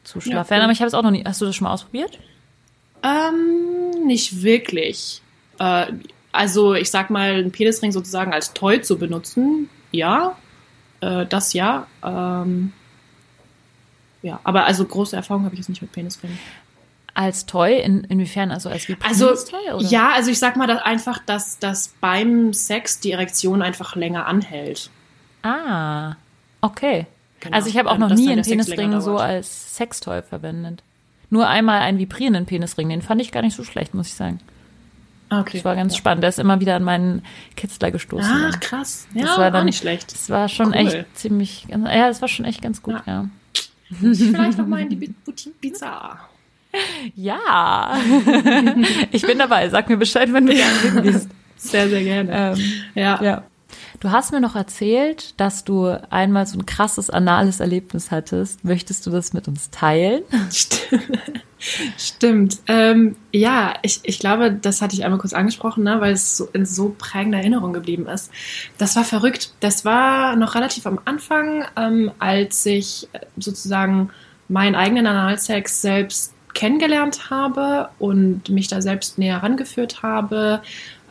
zu 0.03 0.19
Ja, 0.19 0.45
cool. 0.49 0.61
Aber 0.61 0.71
ich 0.71 0.79
habe 0.79 0.87
es 0.87 0.93
auch 0.93 1.03
noch 1.03 1.11
nie. 1.11 1.23
Hast 1.25 1.41
du 1.41 1.45
das 1.45 1.55
schon 1.55 1.65
mal 1.65 1.73
ausprobiert? 1.73 2.17
Ähm, 3.03 4.05
nicht 4.05 4.41
wirklich. 4.41 5.21
Äh, 5.59 5.87
also 6.31 6.75
ich 6.75 6.91
sag 6.91 7.09
mal, 7.09 7.31
einen 7.31 7.51
Penisring 7.51 7.91
sozusagen 7.91 8.33
als 8.33 8.53
Toy 8.53 8.81
zu 8.81 8.97
benutzen, 8.97 9.69
ja, 9.91 10.37
äh, 11.01 11.25
das 11.25 11.53
ja. 11.53 11.87
Ähm, 12.03 12.73
ja, 14.21 14.39
aber 14.43 14.65
also 14.65 14.85
große 14.85 15.15
Erfahrung 15.15 15.43
habe 15.45 15.53
ich 15.55 15.59
jetzt 15.59 15.69
nicht 15.69 15.81
mit 15.81 15.91
Penisringen. 15.91 16.37
Als 17.13 17.45
Toy? 17.45 17.79
In, 17.81 18.03
inwiefern? 18.05 18.51
Also 18.51 18.69
als 18.69 18.83
Also 18.83 18.93
Vibrationstoy? 19.29 19.73
oder? 19.73 19.85
ja, 19.87 20.11
also 20.13 20.29
ich 20.31 20.39
sag 20.39 20.55
mal 20.55 20.67
dass 20.67 20.81
einfach, 20.81 21.19
dass, 21.25 21.59
dass 21.59 21.89
beim 21.99 22.53
Sex 22.53 22.99
die 22.99 23.11
Erektion 23.11 23.61
einfach 23.61 23.95
länger 23.95 24.25
anhält. 24.27 24.89
Ah, 25.43 26.15
okay. 26.61 27.07
Genau. 27.39 27.55
Also 27.55 27.69
ich 27.69 27.77
habe 27.77 27.89
auch 27.89 27.95
Ähm, 27.95 28.01
noch 28.01 28.09
nie 28.13 28.29
einen 28.31 28.43
Penisring 28.43 28.99
so 29.01 29.17
als 29.17 29.75
Sextoy 29.77 30.21
verwendet. 30.21 30.83
Nur 31.29 31.47
einmal 31.47 31.79
einen 31.81 31.97
vibrierenden 31.99 32.45
Penisring. 32.45 32.89
Den 32.89 33.01
fand 33.01 33.21
ich 33.21 33.31
gar 33.31 33.41
nicht 33.41 33.55
so 33.55 33.63
schlecht, 33.63 33.93
muss 33.93 34.07
ich 34.07 34.13
sagen. 34.15 34.39
Ah, 35.29 35.41
Okay. 35.41 35.57
Das 35.57 35.65
war 35.65 35.75
ganz 35.75 35.95
spannend. 35.95 36.23
Der 36.23 36.29
ist 36.29 36.39
immer 36.39 36.59
wieder 36.59 36.75
an 36.75 36.83
meinen 36.83 37.23
Kitzler 37.55 37.91
gestoßen. 37.91 38.49
Ach, 38.51 38.59
krass. 38.59 39.07
Ja, 39.13 39.25
Das 39.27 39.37
war 39.37 39.51
dann- 39.51 39.65
nicht 39.65 39.77
schlecht. 39.77 40.11
Das 40.11 40.29
war 40.29 40.49
schon 40.49 40.69
Cool. 40.69 40.75
echt 40.75 41.05
ziemlich, 41.17 41.67
ja, 41.69 42.07
das 42.07 42.21
war 42.21 42.27
schon 42.27 42.45
echt 42.45 42.61
ganz 42.61 42.81
gut, 42.81 42.95
ja. 43.05 43.25
Vielleicht 43.89 44.57
noch 44.57 44.67
mal 44.67 44.81
in 44.81 44.89
die 44.89 45.13
Boutique 45.25 45.59
Pizza. 45.59 46.19
Ja, 47.15 47.97
ich 49.11 49.23
bin 49.23 49.39
dabei. 49.39 49.67
Sag 49.69 49.89
mir 49.89 49.97
Bescheid, 49.97 50.31
wenn 50.31 50.45
du 50.45 50.53
gerne 50.53 50.79
hingehst. 50.79 51.29
Sehr, 51.57 51.89
sehr 51.89 52.03
gerne. 52.03 52.31
Ähm, 52.31 52.73
ja. 52.95 53.23
ja. 53.23 53.43
Du 53.99 54.11
hast 54.11 54.31
mir 54.31 54.39
noch 54.39 54.55
erzählt, 54.55 55.39
dass 55.39 55.65
du 55.65 55.87
einmal 56.09 56.45
so 56.45 56.57
ein 56.57 56.65
krasses 56.65 57.09
anales 57.09 57.59
Erlebnis 57.59 58.11
hattest. 58.11 58.63
Möchtest 58.63 59.05
du 59.05 59.09
das 59.09 59.33
mit 59.33 59.47
uns 59.49 59.69
teilen? 59.71 60.23
Stimmt. 60.51 61.19
Stimmt. 61.97 62.59
Ähm, 62.67 63.17
ja, 63.33 63.73
ich, 63.81 63.99
ich 64.03 64.19
glaube, 64.19 64.53
das 64.53 64.81
hatte 64.81 64.95
ich 64.95 65.03
einmal 65.03 65.19
kurz 65.19 65.33
angesprochen, 65.33 65.83
ne, 65.83 65.99
weil 65.99 66.13
es 66.13 66.37
so 66.37 66.47
in 66.53 66.65
so 66.65 66.95
prägender 66.97 67.39
Erinnerung 67.39 67.73
geblieben 67.73 68.07
ist. 68.07 68.31
Das 68.77 68.95
war 68.95 69.03
verrückt. 69.03 69.53
Das 69.59 69.83
war 69.83 70.37
noch 70.37 70.55
relativ 70.55 70.85
am 70.87 70.99
Anfang, 71.03 71.65
ähm, 71.75 72.11
als 72.19 72.65
ich 72.65 73.09
sozusagen 73.37 74.11
meinen 74.47 74.75
eigenen 74.75 75.05
Analsex 75.05 75.81
selbst 75.81 76.33
kennengelernt 76.53 77.29
habe 77.29 77.89
und 77.99 78.49
mich 78.49 78.67
da 78.69 78.81
selbst 78.81 79.17
näher 79.17 79.43
rangeführt 79.43 80.01
habe. 80.01 80.61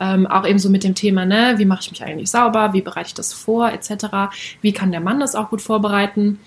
Ähm, 0.00 0.26
auch 0.26 0.46
eben 0.46 0.58
so 0.58 0.70
mit 0.70 0.84
dem 0.84 0.94
Thema, 0.94 1.24
ne, 1.24 1.54
wie 1.56 1.64
mache 1.64 1.80
ich 1.82 1.90
mich 1.90 2.04
eigentlich 2.04 2.30
sauber, 2.30 2.72
wie 2.72 2.82
bereite 2.82 3.08
ich 3.08 3.14
das 3.14 3.32
vor, 3.32 3.70
etc. 3.72 4.32
Wie 4.60 4.72
kann 4.72 4.92
der 4.92 5.00
Mann 5.00 5.20
das 5.20 5.34
auch 5.34 5.50
gut 5.50 5.60
vorbereiten? 5.60 6.38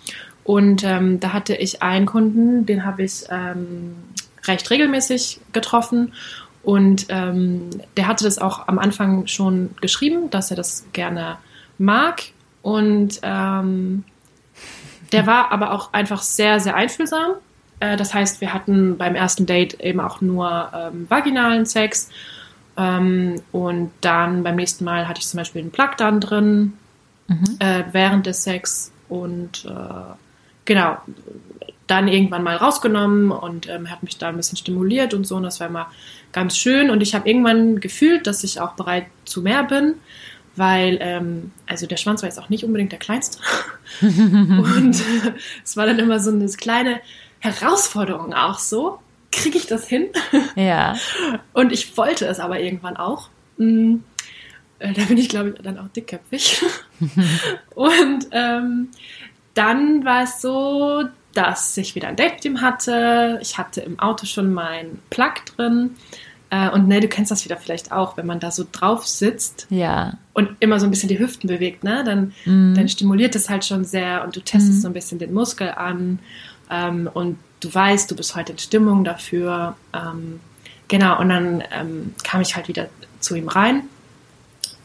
Und 0.44 0.84
ähm, 0.84 1.20
da 1.20 1.34
hatte 1.34 1.56
ich 1.56 1.84
einen 1.84 2.06
Kunden, 2.06 2.66
den 2.66 2.86
habe 2.86 3.04
ich 3.04 3.26
ähm, 3.30 3.96
recht 4.46 4.70
regelmäßig 4.70 5.40
getroffen. 5.52 6.14
Und 6.64 7.08
ähm, 7.10 7.70
der 7.98 8.08
hatte 8.08 8.24
das 8.24 8.38
auch 8.38 8.68
am 8.68 8.80
Anfang 8.80 9.28
schon 9.28 9.72
geschrieben, 9.82 10.30
dass 10.30 10.52
er 10.52 10.58
das 10.58 10.86
gerne 10.94 11.38
mag. 11.78 12.24
Und 12.62 13.20
ähm, 13.24 14.04
der 15.12 15.28
war 15.28 15.52
aber 15.52 15.72
auch 15.72 15.94
einfach 15.94 16.22
sehr, 16.22 16.60
sehr 16.60 16.76
einfühlsam. 16.76 17.34
Äh, 17.80 17.98
das 17.98 18.14
heißt, 18.14 18.42
wir 18.42 18.54
hatten 18.54 18.98
beim 18.98 19.16
ersten 19.16 19.46
Date 19.46 19.80
eben 19.82 20.00
auch 20.00 20.22
nur 20.22 20.72
ähm, 20.74 21.10
vaginalen 21.10 21.66
Sex. 21.66 22.10
Ähm, 22.78 23.42
und 23.52 23.92
dann 24.02 24.44
beim 24.44 24.56
nächsten 24.56 24.86
Mal 24.86 25.08
hatte 25.08 25.20
ich 25.20 25.28
zum 25.28 25.38
Beispiel 25.38 25.62
einen 25.62 25.72
Plug 25.72 25.92
dann 25.98 26.20
drin 26.20 26.74
äh, 27.60 27.84
während 27.92 28.26
des 28.26 28.44
Sex 28.44 28.92
und 29.08 29.66
äh, 29.66 30.14
genau, 30.66 30.98
dann 31.88 32.08
irgendwann 32.08 32.44
mal 32.44 32.56
rausgenommen 32.56 33.32
und 33.32 33.68
ähm, 33.70 33.90
hat 33.90 34.04
mich 34.04 34.18
da 34.18 34.30
ein 34.30 34.38
bisschen 34.38 34.58
stimuliert 34.58 35.14
und 35.14 35.26
so 35.26 35.36
und 35.36 35.44
das 35.44 35.60
war 35.60 35.68
immer 35.68 35.92
ganz 36.32 36.58
schön. 36.58 36.90
Und 36.90 37.02
ich 37.02 37.14
habe 37.14 37.28
irgendwann 37.28 37.80
gefühlt, 37.80 38.28
dass 38.28 38.44
ich 38.44 38.62
auch 38.62 38.74
bereit 38.74 39.08
zu 39.26 39.42
mehr 39.42 39.64
bin, 39.64 39.96
weil 40.56 40.98
ähm, 41.02 41.52
also 41.68 41.88
der 41.88 41.98
Schwanz 41.98 42.22
war 42.22 42.30
jetzt 42.30 42.40
auch 42.40 42.50
nicht 42.50 42.64
unbedingt 42.64 42.92
der 42.92 43.00
kleinste. 43.00 43.40
Und 44.02 44.96
äh, 45.00 45.34
es 45.64 45.76
war 45.76 45.86
dann 45.86 46.00
immer 46.00 46.20
so 46.20 46.32
eine 46.32 46.48
kleine 46.48 47.02
Herausforderung 47.40 48.34
auch 48.34 48.60
so, 48.60 49.00
kriege 49.32 49.58
ich 49.58 49.68
das 49.68 49.88
hin? 49.88 50.08
Ja. 50.56 50.96
Und 51.54 51.72
ich 51.72 51.96
wollte 51.98 52.26
es 52.26 52.40
aber 52.40 52.60
irgendwann 52.60 52.98
auch. 52.98 53.30
Mm, 53.58 53.96
äh, 54.80 54.94
Da 54.94 55.04
bin 55.06 55.18
ich, 55.18 55.30
glaube 55.30 55.50
ich, 55.56 55.62
dann 55.64 55.78
auch 55.80 55.88
dickköpfig. 55.90 56.62
und 57.76 58.28
ähm, 58.32 58.90
dann 59.54 60.04
war 60.06 60.24
es 60.24 60.42
so, 60.42 61.04
dass 61.34 61.76
ich 61.78 61.96
wieder 61.96 62.08
ein 62.10 62.16
Date 62.16 62.34
mit 62.36 62.46
ihm 62.46 62.62
hatte. 62.62 63.40
Ich 63.42 63.58
hatte 63.58 63.82
im 63.82 64.00
Auto 64.00 64.26
schon 64.26 64.54
meinen 64.54 65.00
Plug 65.10 65.34
drin. 65.56 65.92
Äh, 66.50 66.70
und 66.70 66.88
ne, 66.90 67.00
du 67.00 67.08
kennst 67.08 67.32
das 67.32 67.46
wieder 67.46 67.56
vielleicht 67.56 67.94
auch, 67.94 68.18
wenn 68.18 68.26
man 68.26 68.42
da 68.42 68.52
so 68.52 68.66
drauf 68.70 69.08
sitzt 69.08 69.68
Ja. 69.70 70.18
und 70.34 70.50
immer 70.60 70.80
so 70.82 70.86
ein 70.86 70.90
bisschen 70.92 71.08
die 71.08 71.18
Hüften 71.20 71.48
bewegt, 71.48 71.86
ne? 71.86 72.04
Dann, 72.04 72.34
dann 72.46 72.90
stimuliert 72.90 73.36
es 73.38 73.50
halt 73.50 73.64
schon 73.64 73.86
sehr 73.86 74.24
und 74.26 74.36
du 74.36 74.42
testest 74.42 74.82
so 74.82 74.88
ein 74.90 74.94
bisschen 74.94 75.18
den 75.18 75.34
Muskel 75.34 75.70
an 75.70 76.20
ähm, 76.72 77.10
und 77.14 77.38
du 77.60 77.74
weißt, 77.74 78.10
du 78.10 78.16
bist 78.16 78.36
heute 78.36 78.54
in 78.54 78.58
Stimmung 78.58 79.04
dafür. 79.04 79.76
Ähm, 79.94 80.40
genau, 80.88 81.20
und 81.20 81.30
dann 81.30 81.64
ähm, 81.72 82.16
kam 82.24 82.42
ich 82.42 82.56
halt 82.56 82.68
wieder 82.68 82.90
zu 83.20 83.36
ihm 83.36 83.48
rein 83.48 83.84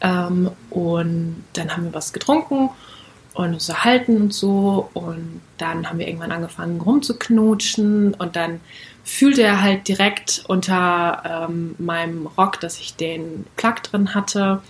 ähm, 0.01 0.51
und 0.69 1.43
dann 1.53 1.75
haben 1.75 1.85
wir 1.85 1.93
was 1.93 2.13
getrunken 2.13 2.69
und 3.33 3.53
uns 3.53 3.69
erhalten 3.69 4.17
und 4.17 4.33
so 4.33 4.89
und 4.93 5.41
dann 5.57 5.89
haben 5.89 5.99
wir 5.99 6.07
irgendwann 6.07 6.31
angefangen 6.31 6.81
rumzuknutschen 6.81 8.13
und 8.15 8.35
dann 8.35 8.59
fühlte 9.03 9.41
er 9.41 9.61
halt 9.61 9.87
direkt 9.87 10.43
unter 10.47 11.47
ähm, 11.49 11.75
meinem 11.77 12.27
Rock, 12.27 12.59
dass 12.59 12.79
ich 12.79 12.95
den 12.95 13.45
Plug 13.55 13.75
drin 13.83 14.13
hatte. 14.13 14.61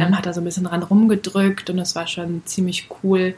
Ähm, 0.00 0.16
hat 0.16 0.24
er 0.24 0.32
so 0.32 0.40
ein 0.40 0.44
bisschen 0.44 0.64
dran 0.64 0.82
rumgedrückt 0.82 1.68
und 1.68 1.78
es 1.78 1.94
war 1.94 2.06
schon 2.06 2.42
ziemlich 2.46 2.88
cool. 3.02 3.34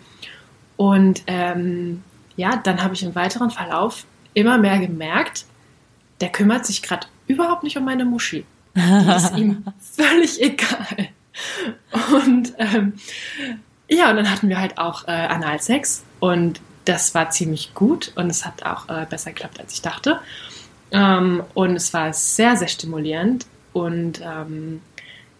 Und 0.76 1.22
ähm, 1.26 2.02
ja, 2.36 2.56
dann 2.56 2.82
habe 2.82 2.94
ich 2.94 3.02
im 3.02 3.14
weiteren 3.14 3.50
Verlauf 3.50 4.04
immer 4.34 4.58
mehr 4.58 4.78
gemerkt, 4.78 5.44
der 6.20 6.30
kümmert 6.30 6.66
sich 6.66 6.82
gerade 6.82 7.06
überhaupt 7.26 7.62
nicht 7.62 7.76
um 7.76 7.84
meine 7.84 8.04
Muschi. 8.04 8.44
Die 8.76 9.10
ist 9.16 9.36
ihm 9.36 9.64
völlig 9.96 10.40
egal. 10.42 11.08
Und 12.12 12.52
ähm, 12.58 12.94
ja, 13.88 14.10
und 14.10 14.16
dann 14.16 14.30
hatten 14.30 14.48
wir 14.48 14.58
halt 14.60 14.78
auch 14.78 15.06
äh, 15.06 15.10
Analsex 15.12 16.04
und 16.20 16.60
das 16.84 17.14
war 17.14 17.30
ziemlich 17.30 17.74
gut 17.74 18.12
und 18.16 18.28
es 18.30 18.44
hat 18.44 18.64
auch 18.64 18.88
äh, 18.88 19.06
besser 19.08 19.30
geklappt, 19.30 19.58
als 19.60 19.72
ich 19.74 19.82
dachte. 19.82 20.18
Ähm, 20.90 21.42
und 21.54 21.76
es 21.76 21.92
war 21.94 22.12
sehr, 22.12 22.56
sehr 22.56 22.68
stimulierend 22.68 23.46
und 23.72 24.20
ähm, 24.22 24.80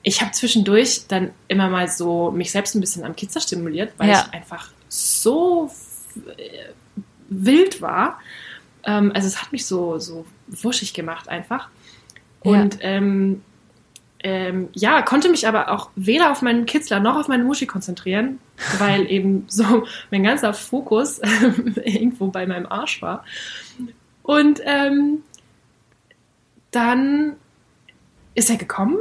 ich 0.03 0.21
habe 0.21 0.33
zwischendurch 0.33 1.07
dann 1.09 1.31
immer 1.49 1.69
mal 1.71 1.89
so 1.89 2.31
mich 2.31 2.51
selbst 2.51 2.75
ein 2.75 2.81
bisschen 2.81 3.05
am 3.05 3.17
Kitzer 3.17 3.41
stimuliert, 3.41 3.93
weil 3.99 4.11
Ja. 4.11 4.27
ich 4.29 4.35
einfach 4.35 4.69
so 4.89 5.71
äh, 6.37 6.73
wild 7.29 7.81
war. 7.83 8.21
Ähm, 8.85 9.13
also 9.15 9.27
es 9.27 9.41
hat 9.41 9.53
mich 9.53 9.67
so, 9.67 9.99
so 9.99 10.27
wuschig 10.49 10.95
gemacht 10.95 11.29
einfach. 11.29 11.69
Ja. 12.45 12.51
Und 12.51 12.79
ähm, 12.81 13.43
ähm, 14.25 14.71
ja, 14.73 15.03
konnte 15.03 15.29
mich 15.29 15.47
aber 15.47 15.71
auch 15.71 15.91
weder 15.97 16.33
auf 16.33 16.41
meinen 16.41 16.65
Kitzler 16.65 16.99
noch 16.99 17.17
auf 17.17 17.29
meine 17.29 17.45
Muschi 17.45 17.67
konzentrieren, 17.67 18.41
weil 18.79 19.11
eben 19.11 19.45
so 19.49 19.85
mein 20.11 20.25
ganzer 20.25 20.55
Fokus 20.55 21.21
irgendwo 21.85 22.29
bei 22.29 22.47
meinem 22.47 22.67
Arsch 22.67 23.03
war. 23.03 23.25
Und 24.23 24.61
ähm, 24.65 25.19
dann 26.71 27.37
ist 28.35 28.51
er 28.51 28.57
gekommen 28.57 28.97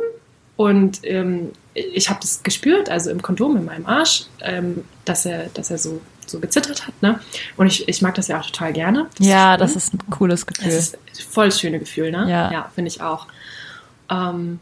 und 0.57 0.99
ähm, 1.03 1.51
ich 1.73 2.09
habe 2.09 2.19
das 2.21 2.43
gespürt, 2.43 2.89
also 2.89 3.09
im 3.09 3.21
Kondom 3.21 3.57
in 3.57 3.65
meinem 3.65 3.85
Arsch, 3.85 4.25
ähm, 4.41 4.83
dass 5.05 5.25
er, 5.25 5.45
dass 5.53 5.71
er 5.71 5.77
so, 5.77 6.01
so 6.29 6.39
gezittert 6.39 6.87
hat. 6.87 7.01
Ne? 7.01 7.19
Und 7.57 7.67
ich, 7.67 7.87
ich 7.87 8.01
mag 8.01 8.15
das 8.15 8.27
ja 8.27 8.39
auch 8.39 8.45
total 8.45 8.73
gerne. 8.73 9.09
Ja, 9.19 9.53
schön. 9.53 9.59
das 9.59 9.75
ist 9.75 9.93
ein 9.93 10.09
cooles 10.09 10.45
Gefühl. 10.45 10.71
Das 10.71 10.95
ist 11.11 11.21
voll 11.23 11.45
das 11.45 11.59
schöne 11.59 11.79
Gefühl, 11.79 12.11
ne? 12.11 12.29
Ja. 12.29 12.69
finde 12.73 12.89
ich 12.89 13.01
auch. 13.01 13.27
Ähm, 14.09 14.59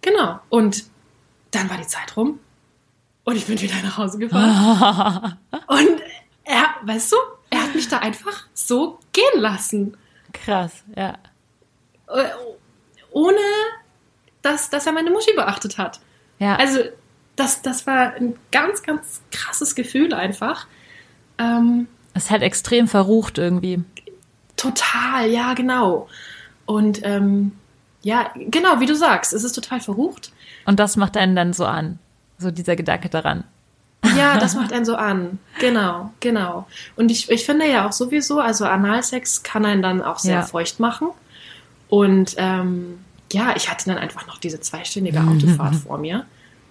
genau. 0.00 0.40
Und 0.48 0.84
dann 1.50 1.68
war 1.68 1.76
die 1.76 1.86
Zeit 1.86 2.16
rum 2.16 2.38
und 3.24 3.36
ich 3.36 3.46
bin 3.46 3.60
wieder 3.60 3.74
nach 3.82 3.98
Hause 3.98 4.18
gefahren. 4.18 5.38
und 5.66 6.02
er, 6.44 6.74
weißt 6.82 7.12
du, 7.12 7.16
er 7.50 7.62
hat 7.62 7.74
mich 7.74 7.88
da 7.88 7.98
einfach 7.98 8.46
so 8.54 8.98
gehen 9.12 9.40
lassen. 9.40 9.96
Krass, 10.32 10.84
ja. 10.96 11.18
Äh, 12.08 12.30
Ohne, 13.10 13.38
dass, 14.42 14.70
dass 14.70 14.86
er 14.86 14.92
meine 14.92 15.10
Muschi 15.10 15.32
beachtet 15.34 15.78
hat. 15.78 16.00
Ja. 16.38 16.56
Also, 16.56 16.80
das, 17.36 17.62
das 17.62 17.86
war 17.86 18.14
ein 18.14 18.38
ganz, 18.52 18.82
ganz 18.82 19.20
krasses 19.30 19.74
Gefühl 19.74 20.12
einfach. 20.14 20.66
Ähm, 21.40 21.88
es 22.14 22.24
ist 22.24 22.30
halt 22.30 22.42
extrem 22.42 22.86
verrucht 22.86 23.38
irgendwie. 23.38 23.82
Total, 24.56 25.28
ja, 25.28 25.54
genau. 25.54 26.08
Und 26.66 27.00
ähm, 27.02 27.52
ja, 28.02 28.30
genau, 28.36 28.80
wie 28.80 28.86
du 28.86 28.94
sagst, 28.94 29.32
es 29.32 29.44
ist 29.44 29.52
total 29.54 29.80
verrucht. 29.80 30.32
Und 30.66 30.78
das 30.78 30.96
macht 30.96 31.16
einen 31.16 31.34
dann 31.34 31.52
so 31.52 31.64
an. 31.66 31.98
So 32.38 32.50
dieser 32.50 32.76
Gedanke 32.76 33.08
daran. 33.08 33.44
Ja, 34.16 34.38
das 34.40 34.54
macht 34.54 34.72
einen 34.72 34.84
so 34.84 34.96
an. 34.96 35.38
Genau, 35.60 36.12
genau. 36.20 36.66
Und 36.96 37.10
ich, 37.10 37.30
ich 37.30 37.44
finde 37.44 37.68
ja 37.70 37.86
auch 37.88 37.92
sowieso, 37.92 38.40
also 38.40 38.64
Analsex 38.64 39.42
kann 39.42 39.64
einen 39.64 39.82
dann 39.82 40.02
auch 40.02 40.18
sehr 40.18 40.36
Ja. 40.36 40.42
feucht 40.42 40.80
machen. 40.80 41.08
Und 41.88 42.34
ähm, 42.38 42.98
ja, 43.32 43.54
ich 43.56 43.70
hatte 43.70 43.86
dann 43.86 43.98
einfach 43.98 44.26
noch 44.26 44.38
diese 44.38 44.60
zweistündige 44.60 45.20
Autofahrt 45.20 45.74
vor 45.86 45.98
mir, 45.98 46.24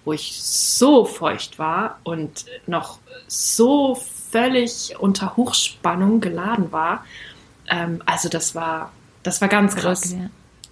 wo 0.05 0.13
ich 0.13 0.41
so 0.41 1.05
feucht 1.05 1.59
war 1.59 1.99
und 2.03 2.45
noch 2.67 2.99
so 3.27 3.99
völlig 4.31 4.95
unter 4.99 5.35
Hochspannung 5.35 6.19
geladen 6.21 6.71
war. 6.71 7.03
Ähm, 7.67 8.01
also 8.05 8.29
das 8.29 8.55
war, 8.55 8.91
das 9.23 9.41
war 9.41 9.47
ganz 9.47 9.75
krass. 9.75 10.13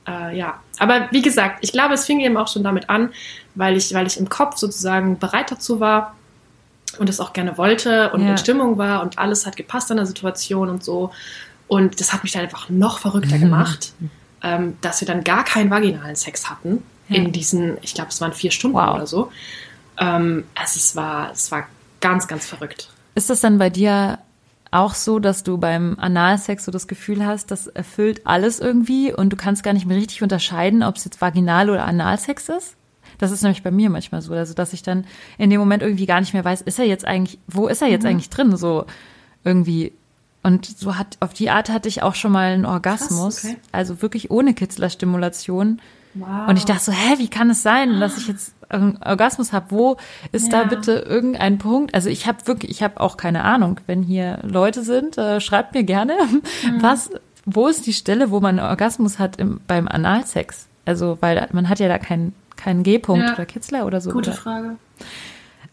Ja. 0.05 0.29
Äh, 0.29 0.37
ja, 0.37 0.59
aber 0.79 1.07
wie 1.11 1.21
gesagt, 1.21 1.59
ich 1.61 1.71
glaube, 1.71 1.93
es 1.93 2.05
fing 2.05 2.19
eben 2.21 2.37
auch 2.37 2.47
schon 2.47 2.63
damit 2.63 2.89
an, 2.89 3.11
weil 3.55 3.75
ich, 3.75 3.93
weil 3.93 4.07
ich 4.07 4.17
im 4.19 4.29
Kopf 4.29 4.57
sozusagen 4.57 5.19
bereit 5.19 5.51
dazu 5.51 5.79
war 5.79 6.15
und 6.97 7.09
es 7.09 7.19
auch 7.19 7.33
gerne 7.33 7.57
wollte 7.57 8.11
und 8.11 8.21
Ja. 8.23 8.31
in 8.31 8.37
Stimmung 8.37 8.77
war 8.77 9.01
und 9.01 9.17
alles 9.19 9.45
hat 9.45 9.57
gepasst 9.57 9.91
an 9.91 9.97
der 9.97 10.05
Situation 10.05 10.69
und 10.69 10.83
so. 10.83 11.11
Und 11.67 11.99
das 11.99 12.13
hat 12.13 12.23
mich 12.23 12.31
dann 12.31 12.43
einfach 12.43 12.69
noch 12.69 12.99
verrückter 12.99 13.37
gemacht, 13.37 13.91
ähm, 14.41 14.77
dass 14.81 15.01
wir 15.01 15.07
dann 15.07 15.23
gar 15.25 15.43
keinen 15.43 15.69
vaginalen 15.69 16.15
Sex 16.15 16.49
hatten 16.49 16.81
Ja. 17.09 17.17
in 17.17 17.31
diesen, 17.33 17.77
ich 17.81 17.93
glaube, 17.93 18.09
es 18.09 18.21
waren 18.21 18.31
vier 18.31 18.51
Stunden 18.51 18.77
Wow. 18.77 18.95
oder 18.95 19.07
so. 19.07 19.31
Ähm, 19.99 20.45
also 20.55 20.77
es 20.77 20.95
war, 20.95 21.31
es 21.31 21.51
war 21.51 21.67
ganz, 21.99 22.27
ganz 22.27 22.45
verrückt. 22.45 22.89
Ist 23.17 23.31
das 23.31 23.39
dann 23.41 23.57
bei 23.57 23.71
dir 23.71 24.19
auch 24.69 24.93
so, 24.93 25.17
dass 25.17 25.41
du 25.41 25.57
beim 25.57 25.97
Analsex 25.97 26.65
so 26.65 26.71
das 26.71 26.87
Gefühl 26.87 27.25
hast, 27.25 27.49
das 27.49 27.65
erfüllt 27.65 28.27
alles 28.27 28.59
irgendwie 28.59 29.11
und 29.11 29.31
du 29.31 29.35
kannst 29.35 29.63
gar 29.63 29.73
nicht 29.73 29.87
mehr 29.87 29.97
richtig 29.97 30.21
unterscheiden, 30.21 30.83
ob 30.83 30.97
es 30.97 31.05
jetzt 31.05 31.19
Vaginal 31.19 31.71
oder 31.71 31.85
Analsex 31.85 32.47
ist? 32.49 32.75
Das 33.17 33.31
ist 33.31 33.41
nämlich 33.41 33.63
bei 33.63 33.71
mir 33.71 33.89
manchmal 33.89 34.21
so, 34.21 34.33
also 34.33 34.53
dass 34.53 34.71
ich 34.71 34.83
dann 34.83 35.05
in 35.39 35.49
dem 35.49 35.59
Moment 35.59 35.81
irgendwie 35.81 36.05
gar 36.05 36.19
nicht 36.19 36.35
mehr 36.35 36.45
weiß, 36.45 36.61
ist 36.61 36.77
er 36.77 36.85
jetzt 36.85 37.05
eigentlich, 37.05 37.39
wo 37.47 37.67
ist 37.67 37.81
er 37.81 37.87
Mhm. 37.87 37.93
jetzt 37.93 38.05
eigentlich 38.05 38.29
drin, 38.29 38.55
so 38.55 38.85
irgendwie. 39.43 39.93
Und 40.43 40.67
so 40.67 40.95
hat, 40.95 41.17
auf 41.19 41.33
die 41.33 41.49
Art 41.49 41.69
hatte 41.69 41.89
ich 41.89 42.03
auch 42.03 42.13
schon 42.13 42.31
mal 42.31 42.53
einen 42.53 42.67
Orgasmus, 42.67 43.45
okay. 43.45 43.57
also 43.71 44.03
wirklich 44.03 44.29
ohne 44.29 44.53
Kitzlerstimulation. 44.53 45.81
Wow. 46.13 46.49
Und 46.49 46.57
ich 46.57 46.65
dachte 46.65 46.83
so, 46.83 46.91
hä, 46.91 47.15
wie 47.17 47.29
kann 47.29 47.49
es 47.49 47.63
sein, 47.63 47.99
dass 47.99 48.19
ich 48.19 48.27
jetzt 48.27 48.53
Orgasmus 48.69 49.53
habe? 49.53 49.65
Wo 49.69 49.97
ist 50.31 50.51
da 50.51 50.61
Ja. 50.63 50.67
bitte 50.67 50.93
irgendein 50.93 51.57
Punkt? 51.57 51.93
Also 51.95 52.09
ich 52.09 52.27
habe 52.27 52.45
wirklich, 52.45 52.71
ich 52.71 52.83
habe 52.83 52.99
auch 52.99 53.17
keine 53.17 53.43
Ahnung. 53.43 53.79
Wenn 53.87 54.03
hier 54.03 54.39
Leute 54.43 54.83
sind, 54.83 55.17
äh, 55.17 55.39
schreibt 55.39 55.73
mir 55.73 55.83
gerne, 55.83 56.13
Mhm. 56.63 56.81
was, 56.81 57.09
wo 57.45 57.67
ist 57.67 57.85
die 57.87 57.93
Stelle, 57.93 58.29
wo 58.31 58.39
man 58.39 58.59
Orgasmus 58.59 59.19
hat 59.19 59.37
im, 59.37 59.61
beim 59.67 59.87
Analsex? 59.87 60.67
Also, 60.85 61.17
weil 61.21 61.47
man 61.51 61.69
hat 61.69 61.79
ja 61.79 61.87
da 61.87 61.97
keinen 61.97 62.33
keinen 62.55 62.81
G-Punkt 62.83 63.23
Ja. 63.27 63.33
oder 63.33 63.45
Kitzler 63.45 63.85
oder 63.85 64.01
so. 64.01 64.11
Gute 64.11 64.31
oder? 64.31 64.39
Frage. 64.39 64.75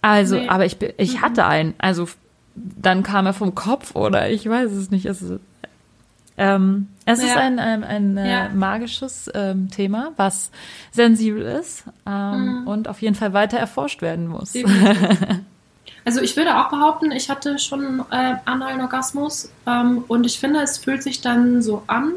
Also, 0.03 0.37
Nee. 0.37 0.43
Mhm. 0.45 0.49
aber 0.51 0.67
ich, 0.67 0.77
ich 0.99 1.23
hatte 1.23 1.47
einen. 1.47 1.75
Also 1.79 2.09
dann 2.55 3.03
kam 3.03 3.27
er 3.27 3.33
vom 3.33 3.55
Kopf 3.55 3.97
oder 3.97 4.29
ich 4.31 4.49
weiß 4.49 4.71
es 4.71 4.91
nicht. 4.91 5.07
Es, 5.07 5.23
ist- 5.23 5.41
ähm, 6.37 6.89
es 7.07 7.21
ist 7.21 7.35
Ja. 7.35 7.37
ein, 7.41 7.59
ein, 7.59 7.85
ein 7.85 8.17
äh, 8.17 8.31
Ja. 8.31 8.49
magisches 8.55 9.31
ähm, 9.35 9.71
Thema, 9.71 10.13
was 10.17 10.51
sensibel 10.91 11.43
ist 11.43 11.85
ähm, 12.07 12.61
Mhm. 12.63 12.67
und 12.67 12.89
auf 12.89 13.01
jeden 13.03 13.15
Fall 13.15 13.33
weiter 13.33 13.59
erforscht 13.59 14.03
werden 14.03 14.27
muss. 14.29 14.55
Also 16.07 16.21
ich 16.21 16.37
würde 16.37 16.59
auch 16.59 16.69
behaupten, 16.69 17.13
ich 17.13 17.31
hatte 17.31 17.59
schon 17.59 18.01
äh, 18.11 18.35
analen 18.45 18.83
Orgasmus 18.83 19.51
ähm, 19.67 20.05
und 20.07 20.27
ich 20.27 20.39
finde, 20.39 20.61
es 20.61 20.77
fühlt 20.77 21.03
sich 21.03 21.23
dann 21.23 21.63
so 21.63 21.83
an, 21.87 22.13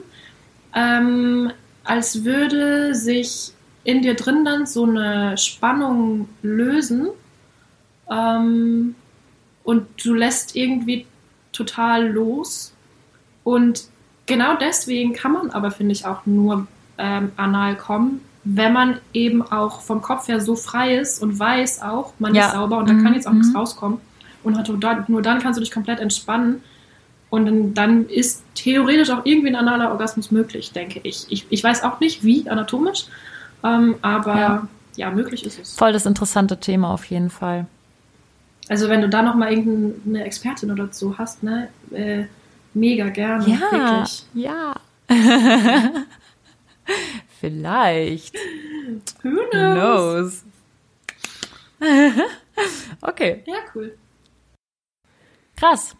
ähm, 0.75 1.51
als 1.85 2.25
würde 2.25 2.93
sich 2.95 3.51
in 3.85 4.01
dir 4.01 4.15
drin 4.15 4.43
dann 4.43 4.65
so 4.65 4.83
eine 4.83 5.37
Spannung 5.37 6.27
lösen 6.41 7.07
ähm, 8.09 8.95
und 9.63 9.87
du 10.03 10.13
lässt 10.13 10.55
irgendwie 10.55 11.05
total 11.53 12.07
los 12.09 12.73
und 13.43 13.85
genau 14.27 14.55
deswegen 14.57 15.13
kann 15.13 15.31
man 15.33 15.49
aber, 15.49 15.71
finde 15.71 15.93
ich, 15.93 16.05
auch 16.05 16.25
nur 16.25 16.67
ähm, 16.99 17.31
anal 17.37 17.75
kommen, 17.75 18.21
wenn 18.43 18.71
man 18.73 18.99
eben 19.13 19.41
auch 19.41 19.81
vom 19.81 20.01
Kopf 20.01 20.27
her 20.27 20.39
so 20.39 20.55
frei 20.55 20.95
ist 20.97 21.21
und 21.21 21.37
weiß 21.39 21.81
auch, 21.81 22.13
man 22.19 22.33
Ja. 22.35 22.45
ist 22.47 22.51
sauber 22.53 22.77
und 22.77 22.87
da 22.89 22.93
Mhm, 22.93 23.03
kann 23.03 23.13
jetzt 23.13 23.27
auch 23.27 23.33
nichts 23.33 23.49
mhm. 23.49 23.55
rauskommen. 23.57 23.99
Und 24.43 24.57
hat- 24.57 25.09
nur 25.09 25.21
dann 25.21 25.39
kannst 25.39 25.57
du 25.57 25.61
dich 25.61 25.71
komplett 25.71 25.99
entspannen. 25.99 26.61
Und 27.29 27.45
dann, 27.45 27.73
dann 27.73 28.05
ist 28.07 28.43
theoretisch 28.55 29.09
auch 29.09 29.25
irgendwie 29.25 29.49
ein 29.49 29.55
analer 29.57 29.91
Orgasmus 29.91 30.31
möglich, 30.31 30.71
denke 30.71 31.01
ich. 31.03 31.25
Ich, 31.29 31.45
ich 31.49 31.61
weiß 31.61 31.83
auch 31.83 31.99
nicht, 31.99 32.23
wie 32.23 32.49
anatomisch, 32.49 33.07
ähm, 33.65 33.95
aber 34.01 34.35
Ja. 34.37 34.67
ja. 34.95 35.11
möglich 35.11 35.45
ist 35.45 35.59
es. 35.59 35.75
Voll 35.75 35.91
das 35.91 36.05
interessante 36.05 36.57
Thema 36.57 36.91
auf 36.93 37.03
jeden 37.05 37.29
Fall. 37.29 37.65
Also 38.69 38.87
wenn 38.87 39.01
du 39.01 39.09
da 39.09 39.21
nochmal 39.23 39.51
irgendeine 39.51 40.23
Expertin 40.23 40.71
oder 40.71 40.87
so 40.91 41.17
hast, 41.17 41.43
ne, 41.43 41.67
äh, 41.91 42.23
mega 42.77 43.09
gerne, 43.09 43.45
Ja, 43.47 43.59
wirklich. 43.71 44.25
ja. 44.33 44.75
Vielleicht. 47.39 48.35
Who 49.23 49.29
Who 49.29 49.49
knows? 49.51 50.43
knows? 50.43 50.43
okay, 53.01 53.43
Ja, 53.45 53.55
cool. 53.75 53.95
krass. 55.55 55.95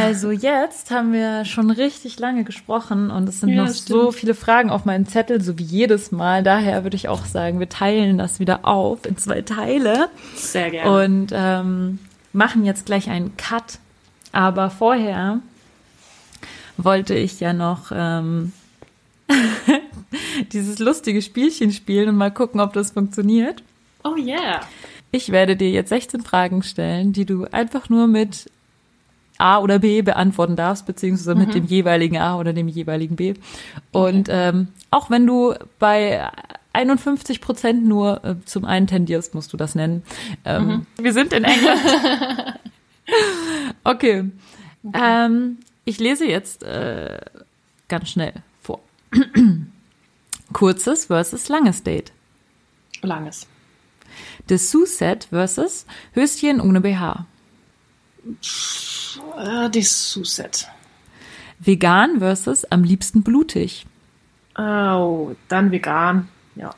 Also 0.00 0.30
jetzt 0.30 0.90
haben 0.90 1.12
wir 1.12 1.44
schon 1.44 1.70
richtig 1.70 2.18
lange 2.18 2.42
gesprochen 2.44 3.10
und 3.10 3.28
es 3.28 3.40
sind 3.40 3.50
Ja, 3.50 3.64
noch 3.64 3.68
so 3.70 4.10
viele 4.12 4.32
Fragen 4.34 4.70
auf 4.70 4.86
meinem 4.86 5.06
Zettel, 5.06 5.42
so 5.42 5.58
wie 5.58 5.62
jedes 5.62 6.10
Mal. 6.10 6.42
Daher 6.42 6.84
würde 6.84 6.96
ich 6.96 7.08
auch 7.08 7.26
sagen, 7.26 7.60
wir 7.60 7.68
teilen 7.68 8.16
das 8.16 8.40
wieder 8.40 8.64
auf 8.66 9.04
in 9.04 9.18
zwei 9.18 9.42
Teile. 9.42 10.08
Sehr 10.34 10.70
gerne. 10.70 11.04
und 11.04 11.32
ähm, 11.34 11.98
machen 12.32 12.64
jetzt 12.64 12.86
gleich 12.86 13.10
einen 13.10 13.36
Cut. 13.36 13.78
Aber 14.32 14.70
vorher 14.70 15.40
wollte 16.78 17.14
ich 17.14 17.40
ja 17.40 17.52
noch 17.52 17.92
ähm, 17.92 18.52
dieses 20.52 20.78
lustige 20.78 21.20
Spielchen 21.20 21.72
spielen 21.72 22.08
und 22.08 22.16
mal 22.16 22.30
gucken, 22.30 22.60
ob 22.60 22.72
das 22.72 22.92
funktioniert. 22.92 23.62
oh 24.04 24.16
yeah. 24.16 24.60
Ich 25.10 25.30
werde 25.30 25.56
dir 25.56 25.70
jetzt 25.70 25.88
16 25.88 26.22
Fragen 26.22 26.62
stellen, 26.62 27.12
die 27.12 27.24
du 27.24 27.46
einfach 27.46 27.88
nur 27.88 28.06
mit 28.06 28.50
A 29.38 29.58
oder 29.58 29.78
B 29.78 30.02
beantworten 30.02 30.56
darfst, 30.56 30.84
beziehungsweise 30.84 31.34
mit 31.34 31.54
dem 31.54 31.64
jeweiligen 31.64 32.18
A 32.18 32.38
oder 32.38 32.52
dem 32.52 32.68
jeweiligen 32.68 33.16
B. 33.16 33.34
Und 33.92 34.28
ähm, 34.30 34.68
auch 34.90 35.10
wenn 35.10 35.26
du 35.26 35.54
bei 35.78 36.28
51 36.72 37.40
Prozent 37.40 37.86
nur 37.86 38.24
äh, 38.24 38.34
zum 38.44 38.64
einen 38.64 38.86
tendierst, 38.86 39.34
musst 39.34 39.52
du 39.52 39.56
das 39.56 39.74
nennen. 39.74 40.02
Ähm, 40.44 40.86
Wir 41.00 41.12
sind 41.12 41.32
in 41.32 41.44
England. 41.44 41.80
okay. 43.84 44.24
Ähm, 44.92 45.58
ich 45.88 45.98
lese 45.98 46.26
jetzt 46.26 46.62
äh, 46.64 47.18
ganz 47.88 48.10
schnell 48.10 48.34
vor. 48.60 48.80
Kurzes 50.52 51.06
versus 51.06 51.48
langes 51.48 51.82
Date. 51.82 52.12
Langes. 53.00 53.46
Dessous-Set 54.50 55.28
versus 55.30 55.86
Höschen 56.14 56.60
ohne 56.60 56.82
BH. 56.82 57.26
Äh, 59.38 59.70
die 59.70 59.82
Suset. 59.82 60.68
Vegan 61.58 62.18
versus 62.18 62.64
am 62.66 62.84
liebsten 62.84 63.22
blutig. 63.22 63.86
Oh, 64.56 65.34
dann 65.48 65.70
vegan. 65.70 66.28
Ja. 66.54 66.74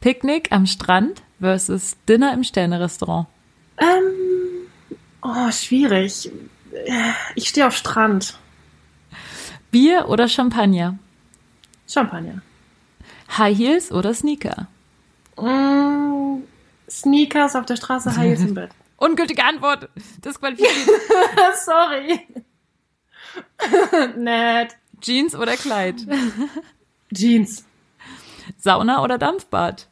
Picknick 0.00 0.52
am 0.52 0.66
Strand 0.66 1.22
versus 1.40 1.96
Dinner 2.08 2.32
im 2.34 2.44
Sternerestaurant. 2.44 3.26
Ähm, 3.78 4.68
oh, 5.22 5.50
schwierig. 5.50 6.30
Ich 7.34 7.48
stehe 7.48 7.66
auf 7.66 7.76
Strand. 7.76 8.38
Bier 9.70 10.08
oder 10.08 10.28
Champagner. 10.28 10.98
Champagner. 11.88 12.42
High 13.36 13.56
Heels 13.56 13.92
oder 13.92 14.12
Sneaker. 14.14 14.66
Mm, 15.36 16.42
Sneakers 16.90 17.56
auf 17.56 17.66
der 17.66 17.76
Straße, 17.76 18.14
High 18.16 18.28
Heels 18.28 18.40
im 18.40 18.54
Bett. 18.54 18.70
Ungültige 18.98 19.44
Antwort. 19.44 19.88
Disqualifiziert. 20.24 20.88
Sorry. 21.64 22.26
Nett. 24.16 24.76
Jeans 25.00 25.34
oder 25.34 25.56
Kleid. 25.56 26.06
Jeans. 27.12 27.64
Sauna 28.58 29.02
oder 29.02 29.18
Dampfbad. 29.18 29.88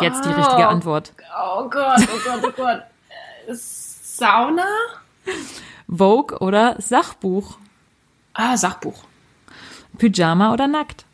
Jetzt 0.00 0.24
die 0.24 0.28
richtige 0.28 0.68
Antwort. 0.68 1.12
Oh 1.40 1.68
Gott, 1.68 2.00
oh 2.00 2.18
Gott, 2.24 2.44
oh 2.44 2.52
Gott. 2.54 2.82
Sauna? 4.18 4.66
Vogue 5.86 6.36
oder 6.40 6.74
Sachbuch. 6.80 7.58
Ah, 8.34 8.56
Sachbuch. 8.56 9.04
Pyjama 9.96 10.52
oder 10.52 10.66
nackt. 10.66 11.04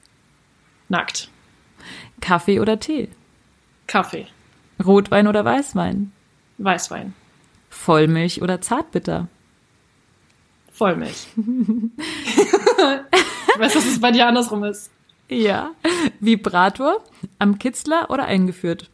Nackt. 0.88 1.28
Kaffee 2.22 2.60
oder 2.60 2.80
Tee. 2.80 3.10
Kaffee. 3.86 4.26
Rotwein 4.82 5.28
oder 5.28 5.44
Weißwein. 5.44 6.12
Weißwein. 6.56 7.12
Vollmilch 7.68 8.40
oder 8.40 8.62
Zartbitter. 8.62 9.28
Vollmilch. 10.72 11.26
ich 11.36 12.52
weiß, 13.58 13.74
dass 13.74 13.84
es 13.84 14.00
bei 14.00 14.12
dir 14.12 14.26
andersrum 14.26 14.64
ist. 14.64 14.90
Ja. 15.28 15.72
Vibrator, 16.20 17.04
am 17.38 17.58
Kitzler 17.58 18.08
oder 18.08 18.24
eingeführt? 18.24 18.88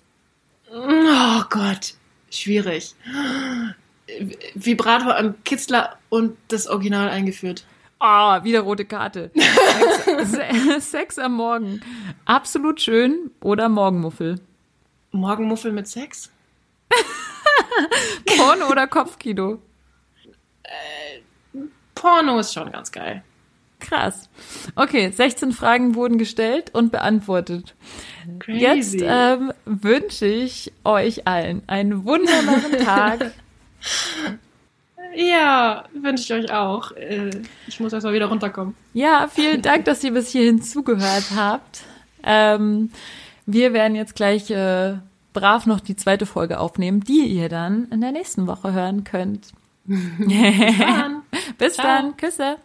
Oh 0.73 1.43
Gott. 1.49 1.95
Schwierig. 2.29 2.97
Vibrator 4.55 5.17
am 5.17 5.35
Kitzler 5.45 5.97
und 6.09 6.37
das 6.49 6.67
Original 6.67 7.09
eingeführt. 7.09 7.65
Ah, 7.99 8.43
wieder 8.45 8.61
rote 8.61 8.85
Karte. 8.85 9.31
Sex, 10.25 10.31
Se- 10.65 10.81
Sex 10.81 11.19
am 11.19 11.35
Morgen. 11.35 11.81
Absolut 12.25 12.81
schön 12.81 13.31
oder 13.41 13.69
Morgenmuffel? 13.69 14.41
Morgenmuffel 15.13 15.73
mit 15.73 15.87
Sex? 15.89 16.31
Porno 18.37 18.69
oder 18.71 18.87
Kopfkino? 18.87 19.59
Porno 21.95 22.39
ist 22.39 22.55
schon 22.55 22.71
ganz 22.73 22.91
geil. 22.93 23.23
Krass. 23.81 24.29
Okay, 24.77 25.11
16 25.11 25.53
Fragen 25.53 25.95
wurden 25.95 26.19
gestellt 26.19 26.75
und 26.75 26.93
beantwortet. 26.93 27.75
Jetzt 28.47 28.93
Crazy. 28.99 29.05
ähm, 29.05 29.53
wünsche 29.65 30.27
ich 30.27 30.73
euch 30.85 31.27
allen 31.27 31.63
einen 31.67 32.05
wunderbaren 32.05 32.79
Tag. 32.85 33.33
Ja, 35.15 35.85
wünsche 35.95 36.23
ich 36.23 36.33
euch 36.45 36.53
auch. 36.53 36.93
Äh, 36.93 37.31
Ich 37.67 37.81
muss 37.81 37.93
erst 37.93 38.05
mal 38.05 38.13
wieder 38.13 38.27
runterkommen. 38.27 38.75
Ja, 38.95 39.29
vielen 39.33 39.63
Dank, 39.63 39.85
dass 39.85 40.05
ihr 40.05 40.13
bis 40.13 40.31
hierhin 40.31 40.63
zugehört 40.63 41.25
habt. 41.35 41.81
Ähm, 42.23 42.91
wir 43.47 43.73
werden 43.73 43.97
jetzt 43.97 44.15
gleich 44.15 44.51
äh, 44.51 44.95
brav 45.33 45.67
noch 45.67 45.81
die 45.81 45.97
zweite 45.97 46.27
Folge 46.27 46.61
aufnehmen, 46.61 47.01
die 47.01 47.25
ihr 47.27 47.49
dann 47.49 47.89
in 47.91 48.01
der 48.01 48.13
nächsten 48.13 48.47
Woche 48.47 48.73
hören 48.73 49.05
könnt. 49.05 49.49
Dann. 49.87 51.23
Bis 51.59 51.75
Ciao. 51.75 51.87
dann. 51.87 52.17
Küsse. 52.17 52.57